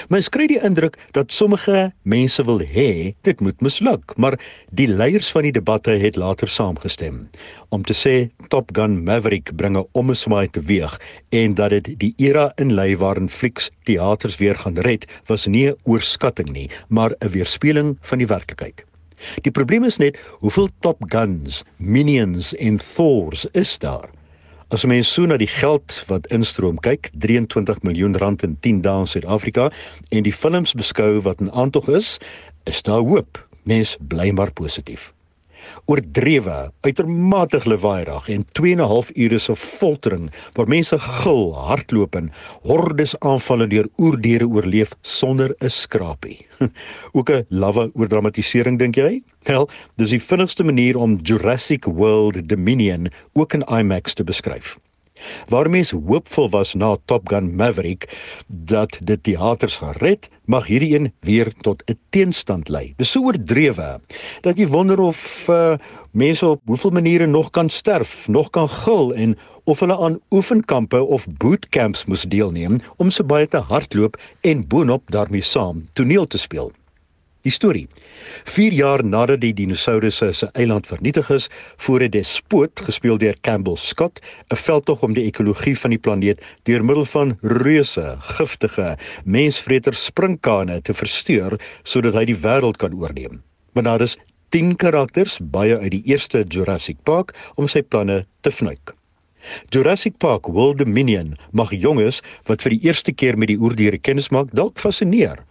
Mens 0.09 0.29
kry 0.29 0.47
die 0.47 0.61
indruk 0.61 0.97
dat 1.11 1.31
sommige 1.31 1.91
mense 2.03 2.43
wil 2.45 2.59
hê 2.59 3.13
dit 3.21 3.41
moet 3.41 3.61
misluk, 3.61 4.13
maar 4.17 4.39
die 4.71 4.87
leiers 4.87 5.31
van 5.31 5.47
die 5.47 5.51
debatte 5.51 5.91
het 5.91 6.15
later 6.15 6.47
saamgestem 6.47 7.29
om 7.73 7.83
te 7.83 7.95
sê 7.97 8.15
Top 8.53 8.69
Gun 8.77 8.99
Maverick 9.03 9.51
bringe 9.57 9.85
omeswaai 9.97 10.47
teweeg 10.53 10.99
en 11.33 11.55
dat 11.57 11.73
dit 11.73 11.93
die 11.99 12.13
era 12.21 12.51
inlei 12.61 12.93
waarin 13.01 13.29
flieks 13.29 13.71
teaters 13.89 14.37
weer 14.41 14.59
gaan 14.61 14.77
red 14.87 15.07
was 15.29 15.47
nie 15.47 15.69
'n 15.69 15.77
oorskatting 15.83 16.49
nie, 16.49 16.69
maar 16.89 17.15
'n 17.19 17.29
weerspieëling 17.29 17.97
van 18.01 18.17
die 18.17 18.27
werklikheid. 18.27 18.85
Die 19.41 19.51
probleem 19.51 19.83
is 19.83 19.97
net 19.97 20.19
hoeveel 20.39 20.69
Top 20.79 20.99
Guns, 21.07 21.63
Minions 21.77 22.55
en 22.55 22.77
Thors 22.77 23.45
is 23.53 23.77
daar. 23.79 24.09
As 24.73 24.81
mens 24.89 25.11
so 25.13 25.27
na 25.29 25.35
die 25.37 25.47
geld 25.47 25.99
wat 26.09 26.25
instroom 26.33 26.79
kyk, 26.81 27.11
23 27.21 27.83
miljoen 27.85 28.17
rand 28.17 28.41
in 28.41 28.55
10 28.65 28.79
dae 28.81 29.03
in 29.03 29.09
Suid-Afrika 29.11 29.67
en 30.09 30.25
die 30.25 30.33
films 30.33 30.73
beskou 30.73 31.19
wat 31.27 31.43
in 31.45 31.51
aantog 31.53 31.91
is, 31.93 32.15
is 32.65 32.81
daar 32.81 33.05
hoop. 33.05 33.37
Mens 33.69 33.93
bly 34.01 34.31
maar 34.33 34.49
positief. 34.49 35.11
Oordrewe, 35.85 36.71
uitermate 36.87 37.59
lewaaierig 37.67 38.29
en 38.31 38.45
2 38.55 38.71
en 38.71 38.79
'n 38.79 38.87
half 38.87 39.09
ure 39.19 39.39
se 39.39 39.55
foltering 39.55 40.29
waar 40.55 40.67
mense 40.67 40.99
gil, 40.99 41.43
hardloop 41.55 42.15
en 42.15 42.31
hordes 42.63 43.15
aanvalle 43.19 43.67
deur 43.67 43.89
oerdiere 43.97 44.47
oorleef 44.47 44.95
sonder 45.01 45.55
'n 45.59 45.69
skrapie. 45.69 46.47
Ook 47.17 47.29
'n 47.29 47.45
lawwe 47.49 47.91
oordramatisering 47.93 48.79
dink 48.79 48.95
jy? 48.95 49.21
Wel, 49.43 49.69
dis 49.97 50.09
die 50.09 50.23
vinnigste 50.23 50.63
manier 50.63 50.95
om 50.97 51.19
Jurassic 51.21 51.85
World 51.85 52.47
Dominion 52.47 53.11
ook 53.33 53.53
in 53.53 53.67
IMAX 53.67 54.13
te 54.13 54.23
beskryf. 54.23 54.79
Waar 55.47 55.69
mense 55.69 55.95
hoopvol 55.95 56.49
was 56.49 56.73
na 56.73 56.97
Top 57.05 57.29
Gun 57.29 57.55
Maverick 57.55 58.07
dat 58.47 58.97
dit 59.01 59.23
teaters 59.23 59.77
gered, 59.77 60.29
mag 60.45 60.67
hierdie 60.67 60.95
een 60.95 61.13
weer 61.19 61.53
tot 61.53 61.83
'n 61.85 61.97
teenstand 62.09 62.69
lei. 62.69 62.93
Dis 62.97 63.11
so 63.11 63.23
oordrewe 63.23 63.99
dat 64.41 64.57
jy 64.57 64.67
wonder 64.67 64.99
of 64.99 65.47
uh, 65.49 65.73
mense 66.11 66.47
op 66.47 66.61
hoeveel 66.65 66.91
maniere 66.91 67.25
nog 67.25 67.49
kan 67.49 67.69
sterf, 67.69 68.27
nog 68.27 68.49
kan 68.49 68.69
gil 68.69 69.13
en 69.13 69.37
of 69.63 69.79
hulle 69.79 69.97
aan 69.97 70.19
oefenkampe 70.29 71.03
of 71.03 71.27
bootcamps 71.27 72.05
moes 72.05 72.23
deelneem 72.27 72.79
om 72.97 73.09
so 73.09 73.23
baie 73.23 73.47
te 73.47 73.57
hardloop 73.57 74.19
en 74.41 74.67
boonop 74.67 75.11
daarmee 75.11 75.41
saam 75.41 75.87
toneel 75.93 76.27
te 76.27 76.37
speel. 76.37 76.71
Die 77.43 77.51
storie. 77.51 77.89
4 78.47 78.71
jaar 78.71 79.01
nadat 79.03 79.41
die 79.43 79.51
dinosourusse 79.51 80.29
se 80.31 80.47
eiland 80.55 80.87
vernietig 80.87 81.27
is, 81.35 81.49
voer 81.83 82.05
'n 82.05 82.13
despoot 82.15 82.79
gespeel 82.85 83.17
deur 83.19 83.35
Campbell 83.41 83.75
Scott 83.75 84.21
'n 84.47 84.55
veldtog 84.55 85.03
om 85.03 85.13
die 85.13 85.25
ekologie 85.27 85.75
van 85.75 85.89
die 85.89 85.99
planeet 85.99 86.39
deur 86.63 86.85
middel 86.85 87.05
van 87.05 87.37
reuse, 87.41 88.15
giftige, 88.37 88.97
mensvreter 89.25 89.93
sprinkane 89.93 90.81
te 90.81 90.93
versteur 90.93 91.59
sodat 91.83 92.13
hy 92.13 92.25
die 92.25 92.39
wêreld 92.45 92.77
kan 92.77 92.93
oorneem. 92.93 93.43
Maar 93.73 93.83
daar 93.83 94.01
is 94.01 94.17
10 94.49 94.75
karakters, 94.75 95.39
baie 95.41 95.77
uit 95.77 95.91
die 95.91 96.03
eerste 96.05 96.45
Jurassic 96.47 96.97
Park, 97.03 97.35
om 97.55 97.67
sy 97.67 97.81
planne 97.81 98.25
te 98.41 98.51
vnuik. 98.51 98.95
Jurassic 99.69 100.17
Park 100.17 100.47
World 100.47 100.77
Dominion 100.77 101.35
mag 101.51 101.71
jonges 101.71 102.21
wat 102.45 102.61
vir 102.61 102.69
die 102.69 102.83
eerste 102.87 103.11
keer 103.11 103.37
met 103.37 103.47
die 103.47 103.59
oerdiere 103.59 103.97
kennis 103.97 104.29
maak 104.29 104.47
dalk 104.55 104.79
fascineer. 104.79 105.43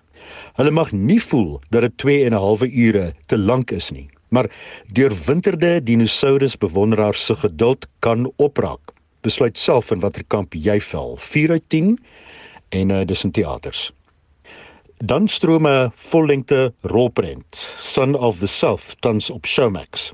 Hulle 0.58 0.70
mag 0.70 0.92
nie 0.92 1.20
voel 1.20 1.60
dat 1.70 1.80
dit 1.86 1.96
2 1.98 2.24
en 2.24 2.34
'n 2.34 2.42
halwe 2.44 2.68
ure 2.70 3.14
te 3.26 3.38
lank 3.38 3.70
is 3.70 3.90
nie, 3.90 4.10
maar 4.28 4.50
deurwinterde 4.92 5.82
dinosourus 5.82 6.58
bewonderaars 6.58 7.24
se 7.24 7.36
geduld 7.36 7.86
kan 7.98 8.32
opraak. 8.36 8.92
Besluit 9.20 9.58
self 9.58 9.90
in 9.90 10.00
watter 10.00 10.24
kamp 10.24 10.54
jy 10.54 10.80
val. 10.80 11.16
4 11.16 11.50
uit 11.50 11.68
10 11.68 11.98
en 12.68 12.90
uh, 12.90 13.04
dis 13.04 13.24
in 13.24 13.30
teaters. 13.30 13.92
Dan 15.04 15.28
stroom 15.28 15.66
'n 15.66 15.90
vollengte 15.94 16.72
rolprent, 16.80 17.74
Son 17.78 18.14
of 18.14 18.38
the 18.38 18.46
South, 18.46 18.96
tans 19.00 19.30
op 19.30 19.46
Showmax. 19.46 20.12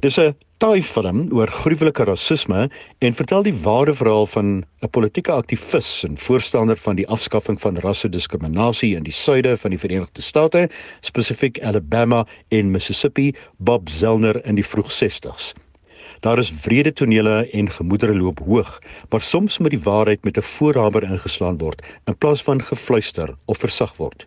Dis 0.00 0.18
'n 0.18 0.34
taai 0.58 0.82
film 0.82 1.28
oor 1.32 1.50
gruwelike 1.50 2.04
rasisme 2.04 2.70
en 2.98 3.14
vertel 3.14 3.42
die 3.42 3.54
ware 3.64 3.94
verhaal 3.94 4.26
van 4.26 4.46
'n 4.82 4.90
politieke 4.90 5.32
aktivis 5.32 6.04
en 6.04 6.18
voorstander 6.18 6.76
van 6.76 6.96
die 6.96 7.08
afskaffing 7.08 7.60
van 7.60 7.76
rassediskriminasie 7.76 8.96
in 8.96 9.02
die 9.02 9.12
suide 9.12 9.56
van 9.56 9.70
die 9.70 9.78
Verenigde 9.78 10.22
State, 10.22 10.68
spesifiek 11.00 11.60
Alabama 11.62 12.26
en 12.48 12.70
Mississippi, 12.70 13.34
Bob 13.58 13.88
Zellner 13.88 14.44
in 14.46 14.54
die 14.54 14.66
vroeg 14.66 14.90
60s. 14.92 15.52
Daar 16.20 16.38
is 16.38 16.52
wrede 16.64 16.92
tonele 16.92 17.50
en 17.52 17.70
gemoedere 17.70 18.16
loop 18.16 18.38
hoog, 18.38 18.78
maar 19.10 19.20
soms 19.20 19.58
moet 19.58 19.70
die 19.70 19.84
waarheid 19.84 20.24
met 20.24 20.38
'n 20.38 20.42
voorhamer 20.42 21.02
ingeslaan 21.02 21.58
word 21.58 21.82
in 22.06 22.18
plaas 22.18 22.42
van 22.42 22.62
gefluister 22.62 23.34
of 23.44 23.58
versag 23.58 23.96
word. 23.96 24.26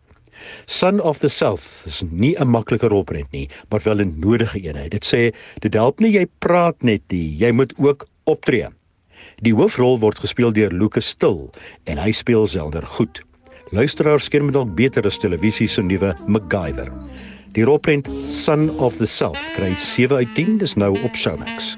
Son 0.65 0.99
of 1.01 1.19
the 1.19 1.29
South 1.29 1.83
is 1.85 2.03
nie 2.09 2.35
'n 2.39 2.47
maklike 2.47 2.87
rolprent 2.87 3.31
nie, 3.31 3.49
maar 3.69 3.81
wel 3.83 4.01
'n 4.01 4.19
nodige 4.19 4.59
eenheid. 4.59 4.91
Dit 4.91 5.05
sê 5.05 5.33
dit 5.59 5.73
help 5.73 5.99
nie 5.99 6.11
jy 6.11 6.25
praat 6.39 6.83
net 6.83 7.01
nie, 7.09 7.37
jy 7.37 7.51
moet 7.51 7.73
ook 7.77 8.07
optree. 8.23 8.67
Die 9.41 9.53
hoofrol 9.53 9.99
word 9.99 10.19
gespeel 10.19 10.51
deur 10.51 10.71
Lucas 10.71 11.07
Still 11.07 11.49
en 11.85 11.97
hy 11.97 12.11
speel 12.11 12.47
selder 12.47 12.85
goed. 12.85 13.21
Luisteraars 13.71 14.29
ken 14.29 14.41
hom 14.41 14.51
dalk 14.51 14.75
beter 14.75 15.05
as 15.05 15.17
televisie 15.17 15.67
se 15.67 15.81
nuwe 15.81 16.15
MacGyver. 16.27 16.91
Die 17.53 17.63
rolprent 17.63 18.09
Son 18.29 18.69
of 18.79 18.97
the 18.97 19.05
South 19.05 19.41
kry 19.55 19.73
7 19.73 20.17
uit 20.17 20.35
10, 20.35 20.57
dis 20.57 20.75
nou 20.75 20.93
op 21.03 21.15
Showmax. 21.15 21.75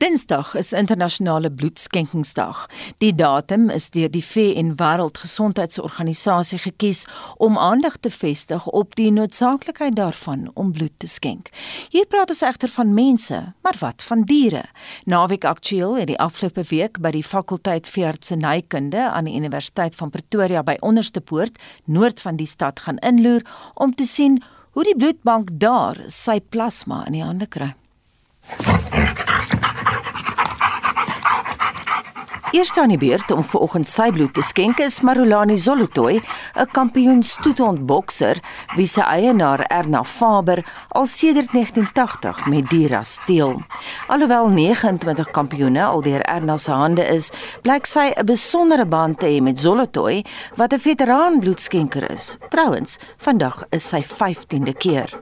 Dinsdag 0.00 0.54
is 0.56 0.72
internasionale 0.72 1.50
bloedskenkingsdag. 1.52 2.62
Die 3.04 3.10
datum 3.14 3.66
is 3.68 3.90
deur 3.92 4.08
die 4.08 4.22
VN 4.24 4.70
Wêreldgesondheidsorganisasie 4.80 6.56
gekies 6.62 7.02
om 7.36 7.58
aandag 7.60 7.98
te 8.00 8.08
vestig 8.08 8.64
op 8.66 8.94
die 8.96 9.10
noodsaaklikheid 9.12 9.98
daarvan 9.98 10.46
om 10.54 10.70
bloed 10.72 10.94
te 10.96 11.08
skenk. 11.08 11.50
Hier 11.92 12.08
praat 12.08 12.32
ons 12.32 12.40
egter 12.48 12.72
van 12.72 12.94
mense, 12.96 13.42
maar 13.60 13.76
wat 13.82 14.06
van 14.08 14.24
diere? 14.24 14.62
Naweek 15.04 15.44
Aktueel 15.44 15.98
het 15.98 16.08
die 16.14 16.18
afgelope 16.18 16.64
week 16.70 16.96
by 17.04 17.12
die 17.18 17.24
fakulteit 17.34 17.84
veeartsenykunde 17.84 19.04
aan 19.10 19.28
die 19.28 19.36
Universiteit 19.36 19.98
van 20.00 20.14
Pretoria 20.16 20.64
by 20.64 20.78
Onderste 20.80 21.20
Poort, 21.20 21.60
noord 21.84 22.24
van 22.24 22.40
die 22.40 22.48
stad 22.48 22.80
gaan 22.86 23.02
inloer 23.04 23.44
om 23.76 23.92
te 23.92 24.08
sien 24.08 24.40
hoe 24.72 24.88
die 24.88 24.96
bloedbank 24.96 25.52
daar 25.60 26.00
sy 26.08 26.40
plasma 26.40 27.04
in 27.04 27.20
die 27.20 27.26
hande 27.26 27.52
kry. 27.52 27.74
Eerste 32.50 32.80
aan 32.80 32.90
die 32.90 32.98
beurt 32.98 33.30
om 33.30 33.44
vanoggend 33.46 33.86
sy 33.86 34.08
bloed 34.10 34.32
te 34.34 34.42
skenk 34.42 34.80
is 34.82 34.96
Marulani 35.06 35.54
Zolotoy, 35.54 36.18
'n 36.18 36.66
kampioen 36.72 37.22
stoetondbokser 37.22 38.40
wie 38.74 38.86
se 38.86 39.02
eienaar 39.02 39.60
Erna 39.70 40.02
Faber 40.04 40.64
al 40.88 41.06
sedert 41.06 41.52
1980 41.52 42.46
met 42.46 42.70
Diras 42.70 43.20
deel. 43.26 43.62
Alhoewel 44.08 44.48
29 44.48 45.30
kampioene 45.30 45.84
al 45.84 46.02
deur 46.02 46.22
Erna 46.22 46.56
se 46.56 46.72
hande 46.72 47.06
is, 47.06 47.30
blyk 47.62 47.86
sy 47.86 48.10
'n 48.16 48.26
besondere 48.26 48.86
band 48.86 49.18
te 49.18 49.26
hê 49.26 49.40
met 49.40 49.60
Zolotoy 49.60 50.24
wat 50.56 50.72
'n 50.72 50.78
veteraan 50.78 51.38
bloedskenker 51.38 52.10
is. 52.10 52.36
Trouwens, 52.48 52.98
vandag 53.16 53.64
is 53.70 53.88
sy 53.88 54.02
15de 54.02 54.74
keer. 54.74 55.20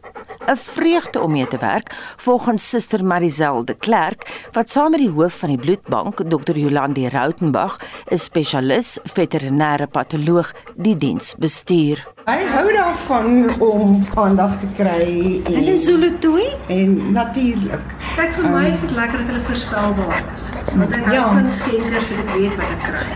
'n 0.49 0.57
Vreugde 0.57 1.21
om 1.21 1.31
mee 1.33 1.49
te 1.49 1.59
werk, 1.59 1.93
volgens 2.17 2.69
Suster 2.69 3.05
Marisel 3.05 3.65
de 3.65 3.75
Klerk, 3.75 4.49
wat 4.53 4.71
saam 4.71 4.91
met 4.91 5.01
die 5.01 5.11
hoof 5.11 5.39
van 5.39 5.49
die 5.49 5.59
bloedbank, 5.59 6.23
Dr. 6.31 6.57
Jolande 6.57 7.01
Rautenbach, 7.19 7.79
'n 8.11 8.19
spesialis 8.19 8.99
veterinêre 9.15 9.87
patoloog, 9.91 10.53
die 10.77 10.97
diens 10.97 11.35
bestuur. 11.39 12.05
Hy 12.29 12.43
hou 12.53 12.67
daarvan 12.73 13.29
om 13.59 14.05
aandag 14.15 14.59
te 14.61 14.69
kry 14.77 15.07
en 15.49 15.55
Hulle 15.57 15.79
Zulu 15.79 16.11
toe 16.23 16.45
en 16.69 17.13
natuurlik. 17.13 17.95
Kyk 18.17 18.35
vir 18.37 18.47
my 18.53 18.65
um, 18.67 18.71
is 18.71 18.83
dit 18.85 18.93
lekker 18.99 19.23
dat 19.23 19.33
hulle 19.33 19.45
voorspelbaar 19.49 20.23
is. 20.35 20.45
Want 20.75 20.95
ek 20.95 21.09
ja. 21.09 21.23
hou 21.25 21.41
van 21.41 21.51
skenkers 21.61 22.09
wat 22.13 22.21
ek 22.25 22.31
weet 22.37 22.59
wat 22.61 22.77
ek 22.77 22.85
kry. 22.91 23.07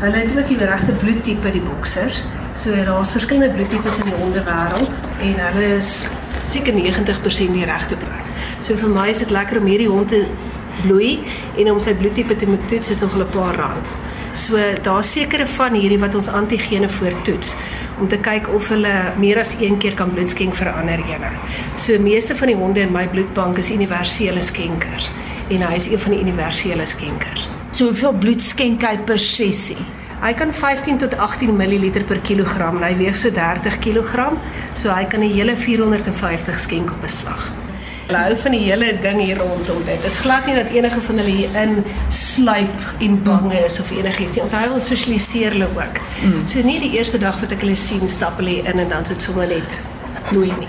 Hulle 0.00 0.22
het 0.24 0.34
ook 0.38 0.50
die 0.50 0.58
regte 0.72 0.96
bloedtipe 1.04 1.54
die 1.54 1.62
boksers. 1.68 2.24
So 2.54 2.84
daar's 2.88 3.12
verskillende 3.14 3.54
bloedtipes 3.54 4.00
in 4.02 4.10
die 4.10 4.18
hondewêreld 4.22 4.98
en 5.28 5.38
hulle 5.46 5.70
is 5.76 5.92
seker 6.48 6.74
90% 6.74 7.54
die 7.60 7.68
regte 7.70 8.00
bloed. 8.00 8.34
So 8.64 8.80
vir 8.80 8.90
my 8.96 9.08
is 9.12 9.20
dit 9.20 9.30
lekker 9.30 9.60
om 9.60 9.68
hierdie 9.68 9.92
hond 9.92 10.08
te 10.08 10.24
bloei 10.82 11.18
en 11.56 11.70
om 11.70 11.80
sy 11.80 11.94
bloedtipe 11.94 12.36
te 12.36 12.46
moet 12.46 12.68
toets 12.68 12.90
is 12.90 13.00
nog 13.00 13.16
'n 13.16 13.28
paar 13.30 13.54
rand. 13.56 13.86
So 14.32 14.58
daar's 14.82 15.12
sekere 15.12 15.46
van 15.46 15.74
hierdie 15.74 15.98
wat 15.98 16.14
ons 16.14 16.28
antigene 16.28 16.88
voortoets 16.88 17.54
om 18.00 18.08
te 18.08 18.18
kyk 18.18 18.48
of 18.54 18.68
hulle 18.68 19.12
meer 19.18 19.38
as 19.38 19.60
een 19.60 19.78
keer 19.78 19.94
kan 19.94 20.10
bloed 20.10 20.30
skenk 20.30 20.54
vir 20.54 20.72
ander 20.72 20.98
ene. 20.98 21.30
So 21.76 21.98
meeste 21.98 22.34
van 22.34 22.50
die 22.50 22.56
honde 22.56 22.80
in 22.80 22.92
my 22.92 23.06
bloedbank 23.08 23.58
is 23.58 23.70
universele 23.70 24.42
skenkers 24.42 25.10
en 25.48 25.62
hy 25.62 25.74
is 25.74 25.86
een 25.86 25.98
van 25.98 26.16
die 26.16 26.20
universele 26.20 26.86
skenkers. 26.86 27.48
So 27.70 27.84
hoeveel 27.84 28.12
bloed 28.12 28.42
skenk 28.42 28.82
hy 28.82 28.96
per 29.06 29.18
sessie? 29.18 29.80
Hy 30.24 30.32
kan 30.32 30.52
15 30.52 30.98
tot 30.98 31.14
18 31.20 31.56
ml 31.56 31.90
per 32.08 32.20
kilogram 32.24 32.78
en 32.80 32.86
hy 32.88 32.94
weeg 32.96 33.16
so 33.16 33.30
30 33.30 33.78
kg, 33.84 34.32
so 34.74 34.90
hy 34.90 35.04
kan 35.04 35.20
'n 35.20 35.30
hele 35.30 35.56
450 35.56 36.60
skenk 36.60 36.90
op 36.90 37.02
'n 37.04 37.08
slag. 37.08 37.63
Hulle 38.06 38.20
hou 38.20 38.36
van 38.36 38.52
die 38.52 38.60
hele 38.66 38.90
ding 39.00 39.20
hier 39.22 39.38
rondom 39.40 39.80
dit. 39.86 39.96
Dit 40.02 40.10
is 40.10 40.18
glad 40.20 40.46
nie 40.46 40.54
dat 40.58 40.72
enige 40.76 41.00
van 41.06 41.22
hulle 41.22 41.36
hier 41.38 41.56
in 41.62 41.78
sluip 42.12 42.84
en 43.00 43.16
bang 43.24 43.48
is 43.62 43.80
of 43.80 43.90
enigiets 43.96 44.36
nie. 44.36 44.44
Onthou 44.44 44.74
ons 44.76 44.90
sosialiseer 44.92 45.56
hulle 45.56 45.70
ook. 45.72 46.02
Mm. 46.20 46.44
So 46.48 46.66
nie 46.66 46.78
die 46.84 46.92
eerste 46.98 47.18
dag 47.22 47.40
wat 47.40 47.56
ek 47.56 47.64
hulle 47.64 47.78
sien 47.80 48.04
stap 48.08 48.36
hulle 48.42 48.60
in 48.60 48.84
en 48.84 48.92
dan 48.92 49.08
sit 49.08 49.24
sommer 49.24 49.48
net 49.48 49.80
bloei 50.30 50.52
nie. 50.58 50.68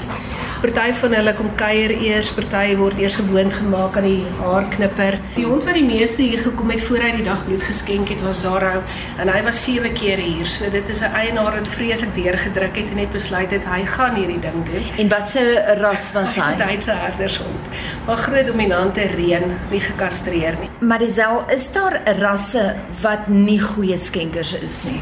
Party 0.66 0.94
van 0.98 1.14
hulle 1.14 1.34
kom 1.38 1.50
kuier 1.60 1.92
eers, 1.94 2.32
party 2.34 2.74
word 2.80 2.98
eers 2.98 3.18
gewoond 3.20 3.54
gemaak 3.54 3.98
aan 4.00 4.08
die 4.08 4.24
haarknipper. 4.40 5.18
Die 5.36 5.46
hond 5.46 5.66
wat 5.68 5.76
die 5.78 5.86
meeste 5.86 6.24
hier 6.24 6.42
gekom 6.42 6.72
het 6.74 6.82
voor 6.88 7.04
hy 7.04 7.12
die 7.20 7.26
dag 7.28 7.44
bloed 7.46 7.62
geskenk 7.68 8.10
het 8.10 8.24
was 8.26 8.42
Zaro 8.42 8.82
en 9.22 9.30
hy 9.30 9.42
was 9.46 9.60
7 9.66 9.94
keer 9.94 10.22
hier. 10.24 10.50
So 10.50 10.72
dit 10.74 10.90
is 10.90 11.04
'n 11.04 11.14
eienaar 11.14 11.60
wat 11.60 11.70
vreeslik 11.70 12.16
deurgedruk 12.16 12.76
het 12.76 12.90
en 12.90 12.96
net 12.96 13.12
besluit 13.12 13.52
het 13.52 13.66
hy 13.66 13.86
gaan 13.86 14.16
hierdie 14.16 14.40
ding 14.40 14.66
doen. 14.66 14.84
En 14.98 15.10
wat 15.10 15.30
se 15.30 15.44
ras 15.82 16.12
was 16.14 16.36
hy? 16.36 16.42
Hy 16.42 16.56
'n 16.56 16.58
Duitse 16.58 16.92
herdershond. 16.92 17.62
Maar 18.06 18.18
groot 18.18 18.46
dominante 18.46 19.02
reën, 19.02 19.46
nie 19.70 19.82
gekastreer 19.82 20.56
nie. 20.60 20.70
Marisel, 20.80 21.44
is 21.50 21.72
daar 21.72 22.02
rasse 22.20 22.76
wat 23.02 23.28
nie 23.28 23.60
goeie 23.60 23.98
skenkers 23.98 24.54
is 24.54 24.84
nie? 24.84 25.02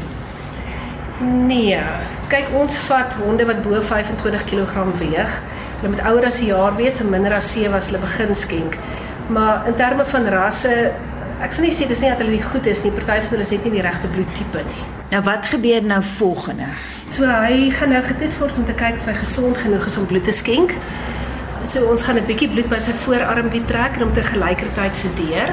Nee. 1.20 1.78
Kyk, 2.28 2.50
ons 2.58 2.78
vat 2.88 3.14
honde 3.22 3.46
wat 3.46 3.62
bo 3.62 3.80
25 3.80 4.44
kg 4.44 4.84
weeg. 4.98 5.34
Hulle 5.80 5.92
moet 5.92 6.04
ouer 6.10 6.26
as 6.26 6.40
'n 6.40 6.46
jaar 6.46 6.76
wees 6.76 7.00
en 7.00 7.10
minder 7.10 7.34
as 7.34 7.52
7 7.52 7.74
as 7.74 7.86
hulle 7.86 7.98
begin 7.98 8.34
skenk. 8.34 8.78
Maar 9.26 9.66
in 9.66 9.74
terme 9.74 10.04
van 10.04 10.26
rasse, 10.26 10.92
ek 11.40 11.52
sal 11.52 11.64
nie 11.64 11.72
sê 11.72 11.86
dis 11.86 12.00
nie 12.00 12.10
dat 12.10 12.18
hulle 12.18 12.30
nie 12.30 12.42
goed 12.42 12.66
is 12.66 12.82
nie. 12.82 12.90
Party 12.90 13.20
van 13.20 13.30
hulle 13.30 13.40
is 13.40 13.50
net 13.50 13.64
nie 13.64 13.72
die 13.72 13.82
regte 13.82 14.06
bloedtipe 14.06 14.62
nie. 14.66 14.84
Nou 15.10 15.22
wat 15.22 15.46
gebeur 15.46 15.82
nou 15.82 16.02
volgende? 16.02 16.66
So 17.08 17.26
hy 17.26 17.70
gaan 17.70 17.88
nou 17.88 18.02
getoets 18.02 18.38
word 18.38 18.58
om 18.58 18.64
te 18.64 18.74
kyk 18.74 18.96
of 18.96 19.06
hy 19.06 19.14
gesond 19.14 19.56
genoeg 19.56 19.86
is 19.86 19.96
om 19.96 20.06
bloed 20.06 20.24
te 20.24 20.32
skenk. 20.32 20.74
So 21.64 21.86
ons 21.90 22.02
gaan 22.02 22.16
'n 22.16 22.26
bietjie 22.26 22.48
bloed 22.48 22.68
by 22.68 22.78
sy 22.78 22.92
voorarm 22.92 23.50
trek 23.66 23.96
en 23.96 24.02
om 24.02 24.12
te 24.12 24.22
gelykertyd 24.22 24.96
sedeer 24.96 25.52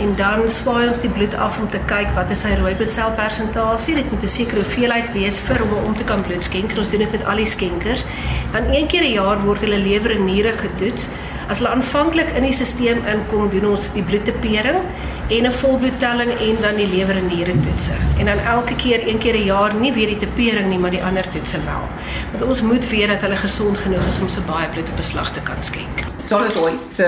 en 0.00 0.14
dan 0.16 0.48
swaai 0.50 0.88
ons 0.88 1.00
die 1.00 1.10
bloed 1.10 1.34
af 1.34 1.58
om 1.60 1.68
te 1.70 1.80
kyk 1.90 2.10
wat 2.16 2.30
is 2.34 2.42
sy 2.44 2.54
rooi 2.58 2.74
bloedselpersentasie. 2.74 3.94
Dit 3.94 4.10
moet 4.10 4.22
'n 4.22 4.28
sekere 4.28 4.62
hoeveelheid 4.62 5.12
wees 5.12 5.38
vir 5.40 5.58
hom 5.58 5.84
om 5.84 5.96
te 5.96 6.04
kan 6.04 6.22
bloed 6.22 6.42
skenk. 6.42 6.76
Ons 6.76 6.90
doen 6.90 6.98
dit 6.98 7.12
met 7.12 7.24
al 7.24 7.36
die 7.36 7.46
skenkers. 7.46 8.04
Dan 8.52 8.72
een 8.74 8.86
keer 8.86 9.02
'n 9.02 9.12
jaar 9.12 9.38
word 9.44 9.60
hulle 9.60 9.78
lewer 9.78 10.10
en 10.10 10.24
niere 10.24 10.52
getoets. 10.56 11.08
As 11.48 11.58
hulle 11.58 11.70
aanvanklik 11.70 12.30
in 12.36 12.42
die 12.42 12.52
stelsel 12.52 13.02
inkom, 13.12 13.50
doen 13.50 13.70
ons 13.70 13.92
die 13.92 14.02
bloedtepering 14.02 14.78
en 15.28 15.46
'n 15.46 15.52
volbloedtelling 15.52 16.30
en 16.30 16.56
dan 16.60 16.76
die 16.76 16.88
lewer 16.88 17.16
en 17.16 17.26
niere 17.26 17.52
toetse. 17.60 17.94
En 18.18 18.26
dan 18.26 18.38
elke 18.38 18.76
keer 18.76 19.08
een 19.08 19.18
keer 19.18 19.34
'n 19.34 19.44
jaar 19.44 19.74
nie 19.74 19.92
weer 19.92 20.06
die 20.06 20.18
tepering 20.18 20.68
nie, 20.68 20.78
maar 20.78 20.90
die 20.90 21.04
ander 21.04 21.30
toetse 21.30 21.58
wel. 21.64 21.84
Want 22.30 22.42
ons 22.42 22.62
moet 22.62 22.88
weet 22.88 23.08
dat 23.08 23.20
hulle 23.20 23.36
gesond 23.36 23.76
genoeg 23.78 24.06
is 24.06 24.20
om 24.20 24.28
so 24.28 24.40
baie 24.46 24.68
bloed 24.68 24.88
op 24.88 24.96
beslag 24.96 25.32
te 25.32 25.40
kan 25.40 25.62
skenk. 25.62 26.04
Sorry, 26.28 26.50
so 26.96 27.04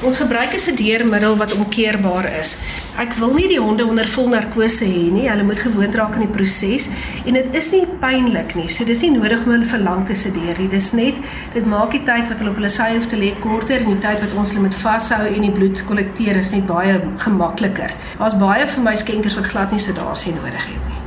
Ons 0.00 0.16
gebruik 0.16 0.52
'n 0.54 0.58
sedeermiddel 0.58 1.36
wat 1.36 1.52
omkeerbaar 1.52 2.24
is. 2.40 2.56
Ek 2.96 3.12
wil 3.12 3.34
nie 3.34 3.48
die 3.48 3.60
honde 3.60 3.84
onder 3.84 4.08
vol 4.08 4.28
narkose 4.28 4.84
hê 4.84 5.10
nie. 5.12 5.28
Hulle 5.28 5.42
moet 5.42 5.60
gewoond 5.60 5.94
raak 5.94 6.14
aan 6.14 6.24
die 6.24 6.36
proses 6.36 6.88
en 7.24 7.34
dit 7.34 7.46
is 7.52 7.70
nie 7.72 7.86
pynlik 8.00 8.54
nie. 8.54 8.68
So 8.68 8.84
dis 8.84 9.02
nie 9.02 9.10
nodig 9.10 9.44
om 9.44 9.52
hulle 9.52 9.66
vir 9.66 9.78
lank 9.78 10.06
te 10.06 10.14
sedeer 10.14 10.58
nie. 10.58 10.68
Dis 10.68 10.92
net 10.92 11.14
dit 11.52 11.66
maak 11.66 11.90
die 11.90 12.02
tyd 12.02 12.28
wat 12.28 12.38
hulle 12.38 12.50
op 12.50 12.56
hulle 12.56 12.70
sy 12.70 12.94
hoef 12.94 13.08
te 13.08 13.16
lê 13.16 13.34
korter 13.40 13.80
en 13.80 13.92
die 13.92 14.00
tyd 14.00 14.20
wat 14.20 14.32
ons 14.36 14.48
hulle 14.48 14.60
moet 14.60 14.74
vashou 14.74 15.26
en 15.26 15.40
die 15.42 15.50
bloed 15.50 15.84
kollekteer 15.84 16.36
is 16.36 16.50
net 16.50 16.66
baie 16.66 17.00
gemakliker. 17.18 17.92
Daar's 18.18 18.38
baie 18.38 18.66
vir 18.66 18.82
my 18.82 18.94
skenkers 18.94 19.36
wat 19.36 19.52
glad 19.52 19.70
nie 19.70 19.78
sedasie 19.78 20.32
nodig 20.32 20.64
het 20.64 20.84
nie. 20.88 21.00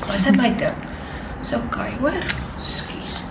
Wat 0.00 0.14
is 0.14 0.30
my 0.30 0.54
ding? 0.56 0.76
So 1.42 1.56
okay, 1.56 1.92
hoor. 2.00 2.24
Skus. 2.56 3.26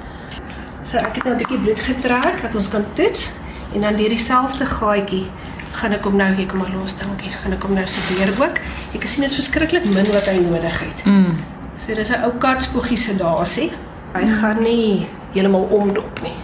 So 0.92 0.98
ek 0.98 1.16
het 1.16 1.24
nou 1.24 1.34
'n 1.34 1.38
bietjie 1.38 1.58
bloed 1.58 1.80
getrek 1.80 2.42
dat 2.42 2.56
ons 2.56 2.70
kan 2.70 2.86
toets 2.94 3.32
en 3.74 3.82
dan 3.82 3.96
deur 3.96 4.10
dieselfde 4.10 4.66
gaatjie 4.66 5.26
gaan 5.74 5.96
ek 5.96 6.06
hom 6.06 6.18
nou 6.20 6.30
hier 6.38 6.48
kom 6.50 6.62
maar 6.62 6.74
los 6.78 6.96
dankie 7.00 7.32
gaan 7.34 7.56
ek 7.56 7.66
hom 7.66 7.74
nou 7.78 7.86
sedeer 7.90 8.32
ook. 8.38 8.60
Jy 8.94 9.02
kan 9.02 9.12
sien 9.14 9.26
is 9.26 9.38
verskriklik 9.38 9.88
min 9.90 10.10
wat 10.14 10.30
hy 10.30 10.38
nodig 10.42 10.80
het. 10.86 11.06
Mm. 11.10 11.42
so 11.82 11.94
dis 11.94 12.12
'n 12.14 12.24
ou 12.24 12.32
katspoegie 12.40 12.98
sedasie 12.98 13.72
hy 14.14 14.24
mm. 14.24 14.34
gaan 14.40 14.62
nie 14.64 15.08
heeltemal 15.34 15.66
omdop 15.74 16.22
nie. 16.22 16.38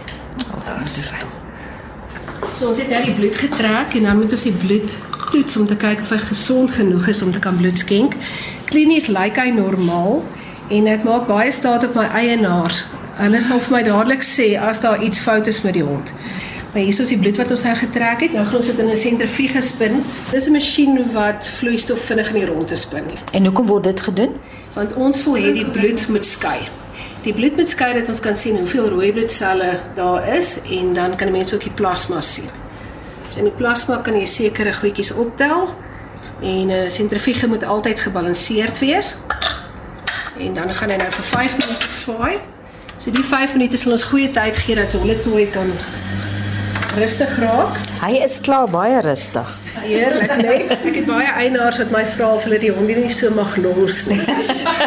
Oh, 0.50 0.84
so 2.52 2.68
ons 2.68 2.80
het 2.82 2.90
nou 2.90 3.04
die 3.04 3.14
bloed 3.14 3.36
getrek 3.36 3.94
en 3.94 4.02
dan 4.02 4.18
moet 4.18 4.30
ons 4.30 4.42
die 4.42 4.52
bloed 4.52 4.96
toets 5.30 5.56
om 5.56 5.66
te 5.66 5.76
kyk 5.76 6.00
of 6.02 6.10
hy 6.10 6.18
gesond 6.18 6.70
genoeg 6.70 7.06
is 7.08 7.22
om 7.22 7.32
te 7.32 7.38
kan 7.38 7.56
bloed 7.56 7.78
skenk. 7.78 8.14
Klinies 8.64 9.06
lyk 9.06 9.38
hy 9.38 9.50
normaal 9.54 10.24
en 10.68 10.84
dit 10.84 11.04
maak 11.04 11.26
baie 11.26 11.52
staat 11.52 11.84
op 11.84 11.94
my 11.94 12.08
eienaars. 12.10 12.84
Hulle 13.16 13.40
sal 13.40 13.60
vir 13.60 13.76
my 13.76 13.82
dadelik 13.82 14.22
sê 14.26 14.58
as 14.58 14.80
daar 14.80 15.02
iets 15.02 15.20
fout 15.20 15.46
is 15.46 15.62
met 15.62 15.78
die 15.78 15.86
hond 15.86 16.12
Maar 16.72 16.82
hier 16.82 17.00
is 17.00 17.08
die 17.08 17.18
bloed 17.18 17.36
wat 17.36 17.50
ons 17.50 17.62
nou 17.66 17.74
getrek 17.74 18.20
het. 18.20 18.32
Nou 18.32 18.44
gaan 18.46 18.56
ons 18.56 18.66
dit 18.66 18.78
in 18.78 18.90
'n 18.90 18.96
sentrifuge 18.96 19.60
spin. 19.60 20.04
Dis 20.30 20.46
'n 20.46 20.52
masjien 20.52 21.12
wat 21.12 21.50
vloeistof 21.54 22.00
vinnig 22.00 22.28
in 22.28 22.34
die 22.34 22.46
ronde 22.46 22.76
spin. 22.76 23.04
En 23.32 23.44
hoekom 23.44 23.66
word 23.66 23.84
dit 23.84 24.00
gedoen? 24.00 24.36
Want 24.72 24.94
ons 24.94 25.24
wil 25.24 25.34
hê 25.36 25.52
die 25.52 25.70
bloed 25.70 26.08
moet 26.08 26.24
skei. 26.24 26.58
Die 27.22 27.32
bloed 27.32 27.56
moet 27.56 27.68
skei 27.68 27.92
dat 27.92 28.08
ons 28.08 28.20
kan 28.20 28.36
sien 28.36 28.56
hoeveel 28.56 28.88
rooi 28.88 29.12
bloedselle 29.12 29.80
daar 29.94 30.36
is 30.36 30.58
en 30.70 30.92
dan 30.92 31.16
kan 31.16 31.30
mense 31.30 31.54
ook 31.54 31.62
die 31.62 31.74
plasma 31.74 32.20
sien. 32.20 32.48
So 33.28 33.38
in 33.38 33.44
die 33.44 33.56
plasma 33.56 33.96
kan 33.96 34.14
jy 34.14 34.24
sekere 34.24 34.72
goedjies 34.72 35.12
optel 35.12 35.74
en 36.42 36.66
'n 36.66 36.70
uh, 36.70 36.88
sentrifuge 36.88 37.46
moet 37.46 37.64
altyd 37.64 38.00
gebalanseerd 38.00 38.78
wees. 38.78 39.16
En 40.38 40.54
dan 40.54 40.74
gaan 40.74 40.90
hy 40.90 40.96
nou 40.96 41.10
vir 41.10 41.24
5 41.24 41.56
minute 41.58 41.90
swaai. 41.90 42.38
So 42.96 43.10
die 43.10 43.24
5 43.24 43.52
minute 43.52 43.76
sal 43.76 43.92
ons 43.92 44.02
goeie 44.02 44.30
tyd 44.30 44.56
gee 44.56 44.74
dat 44.74 44.92
hulle 44.92 45.20
toe 45.20 45.46
kan 45.52 45.70
rustig 46.98 47.38
raak. 47.38 47.76
Hy 48.00 48.18
is 48.24 48.38
klaar 48.42 48.70
baie 48.70 49.00
rustig. 49.04 49.48
Heerlik, 49.80 50.32
nee. 50.40 50.66
Ek 50.74 50.96
het 50.98 51.06
baie 51.06 51.28
eienaars 51.42 51.78
wat 51.84 51.92
my 51.94 52.02
vra 52.14 52.32
of 52.36 52.46
hulle 52.48 52.58
die 52.62 52.72
hondie 52.74 52.96
nie 52.98 53.12
so 53.14 53.30
mag 53.34 53.54
los 53.62 54.02
nie. 54.10 54.18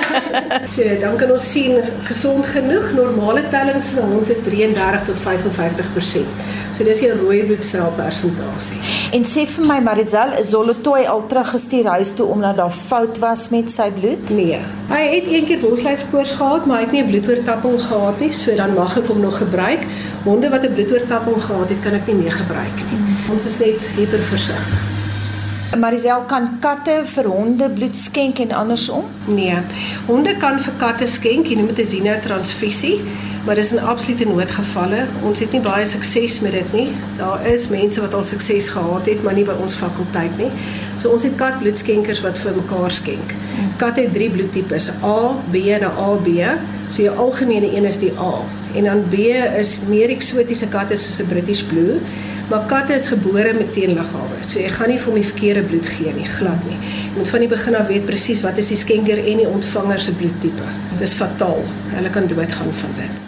so, 0.74 0.84
dan 1.02 1.16
kan 1.20 1.32
ons 1.34 1.46
sien 1.54 1.80
gesond 2.10 2.46
genoeg. 2.50 2.92
Normale 2.98 3.46
tellings 3.54 3.94
vir 3.96 4.04
'n 4.04 4.12
hond 4.18 4.34
is 4.36 4.44
33 4.44 5.08
tot 5.10 5.24
55%. 5.24 6.44
So 6.74 6.84
dis 6.84 7.02
'n 7.06 7.18
rooi 7.22 7.44
bloedsel 7.48 7.94
persentasie. 7.96 8.80
En 9.14 9.24
sê 9.24 9.46
vir 9.48 9.66
my 9.66 9.80
Marisel, 9.80 10.34
is 10.40 10.50
Zolotoy 10.50 11.06
al 11.06 11.28
teruggestuur 11.28 11.86
huis 11.86 12.14
toe 12.14 12.26
omdat 12.26 12.58
daar 12.58 12.72
fout 12.72 13.20
was 13.20 13.50
met 13.50 13.72
sy 13.72 13.92
bloed? 13.92 14.30
Nee. 14.30 14.60
Hy 14.90 15.04
het 15.16 15.28
een 15.28 15.46
keer 15.46 15.60
bosluiskoors 15.60 16.32
gehad, 16.32 16.66
maar 16.66 16.78
hy 16.78 16.84
het 16.84 16.92
nie 16.92 17.04
'n 17.04 17.10
bloedoortapping 17.10 17.82
gehad 17.82 18.20
nie, 18.20 18.34
so 18.34 18.56
dan 18.56 18.74
mag 18.74 18.98
ek 18.98 19.08
hom 19.08 19.22
nog 19.22 19.38
gebruik. 19.38 19.86
Honde 20.24 20.50
wat 20.50 20.64
'n 20.64 20.74
bloedoortapping 20.74 21.44
gehad 21.44 21.70
het, 21.70 21.80
kan 21.80 21.94
ek 21.94 22.08
nie 22.08 22.16
meer 22.16 22.32
gebruik 22.32 22.78
nie. 22.90 23.00
Ons 23.32 23.46
is 23.46 23.60
net 23.60 23.88
hyper 23.96 24.24
versigtig. 24.24 24.82
Marisel 25.78 26.22
kan 26.30 26.60
katte 26.62 27.02
vir 27.06 27.28
honde 27.28 27.70
bloed 27.70 27.98
skenk 27.98 28.40
en 28.40 28.52
andersom? 28.52 29.04
Nee. 29.26 29.58
Honde 30.06 30.36
kan 30.38 30.60
vir 30.60 30.74
katte 30.78 31.08
skenk, 31.08 31.48
jy 31.48 31.56
noem 31.56 31.74
dit 31.74 31.80
'n 31.80 31.90
xenotransfusie, 31.90 33.02
maar 33.46 33.56
dis 33.56 33.72
in 33.72 33.80
absolute 33.80 34.26
noodgevalle. 34.26 35.06
Ons 35.24 35.40
het 35.40 35.52
nie 35.52 35.62
baie 35.62 35.86
sukses 35.86 36.40
met 36.40 36.52
dit 36.52 36.74
nie. 36.74 36.88
Daar 37.18 37.48
is 37.48 37.68
mense 37.68 38.02
wat 38.02 38.14
al 38.14 38.24
sukses 38.24 38.70
gehad 38.70 39.06
het, 39.06 39.24
maar 39.24 39.34
nie 39.34 39.46
by 39.46 39.56
ons 39.62 39.76
fakulteit 39.76 40.38
nie. 40.38 40.52
So 40.96 41.10
ons 41.10 41.24
het 41.24 41.36
katbloedskenkers 41.36 42.22
wat 42.22 42.40
vir 42.40 42.52
mekaar 42.56 42.92
skenk. 42.92 43.34
Katte 43.78 44.02
het 44.02 44.14
drie 44.14 44.30
bloedtipes: 44.30 44.90
A, 45.04 45.34
B 45.52 45.56
en 45.56 45.84
AB. 45.84 46.28
So 46.94 47.02
jou 47.02 47.14
algemene 47.18 47.72
een 47.74 47.88
is 47.90 47.98
die 47.98 48.12
A. 48.22 48.44
En 48.78 48.86
dan 48.86 49.00
B 49.10 49.26
is 49.58 49.80
meer 49.90 50.12
eksotiese 50.14 50.68
katte 50.70 50.98
soos 50.98 51.18
'n 51.24 51.28
British 51.28 51.64
Blue. 51.66 51.98
Maar 52.50 52.66
katte 52.70 52.94
is 52.94 53.08
gebore 53.08 53.54
met 53.54 53.74
teenliggawe. 53.74 54.38
So 54.46 54.60
jy 54.60 54.70
gaan 54.70 54.90
nie 54.90 55.00
vir 55.00 55.06
hom 55.06 55.16
die 55.22 55.32
verkeerde 55.32 55.62
bloed 55.62 55.88
gee 55.88 56.14
nie, 56.14 56.26
glad 56.26 56.62
nie. 56.68 56.78
Jy 56.78 57.18
moet 57.18 57.30
van 57.30 57.40
die 57.40 57.48
begin 57.48 57.76
af 57.76 57.88
weet 57.88 58.06
presies 58.06 58.42
wat 58.42 58.58
is 58.58 58.68
die 58.68 58.78
skenker 58.78 59.18
en 59.18 59.38
die 59.38 59.48
ontvanger 59.48 60.00
se 60.00 60.12
bloedtipe. 60.12 60.68
Dit 60.92 61.02
is 61.02 61.14
fataal. 61.14 61.64
Hulle 61.96 62.10
kan 62.10 62.28
doodgaan 62.28 62.74
van 62.74 62.94
dit. 63.00 63.22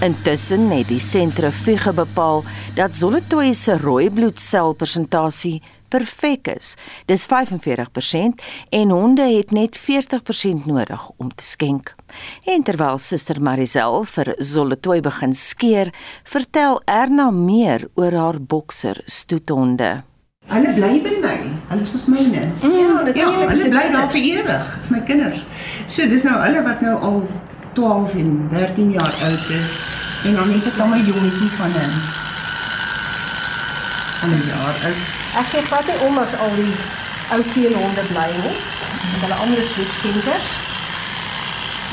Intussen 0.00 0.70
het 0.70 0.88
die 0.88 1.00
sentrifuge 1.00 1.92
bepaal 1.92 2.44
dat 2.74 2.96
Zolotoy 2.96 3.52
se 3.52 3.74
rooi 3.78 4.10
bloedsel 4.10 4.72
persentasie 4.72 5.62
perfek 5.88 6.48
is. 6.56 6.74
Dis 7.06 7.26
45% 7.30 8.44
en 8.70 8.90
honde 8.90 9.22
het 9.22 9.50
net 9.50 9.78
40% 9.78 10.66
nodig 10.66 11.10
om 11.16 11.34
te 11.34 11.44
skenk. 11.44 11.94
En 12.44 12.62
terwyl 12.62 12.98
suster 12.98 13.40
Marisel 13.42 14.04
vir 14.04 14.34
Zolotoy 14.38 15.00
begin 15.04 15.34
skeer, 15.34 15.92
vertel 16.24 16.80
Erna 16.84 17.30
meer 17.30 17.88
oor 17.94 18.12
haar 18.12 18.40
bokser 18.40 19.00
stoetonde. 19.04 20.02
Hulle 20.48 20.72
bly 20.72 20.94
by 21.04 21.16
my. 21.20 21.36
Hulle 21.68 21.84
is 21.84 21.92
mos 21.92 22.06
myne. 22.08 22.46
Mm, 22.62 22.76
ja, 22.78 23.02
dit 23.04 23.20
ja, 23.20 23.28
hulle 23.36 23.68
bly 23.68 23.84
daar 23.92 24.08
vir 24.14 24.22
ewig. 24.30 24.70
Dit's 24.78 24.88
my 24.94 25.02
kinders. 25.04 25.44
So 25.86 26.08
dis 26.08 26.24
nou 26.24 26.38
hulle 26.40 26.62
wat 26.64 26.80
nou 26.84 26.94
al 27.10 27.20
12 27.76 28.14
en 28.22 28.32
13 28.54 28.94
jaar 28.96 29.12
oud 29.28 29.50
is 29.58 29.74
en 30.26 30.34
dan 30.34 30.48
het 30.50 30.66
ek 30.66 30.80
dan 30.80 30.90
my 30.90 30.98
jongetjie 31.04 31.52
van 31.58 31.76
'n 31.82 32.27
van 34.20 34.30
'n 34.30 34.42
jaar 34.52 34.74
oud. 34.88 35.00
Ek 35.40 35.46
sê 35.52 35.58
wat 35.70 35.86
hy 35.90 35.96
om 36.06 36.18
as 36.18 36.32
al 36.38 36.54
die 36.56 36.74
ou 37.34 37.42
teelhonde 37.54 38.04
bly 38.12 38.30
nie. 38.44 38.56
Want 39.10 39.22
hulle 39.22 39.34
almal 39.42 39.58
is 39.58 39.72
bloedskenkers. 39.74 40.48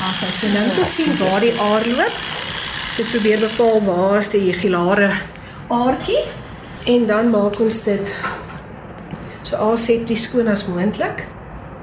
As 0.08 0.20
hy 0.20 0.30
so 0.40 0.46
nou 0.52 0.66
te 0.76 0.84
sien 0.84 1.12
waar 1.18 1.40
die 1.40 1.54
aar 1.60 1.84
loop, 1.86 2.16
dit 2.96 3.10
probeer 3.10 3.38
bepaal 3.38 3.80
waar 3.84 4.16
is 4.18 4.28
die 4.28 4.52
gilare 4.52 5.10
aartjie 5.68 6.24
en 6.84 7.06
dan 7.06 7.30
maak 7.30 7.60
ons 7.60 7.82
dit 7.82 8.08
so 9.42 9.56
asepties 9.56 10.22
skoon 10.22 10.48
as 10.48 10.66
moontlik. 10.66 11.24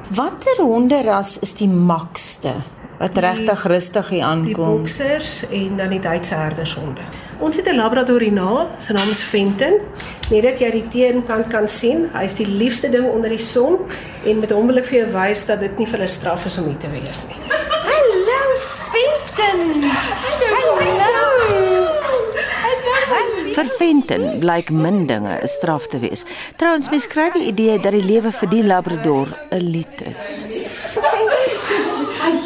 Watter 0.09 0.61
honderras 0.61 1.37
is 1.39 1.53
die 1.53 1.67
makste 1.67 2.53
wat 2.99 3.17
regtig 3.17 3.63
rustig 3.67 4.09
hier 4.09 4.19
Die 4.19 4.23
aankom? 4.25 4.77
boksers 4.83 5.43
en 5.49 5.77
dan 5.77 5.89
die 5.89 5.99
Duitse 5.99 6.35
herdershonde. 6.35 7.01
Ons 7.43 7.57
het 7.59 7.67
'n 7.67 7.75
labradorina, 7.75 8.67
sy 8.77 8.93
naam 8.93 9.09
is 9.09 9.21
Fenton. 9.23 9.73
Net 10.31 10.43
dat 10.43 10.59
jy 10.59 10.71
die 10.71 10.87
teenkant 10.87 11.47
kan 11.47 11.67
sien, 11.67 12.09
hy 12.13 12.23
is 12.23 12.33
die 12.33 12.47
liefste 12.47 12.89
ding 12.89 13.05
onder 13.05 13.29
die 13.29 13.37
son 13.37 13.79
en 14.25 14.39
met 14.39 14.51
hom 14.51 14.67
wil 14.67 14.77
ek 14.77 14.85
vir 14.85 14.99
jou 14.99 15.11
wys 15.11 15.45
dat 15.45 15.59
dit 15.59 15.77
nie 15.77 15.87
vir 15.87 16.01
'n 16.01 16.07
straf 16.07 16.45
is 16.45 16.57
om 16.57 16.65
hier 16.65 16.77
te 16.77 16.87
wees 16.89 17.27
nie. 17.27 17.35
Hallo 17.89 18.39
Fenton. 18.93 19.91
Hallo. 20.23 21.33
Vir 23.53 23.65
Fenton 23.65 24.39
blyk 24.39 24.69
min 24.69 25.05
dinge 25.05 25.39
'n 25.41 25.47
straf 25.47 25.87
te 25.87 25.99
wees. 25.99 26.23
Trouwens, 26.55 26.89
mens 26.89 27.07
kry 27.07 27.29
die 27.33 27.47
idee 27.47 27.79
dat 27.79 27.91
die 27.91 28.05
lewe 28.05 28.31
vir 28.31 28.49
die 28.49 28.63
labrador 28.63 29.27
'n 29.51 29.59
lied 29.59 30.01
is. 30.15 30.45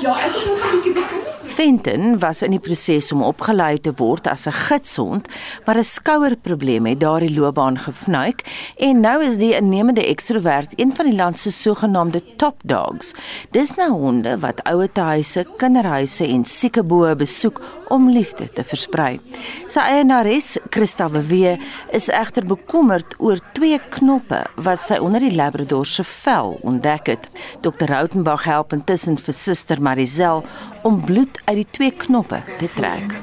Ja, 0.01 0.11
ek 0.11 0.33
het 0.33 0.45
nog 0.45 0.73
'n 0.73 0.93
bietjie. 0.93 1.16
Fenton 1.57 2.19
was 2.19 2.43
in 2.45 2.53
die 2.53 2.61
proses 2.61 3.07
om 3.15 3.23
opgelei 3.25 3.79
te 3.81 3.89
word 3.97 4.27
as 4.29 4.45
'n 4.45 4.53
gidshond, 4.53 5.25
maar 5.65 5.77
'n 5.77 5.83
skouerprobleem 5.83 6.85
het 6.85 6.99
daardie 6.99 7.33
loopbaan 7.33 7.77
gefnuik 7.77 8.45
en 8.77 8.99
nou 8.99 9.23
is 9.23 9.37
die 9.37 9.55
innemende 9.55 10.05
ekstrovert 10.05 10.73
een 10.75 10.95
van 10.95 11.05
die 11.05 11.15
land 11.15 11.39
se 11.39 11.51
sogenaamde 11.51 12.21
top 12.35 12.61
dogs. 12.63 13.13
Dis 13.51 13.75
nou 13.75 13.91
honde 13.91 14.39
wat 14.39 14.63
ouer 14.63 14.89
huise, 14.93 15.45
kinderhuise 15.57 16.27
en 16.27 16.45
sieke 16.45 16.83
boë 16.83 17.15
besoek 17.15 17.61
om 17.89 18.09
liefde 18.09 18.49
te 18.49 18.63
versprei. 18.63 19.19
Sy 19.67 19.79
eienares, 19.79 20.57
Christa 20.69 21.09
Wewe, 21.09 21.57
is 21.91 22.09
egter 22.09 22.45
bekommerd 22.45 23.15
oor 23.17 23.39
twee 23.53 23.79
knoppe 23.89 24.43
wat 24.55 24.83
sy 24.83 24.97
onder 24.97 25.19
die 25.19 25.35
labrador 25.35 25.85
se 25.85 26.03
vel 26.03 26.59
ontdek 26.61 27.07
het. 27.07 27.29
Dr 27.61 27.85
Rautenbach 27.85 28.43
help 28.43 28.73
intussen 28.73 29.17
vir 29.17 29.33
suster 29.33 29.81
Marisel 29.81 30.43
om 30.87 31.01
bloed 31.03 31.41
uit 31.45 31.59
die 31.61 31.67
twee 31.75 31.91
knoppe 32.05 32.39
te 32.61 32.69
trek. 32.75 33.15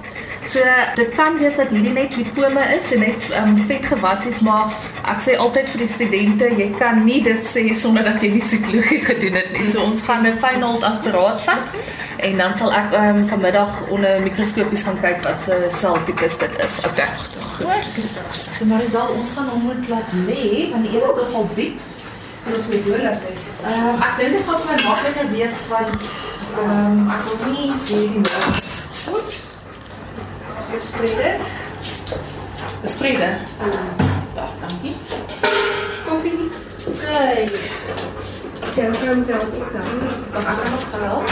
So 0.44 0.60
dit 0.98 1.14
kan 1.16 1.38
wees 1.40 1.56
dat 1.56 1.70
hierdie 1.72 1.92
net 1.96 2.16
lipome 2.20 2.60
is, 2.76 2.90
so 2.90 3.00
net 3.00 3.30
um, 3.40 3.54
vet 3.64 3.86
gewassies, 3.88 4.42
maar 4.44 4.74
ek 5.08 5.22
sê 5.24 5.38
altyd 5.40 5.70
vir 5.72 5.84
die 5.84 5.88
studente, 5.88 6.50
jy 6.58 6.66
kan 6.76 7.00
nie 7.06 7.22
dit 7.24 7.40
sê 7.48 7.64
sonder 7.72 8.04
dat 8.04 8.20
jy 8.20 8.34
die 8.34 8.44
sikologie 8.44 9.00
gedoen 9.06 9.38
het 9.40 9.54
nie. 9.56 9.64
So 9.70 9.86
ons 9.86 10.04
gaan 10.04 10.28
'n 10.28 10.36
fynhold 10.42 10.84
aspiraat 10.84 11.40
vat 11.48 11.80
en 12.28 12.36
dan 12.36 12.52
sal 12.60 12.72
ek 12.72 12.92
um, 13.00 13.24
vanmiddag 13.28 13.80
onder 13.88 14.20
mikroskopies 14.20 14.84
gaan 14.84 15.00
kyk 15.00 15.24
wat 15.24 15.40
se 15.48 15.56
seltipes 15.80 16.38
dit 16.38 16.60
is. 16.66 16.78
Okay. 16.92 17.08
Goed. 17.56 18.68
Maar 18.68 18.80
Rizal, 18.80 19.16
ons 19.16 19.30
gaan 19.36 19.48
hom 19.48 19.62
moet 19.70 19.88
laat 19.88 20.12
lê 20.28 20.70
want 20.70 20.84
die 20.84 20.92
een 20.92 21.08
is 21.08 21.16
nogal 21.16 21.48
diep. 21.56 21.93
Ons 22.44 22.66
moet 22.70 22.84
hoor 22.88 23.02
dat 23.08 23.24
hy 23.24 23.32
Ehm 23.64 23.88
um, 23.88 24.02
ek 24.04 24.18
dink 24.20 24.36
dit 24.36 24.44
gaan 24.46 24.60
vir 24.60 24.70
my 24.70 24.78
makliker 24.88 25.30
wees 25.32 25.60
want 25.72 26.10
ehm 26.58 26.70
um, 26.70 27.10
ek 27.14 27.22
wil 27.28 27.52
nie 27.52 27.72
hierdie 27.88 28.20
nou. 28.20 28.54
Goed. 29.04 29.42
gespreide. 30.74 31.30
Besprede. 32.82 33.28
Ja, 34.34 34.48
dankie. 34.60 34.96
Koffie. 36.08 36.50
Hey. 37.00 37.48
Sy 38.74 38.80
het 38.80 38.96
hom 39.06 39.24
wel 39.26 39.40
opgetel. 39.40 39.88
Mag 40.32 40.46
ek 40.50 40.70
nog 40.70 40.84
help? 40.90 41.28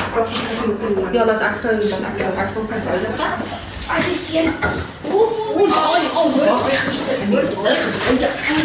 Ja, 1.13 1.25
dat 1.25 1.41
ek 1.41 1.57
gou 1.65 1.75
dat 1.89 2.05
ek 2.11 2.19
jou 2.23 2.33
ek 2.45 2.51
sal 2.55 2.69
sy 2.71 2.81
soude 2.87 3.15
vat. 3.19 3.41
As 3.93 4.09
jy 4.09 4.17
sien. 4.17 4.53
Ooh, 5.11 5.57
oei, 5.57 5.69
oei, 5.69 6.05
oei, 6.23 6.31
wag, 6.39 6.67
weg 6.69 6.85
gesit. 6.87 7.21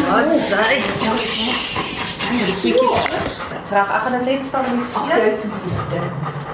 Wat 0.08 0.36
sê? 0.52 0.68
Ja, 1.04 2.07
sweetjies. 2.28 3.00
Sraag, 3.68 3.92
ek 3.92 4.06
gaan 4.06 4.18
dit 4.20 4.26
net 4.32 4.46
stabiliseer. 4.46 5.28
Ag, 5.28 5.34
so 5.34 5.48
goed. 5.64 6.46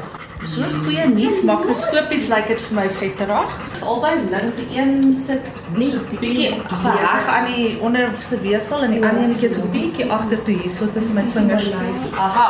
So 0.53 0.67
goeie 0.83 1.05
nuus, 1.09 1.39
makroskopies 1.47 2.27
lyk 2.29 2.49
dit 2.51 2.59
vir 2.65 2.75
my 2.77 2.85
vetterig. 2.99 3.53
Dis 3.71 3.83
albei 3.87 4.11
links, 4.19 4.59
die 4.59 4.77
een 4.77 5.13
sit 5.17 5.47
nie 5.77 5.87
so 5.93 6.03
bietjie 6.11 6.51
reg 6.83 7.29
aan 7.31 7.47
die 7.49 7.69
onder 7.81 8.11
se 8.21 8.37
weefsel 8.43 8.83
en 8.85 8.93
die 8.97 9.01
ander 9.01 9.23
enetjie 9.23 9.49
so 9.55 9.71
bietjie 9.73 10.09
agtertoe 10.11 10.59
hierso 10.59 10.89
tussen 10.93 11.17
my 11.17 11.25
vingers. 11.33 11.71
Aha. 12.19 12.49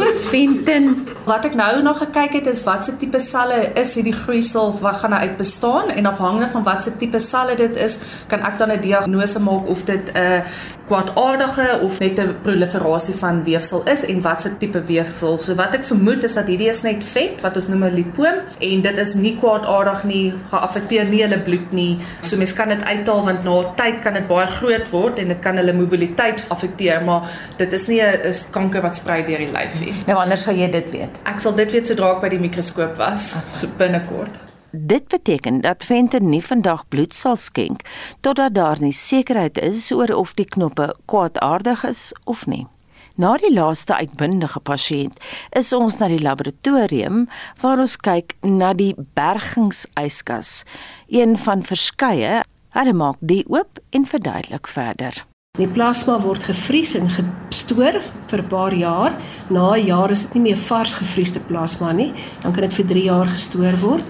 Goed, 0.00 0.20
Fenton. 0.26 1.13
Wat 1.24 1.46
ek 1.48 1.54
nou 1.56 1.82
nog 1.82 2.02
gekyk 2.02 2.34
het 2.36 2.48
is 2.50 2.60
wat 2.66 2.84
se 2.84 2.92
tipe 3.00 3.16
selle 3.20 3.56
is 3.80 3.94
hierdie 3.96 4.12
groeisel 4.12 4.74
wat 4.82 4.98
gaan 5.00 5.14
nou 5.14 5.20
uit 5.22 5.38
bestaan 5.38 5.88
en 5.88 6.06
afhangende 6.06 6.50
van 6.52 6.66
wat 6.66 6.82
se 6.84 6.92
tipe 7.00 7.18
selle 7.18 7.54
dit 7.56 7.76
is, 7.80 7.96
kan 8.28 8.44
ek 8.44 8.58
dan 8.58 8.72
'n 8.72 8.80
diagnose 8.80 9.40
maak 9.40 9.64
of 9.66 9.84
dit 9.88 10.12
'n 10.12 10.44
kwaadaardige 10.86 11.78
of 11.80 11.98
net 11.98 12.18
'n 12.20 12.36
proliferasie 12.42 13.14
van 13.14 13.44
weefsel 13.44 13.82
is 13.84 14.04
en 14.04 14.20
wat 14.20 14.42
se 14.42 14.56
tipe 14.56 14.82
weefsel. 14.82 15.38
So 15.38 15.54
wat 15.54 15.74
ek 15.74 15.84
vermoed 15.84 16.24
is 16.24 16.34
dat 16.34 16.46
hierdie 16.46 16.68
is 16.68 16.82
net 16.82 17.04
vet 17.04 17.40
wat 17.40 17.54
ons 17.54 17.68
noem 17.68 17.84
'n 17.84 17.94
lipoom 17.94 18.36
en 18.58 18.80
dit 18.80 18.98
is 18.98 19.14
nie 19.14 19.36
kwaadaardig 19.36 20.04
nie, 20.04 20.34
geaffekteer 20.50 21.04
nie 21.04 21.22
hulle 21.22 21.40
bloed 21.40 21.72
nie. 21.72 21.98
So 22.20 22.36
mens 22.36 22.52
kan 22.52 22.68
dit 22.68 22.84
uithaal 22.84 23.24
want 23.24 23.44
na 23.44 23.62
tyd 23.74 24.00
kan 24.00 24.12
dit 24.12 24.26
baie 24.26 24.46
groot 24.46 24.90
word 24.90 25.18
en 25.18 25.28
dit 25.28 25.40
kan 25.40 25.56
hulle 25.56 25.72
mobiliteit 25.72 26.44
affekteer, 26.48 27.04
maar 27.04 27.30
dit 27.56 27.72
is 27.72 27.86
nie 27.86 28.02
'n 28.02 28.34
kanker 28.50 28.82
wat 28.82 28.96
sprei 28.96 29.24
deur 29.24 29.38
die 29.38 29.52
lyf 29.52 29.80
nie. 29.80 29.94
Nou 30.06 30.18
wanneer 30.18 30.36
sal 30.36 30.54
jy 30.54 30.70
dit 30.70 30.90
weet? 30.90 31.13
Ek 31.22 31.40
sal 31.40 31.54
dit 31.56 31.70
weet 31.72 31.86
sodra 31.86 32.16
ek 32.16 32.24
by 32.24 32.32
die 32.34 32.42
mikroskoop 32.42 32.98
was, 32.98 33.30
so 33.54 33.70
binnekort. 33.78 34.36
Dit 34.74 35.08
beteken 35.08 35.60
dat 35.60 35.84
venter 35.86 36.22
nie 36.22 36.42
vandag 36.42 36.88
bloed 36.88 37.14
sal 37.14 37.36
skenk 37.36 37.84
totdat 38.20 38.54
daar 38.54 38.80
nie 38.82 38.92
sekerheid 38.92 39.58
is 39.62 39.92
oor 39.94 40.10
of 40.14 40.34
die 40.34 40.48
knoppe 40.56 40.88
kwaadaardig 41.06 41.84
is 41.86 42.12
of 42.24 42.46
nie. 42.46 42.66
Na 43.14 43.36
die 43.38 43.52
laaste 43.54 43.94
uitbundige 43.94 44.58
pasiënt 44.66 45.20
is 45.54 45.70
ons 45.72 46.00
na 46.00 46.08
die 46.10 46.18
laboratorium 46.18 47.28
waar 47.62 47.78
ons 47.84 47.94
kyk 47.96 48.34
na 48.42 48.72
die 48.74 48.96
bergingsyskas, 49.14 50.64
een 51.06 51.38
van 51.38 51.62
verskeie. 51.62 52.42
Hulle 52.74 52.96
maak 52.98 53.22
die 53.22 53.44
oop 53.46 53.78
en 53.94 54.10
verduidelik 54.10 54.66
verder. 54.66 55.22
Die 55.54 55.68
plasma 55.70 56.16
word 56.18 56.48
gevries 56.48 56.96
en 56.98 57.04
gestoor 57.14 58.00
vir 58.30 58.40
'n 58.42 58.48
paar 58.50 58.74
jaar. 58.74 59.12
Na 59.50 59.76
'n 59.76 59.86
jaar 59.86 60.10
is 60.10 60.22
dit 60.22 60.34
nie 60.34 60.42
meer 60.42 60.56
vars 60.56 60.94
gevriesde 60.94 61.40
plasma 61.40 61.92
nie. 61.92 62.12
Dan 62.42 62.52
kan 62.52 62.62
dit 62.62 62.74
vir 62.74 62.86
3 62.86 63.04
jaar 63.04 63.26
gestoor 63.26 63.76
word 63.80 64.04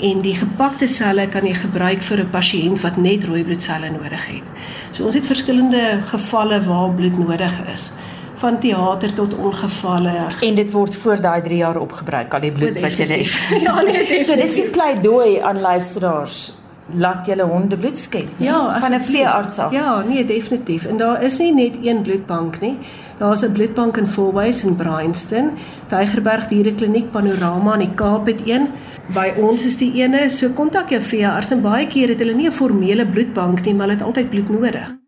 en 0.00 0.20
die 0.20 0.34
gepakte 0.34 0.88
selle 0.88 1.28
kan 1.28 1.46
jy 1.46 1.54
gebruik 1.54 2.02
vir 2.02 2.18
'n 2.18 2.30
pasiënt 2.30 2.80
wat 2.80 2.96
net 2.96 3.24
rooi 3.24 3.44
bloedselle 3.44 3.90
nodig 3.90 4.26
het. 4.26 4.42
So 4.90 5.04
ons 5.04 5.14
het 5.14 5.26
verskillende 5.26 6.02
gevalle 6.06 6.60
waar 6.60 6.90
bloed 6.90 7.18
nodig 7.18 7.72
is 7.74 7.92
van 8.34 8.58
teater 8.58 9.14
tot 9.14 9.34
ongevalle 9.34 10.26
en 10.42 10.54
dit 10.54 10.70
word 10.72 10.96
voor 10.96 11.20
daai 11.20 11.40
3 11.42 11.56
jaar 11.56 11.76
opgebruik 11.76 12.34
al 12.34 12.40
die 12.40 12.52
bloed 12.52 12.80
wat 12.80 12.98
jy 12.98 13.06
het. 13.06 13.30
ja 13.66 13.80
nee, 13.82 14.24
so 14.24 14.34
dis 14.34 14.58
'n 14.58 14.70
pleidooi 14.72 15.38
aan 15.38 15.60
luisteraars 15.60 16.58
laat 16.96 17.26
julle 17.26 17.42
honde 17.42 17.76
bloed 17.76 17.98
skenk. 17.98 18.28
Ja, 18.36 18.80
van 18.80 18.94
'n 18.94 19.00
veearts 19.00 19.58
af. 19.58 19.72
Ja, 19.72 20.02
nee, 20.08 20.24
definitief. 20.24 20.84
En 20.84 20.96
daar 20.96 21.22
is 21.22 21.38
nie 21.38 21.54
net 21.54 21.76
een 21.82 22.02
bloedbank 22.02 22.60
nie. 22.60 22.78
Daar's 23.18 23.42
'n 23.42 23.52
bloedbank 23.52 23.96
in 23.96 24.06
Fourways 24.06 24.64
in 24.64 24.76
Bryanston, 24.76 25.50
Tygerberg 25.86 26.46
Dierekliniek 26.46 27.10
Panorama 27.10 27.72
in 27.72 27.78
die 27.78 27.94
Kaap 27.94 28.26
het 28.26 28.40
een. 28.44 28.68
By 29.06 29.32
ons 29.40 29.64
is 29.64 29.76
die 29.76 29.92
ene, 29.94 30.28
so 30.28 30.48
kontak 30.48 30.90
jou 30.90 31.02
veearts 31.02 31.50
en 31.50 31.62
baie 31.62 31.86
keer 31.86 32.08
het 32.08 32.18
hulle 32.18 32.34
nie 32.34 32.46
'n 32.46 32.52
formele 32.52 33.06
bloedbank 33.06 33.64
nie, 33.64 33.74
maar 33.74 33.86
hulle 33.86 33.98
het 33.98 34.06
altyd 34.06 34.30
bloed 34.30 34.48
nodig. 34.48 34.99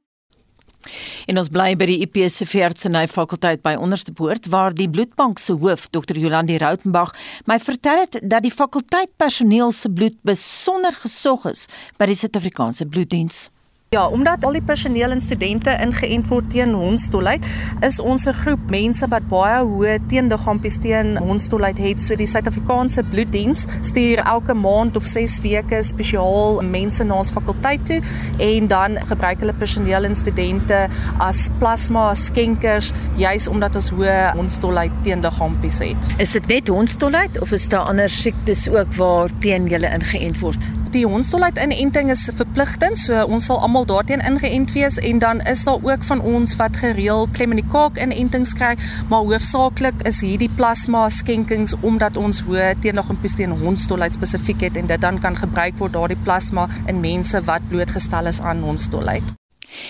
En 1.27 1.39
ons 1.39 1.51
bly 1.53 1.73
by 1.79 1.87
die 1.91 2.01
IP 2.05 2.19
se 2.33 2.47
veeartseny 2.49 3.07
fakulteit 3.11 3.63
by 3.63 3.75
Onderste 3.79 4.15
Poort 4.17 4.49
waar 4.53 4.75
die 4.75 4.89
bloedbank 4.91 5.39
se 5.39 5.55
hoof 5.55 5.89
Dr. 5.95 6.19
Jolandi 6.19 6.59
Rautenbach 6.59 7.15
my 7.47 7.59
vertel 7.63 8.05
het 8.05 8.21
dat 8.23 8.43
die 8.43 8.55
fakulteit 8.55 9.13
personeel 9.17 9.73
se 9.73 9.91
bloed 9.91 10.19
besonder 10.27 10.95
gesog 11.05 11.47
is 11.51 11.69
by 11.99 12.11
die 12.11 12.19
Suid-Afrikaanse 12.19 12.87
bloeddiens. 12.87 13.49
Ja, 13.93 14.09
omdat 14.09 14.45
al 14.45 14.55
die 14.57 14.63
personeel 14.65 15.13
en 15.13 15.21
studente 15.21 15.73
ingeënt 15.85 16.31
word 16.33 16.47
teen 16.49 16.71
hondstolheid, 16.73 17.45
is 17.85 17.99
ons 18.01 18.25
'n 18.25 18.33
groep 18.33 18.71
mense 18.73 19.09
wat 19.09 19.27
baie 19.29 19.59
hoë 19.61 19.99
teenliggaampies 20.09 20.79
teen 20.81 21.19
hondstolheid 21.19 21.79
het. 21.79 22.03
So 22.03 22.17
die 22.17 22.27
Suid-Afrikaanse 22.27 23.03
bloeddiens 23.03 23.67
stuur 23.81 24.19
elke 24.25 24.55
maand 24.55 24.97
of 24.97 25.05
6 25.05 25.41
weke 25.41 25.83
spesiaal 25.83 26.63
mense 26.63 27.05
na 27.05 27.15
ons 27.15 27.31
fakulteit 27.31 27.87
toe 27.87 28.01
en 28.39 28.67
dan 28.67 28.97
gebruik 28.97 29.41
hulle 29.41 29.55
personeel 29.55 30.05
en 30.05 30.15
studente 30.15 30.89
as 31.19 31.49
plasma 31.59 32.15
skenkers 32.15 32.93
juis 33.17 33.49
omdat 33.49 33.75
ons 33.75 33.91
hoë 33.91 34.33
hondstolheid 34.33 34.93
teenliggaampies 35.03 35.79
het. 35.79 35.97
Is 36.17 36.33
dit 36.33 36.47
net 36.47 36.69
hondstolheid 36.69 37.41
of 37.41 37.53
is 37.53 37.69
daar 37.69 37.85
ander 37.93 38.11
siektes 38.11 38.69
ook 38.69 38.95
waar 38.95 39.29
teen 39.39 39.67
julle 39.67 39.93
ingeënt 39.93 40.41
word? 40.41 40.82
Die 40.93 41.05
hondstolheid 41.09 41.57
inenting 41.61 42.11
is 42.13 42.27
verpligtend, 42.37 42.99
so 43.01 43.17
ons 43.25 43.47
sal 43.49 43.61
almal 43.65 43.87
daarteen 43.89 44.23
ingeënt 44.25 44.73
wees 44.75 44.99
en 45.01 45.21
dan 45.23 45.41
is 45.49 45.65
daar 45.65 45.81
ook 45.81 46.05
van 46.09 46.21
ons 46.21 46.57
wat 46.61 46.77
gereeld 46.81 47.33
klem 47.37 47.55
in 47.57 47.63
die 47.63 47.71
kaak 47.73 48.01
inentings 48.01 48.53
kry, 48.59 48.75
maar 49.11 49.25
hoofsaaklik 49.29 50.05
is 50.09 50.21
hierdie 50.25 50.51
plasma 50.59 51.07
skenkings 51.11 51.75
omdat 51.81 52.19
ons 52.21 52.45
hoë 52.49 52.75
teenliggaampies 52.85 53.39
teen 53.41 53.57
hondstolheid 53.63 54.17
spesifiek 54.19 54.69
het 54.69 54.77
en 54.77 54.91
dit 54.91 55.03
dan 55.03 55.21
kan 55.23 55.39
gebruik 55.39 55.81
word 55.81 55.97
daardie 55.97 56.21
plasma 56.27 56.69
in 56.87 57.01
mense 57.01 57.41
wat 57.49 57.65
blootgestel 57.73 58.29
is 58.29 58.41
aan 58.41 58.61
hondstolheid. 58.67 59.35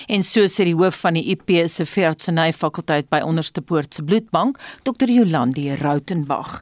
En 0.06 0.22
so 0.22 0.46
sê 0.46 0.68
die 0.68 0.78
hoof 0.78 1.02
van 1.02 1.18
die 1.18 1.26
IP 1.34 1.56
se 1.66 1.86
veeartseny 1.88 2.52
fakulteit 2.54 3.10
by 3.10 3.22
Onderste 3.26 3.62
Poort 3.66 3.94
se 3.94 4.06
bloedbank, 4.06 4.60
Dr. 4.86 5.10
Jolandi 5.10 5.72
Rautenbach. 5.80 6.60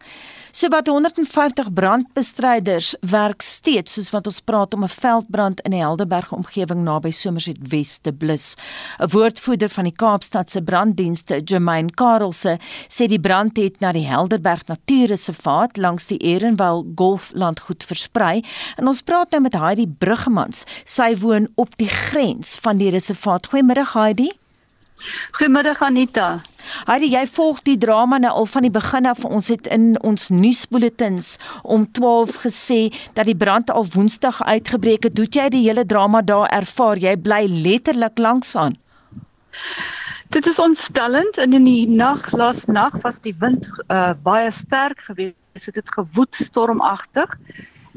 So 0.51 0.69
wat 0.69 0.87
150 0.87 1.73
brandbestryders 1.73 2.95
werk 3.07 3.43
steeds 3.43 3.95
soos 3.95 4.09
wat 4.11 4.27
ons 4.27 4.41
praat 4.43 4.75
om 4.75 4.83
'n 4.85 4.89
veldbrand 4.89 5.61
in 5.61 5.71
die 5.71 5.81
Helderberg 5.81 6.33
omgewing 6.33 6.83
naby 6.83 7.11
Somerset 7.11 7.59
West 7.71 8.03
te 8.03 8.13
blus. 8.13 8.57
'n 8.99 9.09
Woordvoerder 9.09 9.69
van 9.69 9.85
die 9.85 9.93
Kaapstad 9.93 10.51
se 10.51 10.63
branddienste, 10.63 11.41
Germain 11.45 11.91
Karelse, 11.91 12.59
sê 12.89 13.07
die 13.07 13.21
brand 13.21 13.57
het 13.57 13.81
na 13.81 13.93
die 13.93 14.07
Helderberg 14.07 14.67
Natuurreservaat 14.67 15.77
langs 15.77 16.07
die 16.07 16.19
Erenwil 16.19 16.93
Golflandgoed 16.95 17.85
versprei. 17.85 18.43
En 18.77 18.87
ons 18.87 19.03
praat 19.03 19.31
nou 19.31 19.43
met 19.43 19.55
Heidi 19.55 19.87
Bruggemans. 19.87 20.65
Sy 20.85 21.17
woon 21.17 21.49
op 21.55 21.77
die 21.77 21.89
grens 21.89 22.57
van 22.57 22.77
die 22.79 22.91
reservaat. 22.91 23.47
Goeiemiddag 23.47 23.93
Heidi. 23.93 24.31
Goeiemiddag 25.37 25.81
Anita. 25.83 26.43
Heidi, 26.85 27.09
jy 27.15 27.23
volg 27.33 27.63
die 27.65 27.77
drama 27.81 28.19
nou 28.21 28.33
al 28.43 28.49
van 28.53 28.67
die 28.67 28.73
begin 28.73 29.09
af. 29.09 29.25
Ons 29.25 29.49
het 29.53 29.69
in 29.73 29.95
ons 30.07 30.29
nuusbulletins 30.29 31.37
om 31.63 31.87
12 31.97 32.37
gesê 32.45 32.81
dat 33.17 33.25
die 33.29 33.37
brand 33.37 33.71
al 33.73 33.89
Woensdag 33.95 34.43
uitgebreek 34.43 35.09
het. 35.09 35.17
Hoe 35.17 35.27
het 35.29 35.39
jy 35.39 35.49
die 35.57 35.65
hele 35.69 35.87
drama 35.87 36.23
daar 36.23 36.49
ervaar? 36.53 37.01
Jy 37.01 37.17
bly 37.17 37.47
letterlik 37.49 38.19
langs 38.19 38.55
aan. 38.57 38.77
Dit 40.31 40.47
is 40.47 40.61
ontstellend 40.63 41.41
en 41.43 41.57
in 41.57 41.65
die 41.65 41.89
nag, 41.89 42.29
laas 42.33 42.67
nag 42.71 42.95
was 43.03 43.19
die 43.25 43.35
wind 43.39 43.67
uh, 43.89 44.13
baie 44.23 44.51
sterk 44.55 45.01
geweest. 45.09 45.37
Dit 45.65 45.81
het 45.81 45.91
gewoed 45.97 46.35
stormagtig 46.35 47.33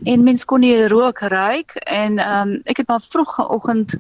en 0.10 0.24
mens 0.24 0.46
kon 0.46 0.64
nie 0.64 0.88
rook 0.90 1.20
ruik 1.20 1.76
en 1.86 2.18
um, 2.20 2.56
ek 2.66 2.82
het 2.82 2.88
maar 2.90 3.04
vroegoggend 3.06 3.94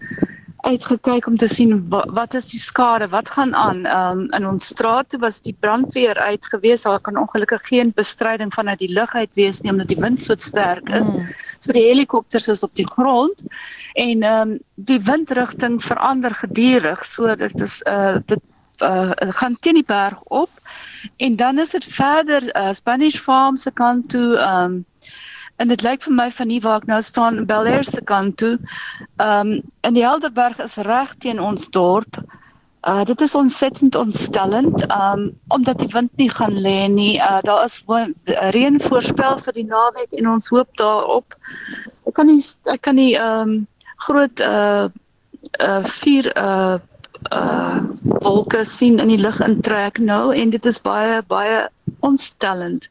uitgekyk 0.64 1.28
om 1.28 1.38
te 1.38 1.48
sien 1.52 1.74
wat, 1.92 2.10
wat 2.16 2.36
is 2.40 2.50
die 2.54 2.60
skade, 2.60 3.10
wat 3.12 3.30
gaan 3.36 3.54
aan. 3.56 3.84
Ehm 3.86 4.20
um, 4.20 4.28
in 4.38 4.48
ons 4.48 4.70
straat 4.72 5.16
was 5.20 5.42
die 5.44 5.56
brandweer 5.60 6.18
uit 6.18 6.46
gewees. 6.46 6.86
Daar 6.88 7.02
kan 7.04 7.20
ongelukkig 7.20 7.68
geen 7.68 7.92
bestryding 7.96 8.54
vanuit 8.54 8.80
die 8.80 8.94
lug 8.94 9.14
uit 9.16 9.30
wees 9.34 9.62
nie 9.62 9.72
omdat 9.72 9.92
die 9.92 10.00
wind 10.00 10.22
so 10.22 10.36
sterk 10.38 10.90
is. 10.90 11.12
Mm. 11.12 11.28
So 11.60 11.76
die 11.76 11.84
helikopters 11.84 12.48
is 12.48 12.64
op 12.64 12.76
die 12.76 12.88
grond 12.88 13.44
en 13.94 14.24
ehm 14.24 14.56
um, 14.56 14.58
die 14.76 15.02
windrigting 15.02 15.82
verander 15.84 16.36
gedurig. 16.36 17.06
So 17.06 17.36
dit 17.36 17.62
is 17.62 17.82
uh 17.88 18.18
dit 18.26 18.42
uh 18.82 19.12
gaan 19.40 19.60
teen 19.60 19.82
die 19.82 19.88
berg 19.88 20.20
op 20.24 20.50
en 21.18 21.36
dan 21.36 21.60
is 21.60 21.70
dit 21.70 21.86
verder 21.86 22.56
uh, 22.56 22.74
Spanish 22.74 23.20
Farm 23.20 23.58
se 23.58 23.72
kant 23.72 24.10
toe 24.10 24.38
ehm 24.38 24.64
um, 24.64 24.86
en 25.64 25.72
dit 25.72 25.84
lyk 25.86 26.04
vir 26.04 26.16
my 26.16 26.28
van 26.36 26.50
hier 26.52 26.64
waar 26.64 26.82
ek 26.82 26.90
nou 26.92 27.00
staan 27.04 27.46
Bel 27.48 27.68
Air 27.72 27.86
se 27.88 28.02
kant 28.04 28.36
toe. 28.42 28.56
Ehm 29.24 29.52
um, 29.56 29.60
in 29.88 29.96
die 29.96 30.04
Helderberg 30.04 30.60
is 30.64 30.76
reg 30.88 31.14
teen 31.24 31.40
ons 31.40 31.70
dorp. 31.72 32.20
Uh 32.84 33.04
dit 33.08 33.22
is 33.24 33.36
ontsettend 33.40 33.96
ontstellend 33.96 34.84
um 34.92 35.30
omdat 35.56 35.80
die 35.80 35.92
wind 35.94 36.12
nie 36.20 36.30
gaan 36.30 36.58
lê 36.66 36.88
nie. 36.92 37.16
Uh 37.20 37.40
daar 37.48 37.64
is 37.66 37.80
reën 38.56 38.82
voorspel 38.84 39.40
vir 39.46 39.56
die 39.60 39.68
naweek 39.70 40.12
en 40.20 40.28
ons 40.36 40.50
hoop 40.52 40.76
daarop. 40.82 41.38
Ek 42.08 42.18
kan 42.20 42.28
nie 42.28 42.42
ek 42.74 42.82
kan 42.84 43.00
nie 43.00 43.14
um 43.20 43.62
groot 44.08 44.44
uh 44.44 44.90
uh 45.64 45.84
vier 46.02 46.28
uh 46.36 46.80
uh 47.32 47.80
wolke 48.24 48.66
sien 48.66 49.00
in 49.00 49.08
die 49.12 49.20
lug 49.22 49.40
intrek 49.44 50.00
nou 50.00 50.34
en 50.36 50.50
dit 50.50 50.66
is 50.66 50.80
baie 50.82 51.22
baie 51.28 51.68
ontstellend. 52.00 52.88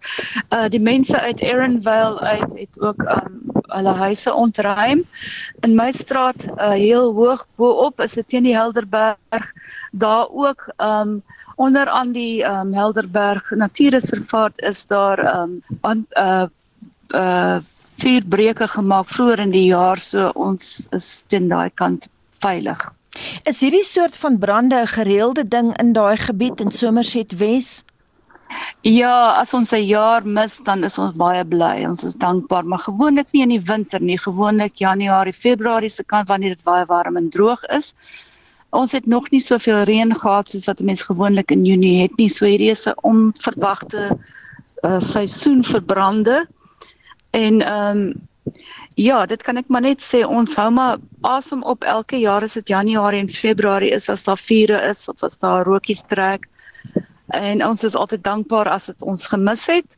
Uh 0.51 0.69
die 0.73 0.81
mense 0.81 1.21
uit 1.21 1.41
Erinvale 1.41 2.21
uit 2.21 2.53
het 2.59 2.81
ook 2.81 3.03
um 3.17 3.41
hulle 3.73 3.95
huise 3.97 4.35
ontruim. 4.35 5.05
In 5.61 5.77
my 5.77 5.91
straat 5.93 6.47
uh 6.57 6.71
heel 6.71 7.13
hoog 7.13 7.47
bo-op 7.57 8.01
is 8.01 8.17
dit 8.21 8.29
teen 8.29 8.49
die 8.49 8.57
Helderberg. 8.57 9.53
Daar 9.93 10.29
ook 10.31 10.73
um 10.77 11.23
onder 11.57 11.89
aan 11.89 12.13
die 12.13 12.43
um 12.45 12.73
Helderberg 12.73 13.51
Natuurreservaat 13.51 14.61
is 14.61 14.87
daar 14.87 15.43
um 15.43 15.63
aan 15.81 16.07
uh 16.17 16.47
uh 17.09 17.59
vier 18.03 18.25
breuke 18.25 18.67
gemaak 18.69 19.09
vroeër 19.09 19.39
in 19.45 19.53
die 19.55 19.69
jaar 19.69 19.99
so 19.99 20.31
ons 20.35 20.89
is 20.91 21.23
teen 21.29 21.49
daai 21.49 21.71
kant 21.75 22.09
veilig. 22.43 22.93
Is 23.45 23.61
hierdie 23.61 23.85
soort 23.85 24.17
van 24.17 24.39
brande 24.39 24.77
'n 24.81 24.87
gereelde 24.87 25.49
ding 25.49 25.77
in 25.79 25.93
daai 25.93 26.17
gebied 26.17 26.61
in 26.61 26.71
Somerset 26.71 27.37
Wes? 27.37 27.85
Ja, 28.81 29.33
as 29.41 29.55
ons 29.55 29.73
'n 29.73 29.85
jaar 29.87 30.27
mis, 30.27 30.59
dan 30.65 30.85
is 30.85 30.99
ons 30.99 31.13
baie 31.13 31.45
bly. 31.45 31.85
Ons 31.85 32.05
is 32.05 32.15
dankbaar, 32.15 32.65
maar 32.65 32.79
gewoonlik 32.79 33.33
nie 33.33 33.43
in 33.43 33.49
die 33.49 33.61
winter 33.61 34.01
nie, 34.01 34.19
gewoonlik 34.19 34.75
Januarie, 34.75 35.33
Februarie 35.33 35.89
se 35.89 36.05
kant 36.05 36.29
wanneer 36.29 36.57
dit 36.57 36.65
baie 36.65 36.85
warm 36.87 37.17
en 37.17 37.31
droog 37.31 37.65
is. 37.79 37.95
Ons 38.71 38.93
het 38.93 39.07
nog 39.07 39.31
nie 39.31 39.41
soveel 39.41 39.83
reën 39.83 40.15
gehad 40.15 40.49
soos 40.49 40.67
wat 40.67 40.81
mense 40.81 41.05
gewoonlik 41.05 41.51
in 41.51 41.65
Junie 41.65 42.03
het 42.03 42.17
nie. 42.17 42.29
So 42.29 42.47
hierdie 42.47 42.71
is 42.71 42.87
'n 42.87 42.95
onverwagte 43.03 44.19
uh, 44.83 45.01
seisoen 45.01 45.65
vir 45.65 45.83
brande. 45.83 46.47
En 47.31 47.63
ehm 47.63 47.97
um, 47.97 48.29
ja, 48.95 49.27
dit 49.27 49.43
kan 49.43 49.57
ek 49.57 49.69
maar 49.69 49.85
net 49.85 50.03
sê 50.03 50.23
ons 50.27 50.57
hou 50.57 50.71
maar 50.71 50.99
asem 51.23 51.63
op 51.63 51.85
elke 51.85 52.17
jaar 52.17 52.43
as 52.43 52.55
dit 52.59 52.69
Januarie 52.69 53.21
en 53.21 53.31
Februarie 53.31 53.93
is 53.95 54.09
as 54.09 54.25
daar 54.25 54.41
vure 54.41 54.81
is 54.91 55.09
of 55.09 55.23
as 55.23 55.39
daar 55.39 55.65
rookies 55.65 56.03
trek 56.03 56.49
en 57.33 57.65
ons 57.65 57.85
is 57.85 57.97
altyd 57.97 58.25
dankbaar 58.25 58.69
as 58.69 58.91
dit 58.91 59.03
ons 59.03 59.27
gemis 59.27 59.67
het. 59.67 59.97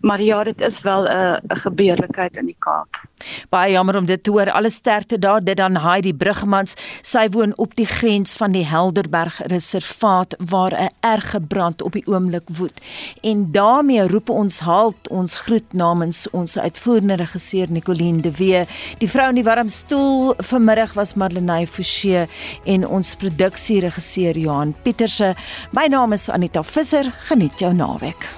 Maar 0.00 0.22
ja, 0.22 0.44
dit 0.44 0.60
is 0.60 0.80
wel 0.82 1.08
'n 1.08 1.40
'n 1.48 1.60
gebeurlikheid 1.64 2.36
in 2.36 2.46
die 2.46 2.58
Kaap. 2.58 3.07
Baie 3.50 3.72
jammer 3.72 3.96
om 3.96 4.06
dit 4.06 4.22
te 4.22 4.30
hoor. 4.30 4.50
Alle 4.50 4.70
sterkte 4.70 5.18
daar. 5.18 5.40
Dit 5.40 5.56
dan 5.56 5.76
Heidi 5.76 6.14
Brugmans. 6.14 6.74
Sy 7.02 7.28
woon 7.30 7.52
op 7.56 7.74
die 7.74 7.86
grens 7.86 8.34
van 8.38 8.52
die 8.52 8.64
Helderberg 8.66 9.40
Reservaat 9.46 10.34
waar 10.38 10.74
'n 10.74 10.90
erge 11.00 11.40
brand 11.40 11.82
op 11.82 11.92
die 11.92 12.06
oomblik 12.06 12.48
woed. 12.52 12.80
En 13.22 13.52
daarmee 13.52 14.08
roep 14.08 14.28
ons 14.28 14.58
halt 14.58 15.08
ons 15.08 15.36
groet 15.36 15.72
namens 15.72 16.30
ons 16.30 16.58
uitvoerende 16.58 17.16
regisseur 17.16 17.66
Nicoline 17.70 18.20
de 18.20 18.32
Wee. 18.36 18.64
Die 18.98 19.10
vrou 19.10 19.28
in 19.28 19.34
die 19.34 19.44
warm 19.44 19.68
stoel 19.68 20.34
vanmiddag 20.36 20.92
was 20.92 21.14
Marlenae 21.14 21.66
Forsie 21.66 22.26
en 22.64 22.86
ons 22.86 23.14
produksieregisseur 23.14 24.38
Johan 24.38 24.74
Pieterse. 24.82 25.34
My 25.72 25.86
naam 25.86 26.12
is 26.12 26.28
Anita 26.28 26.62
Visser. 26.62 27.12
Geniet 27.18 27.58
jou 27.58 27.74
naweek. 27.74 28.37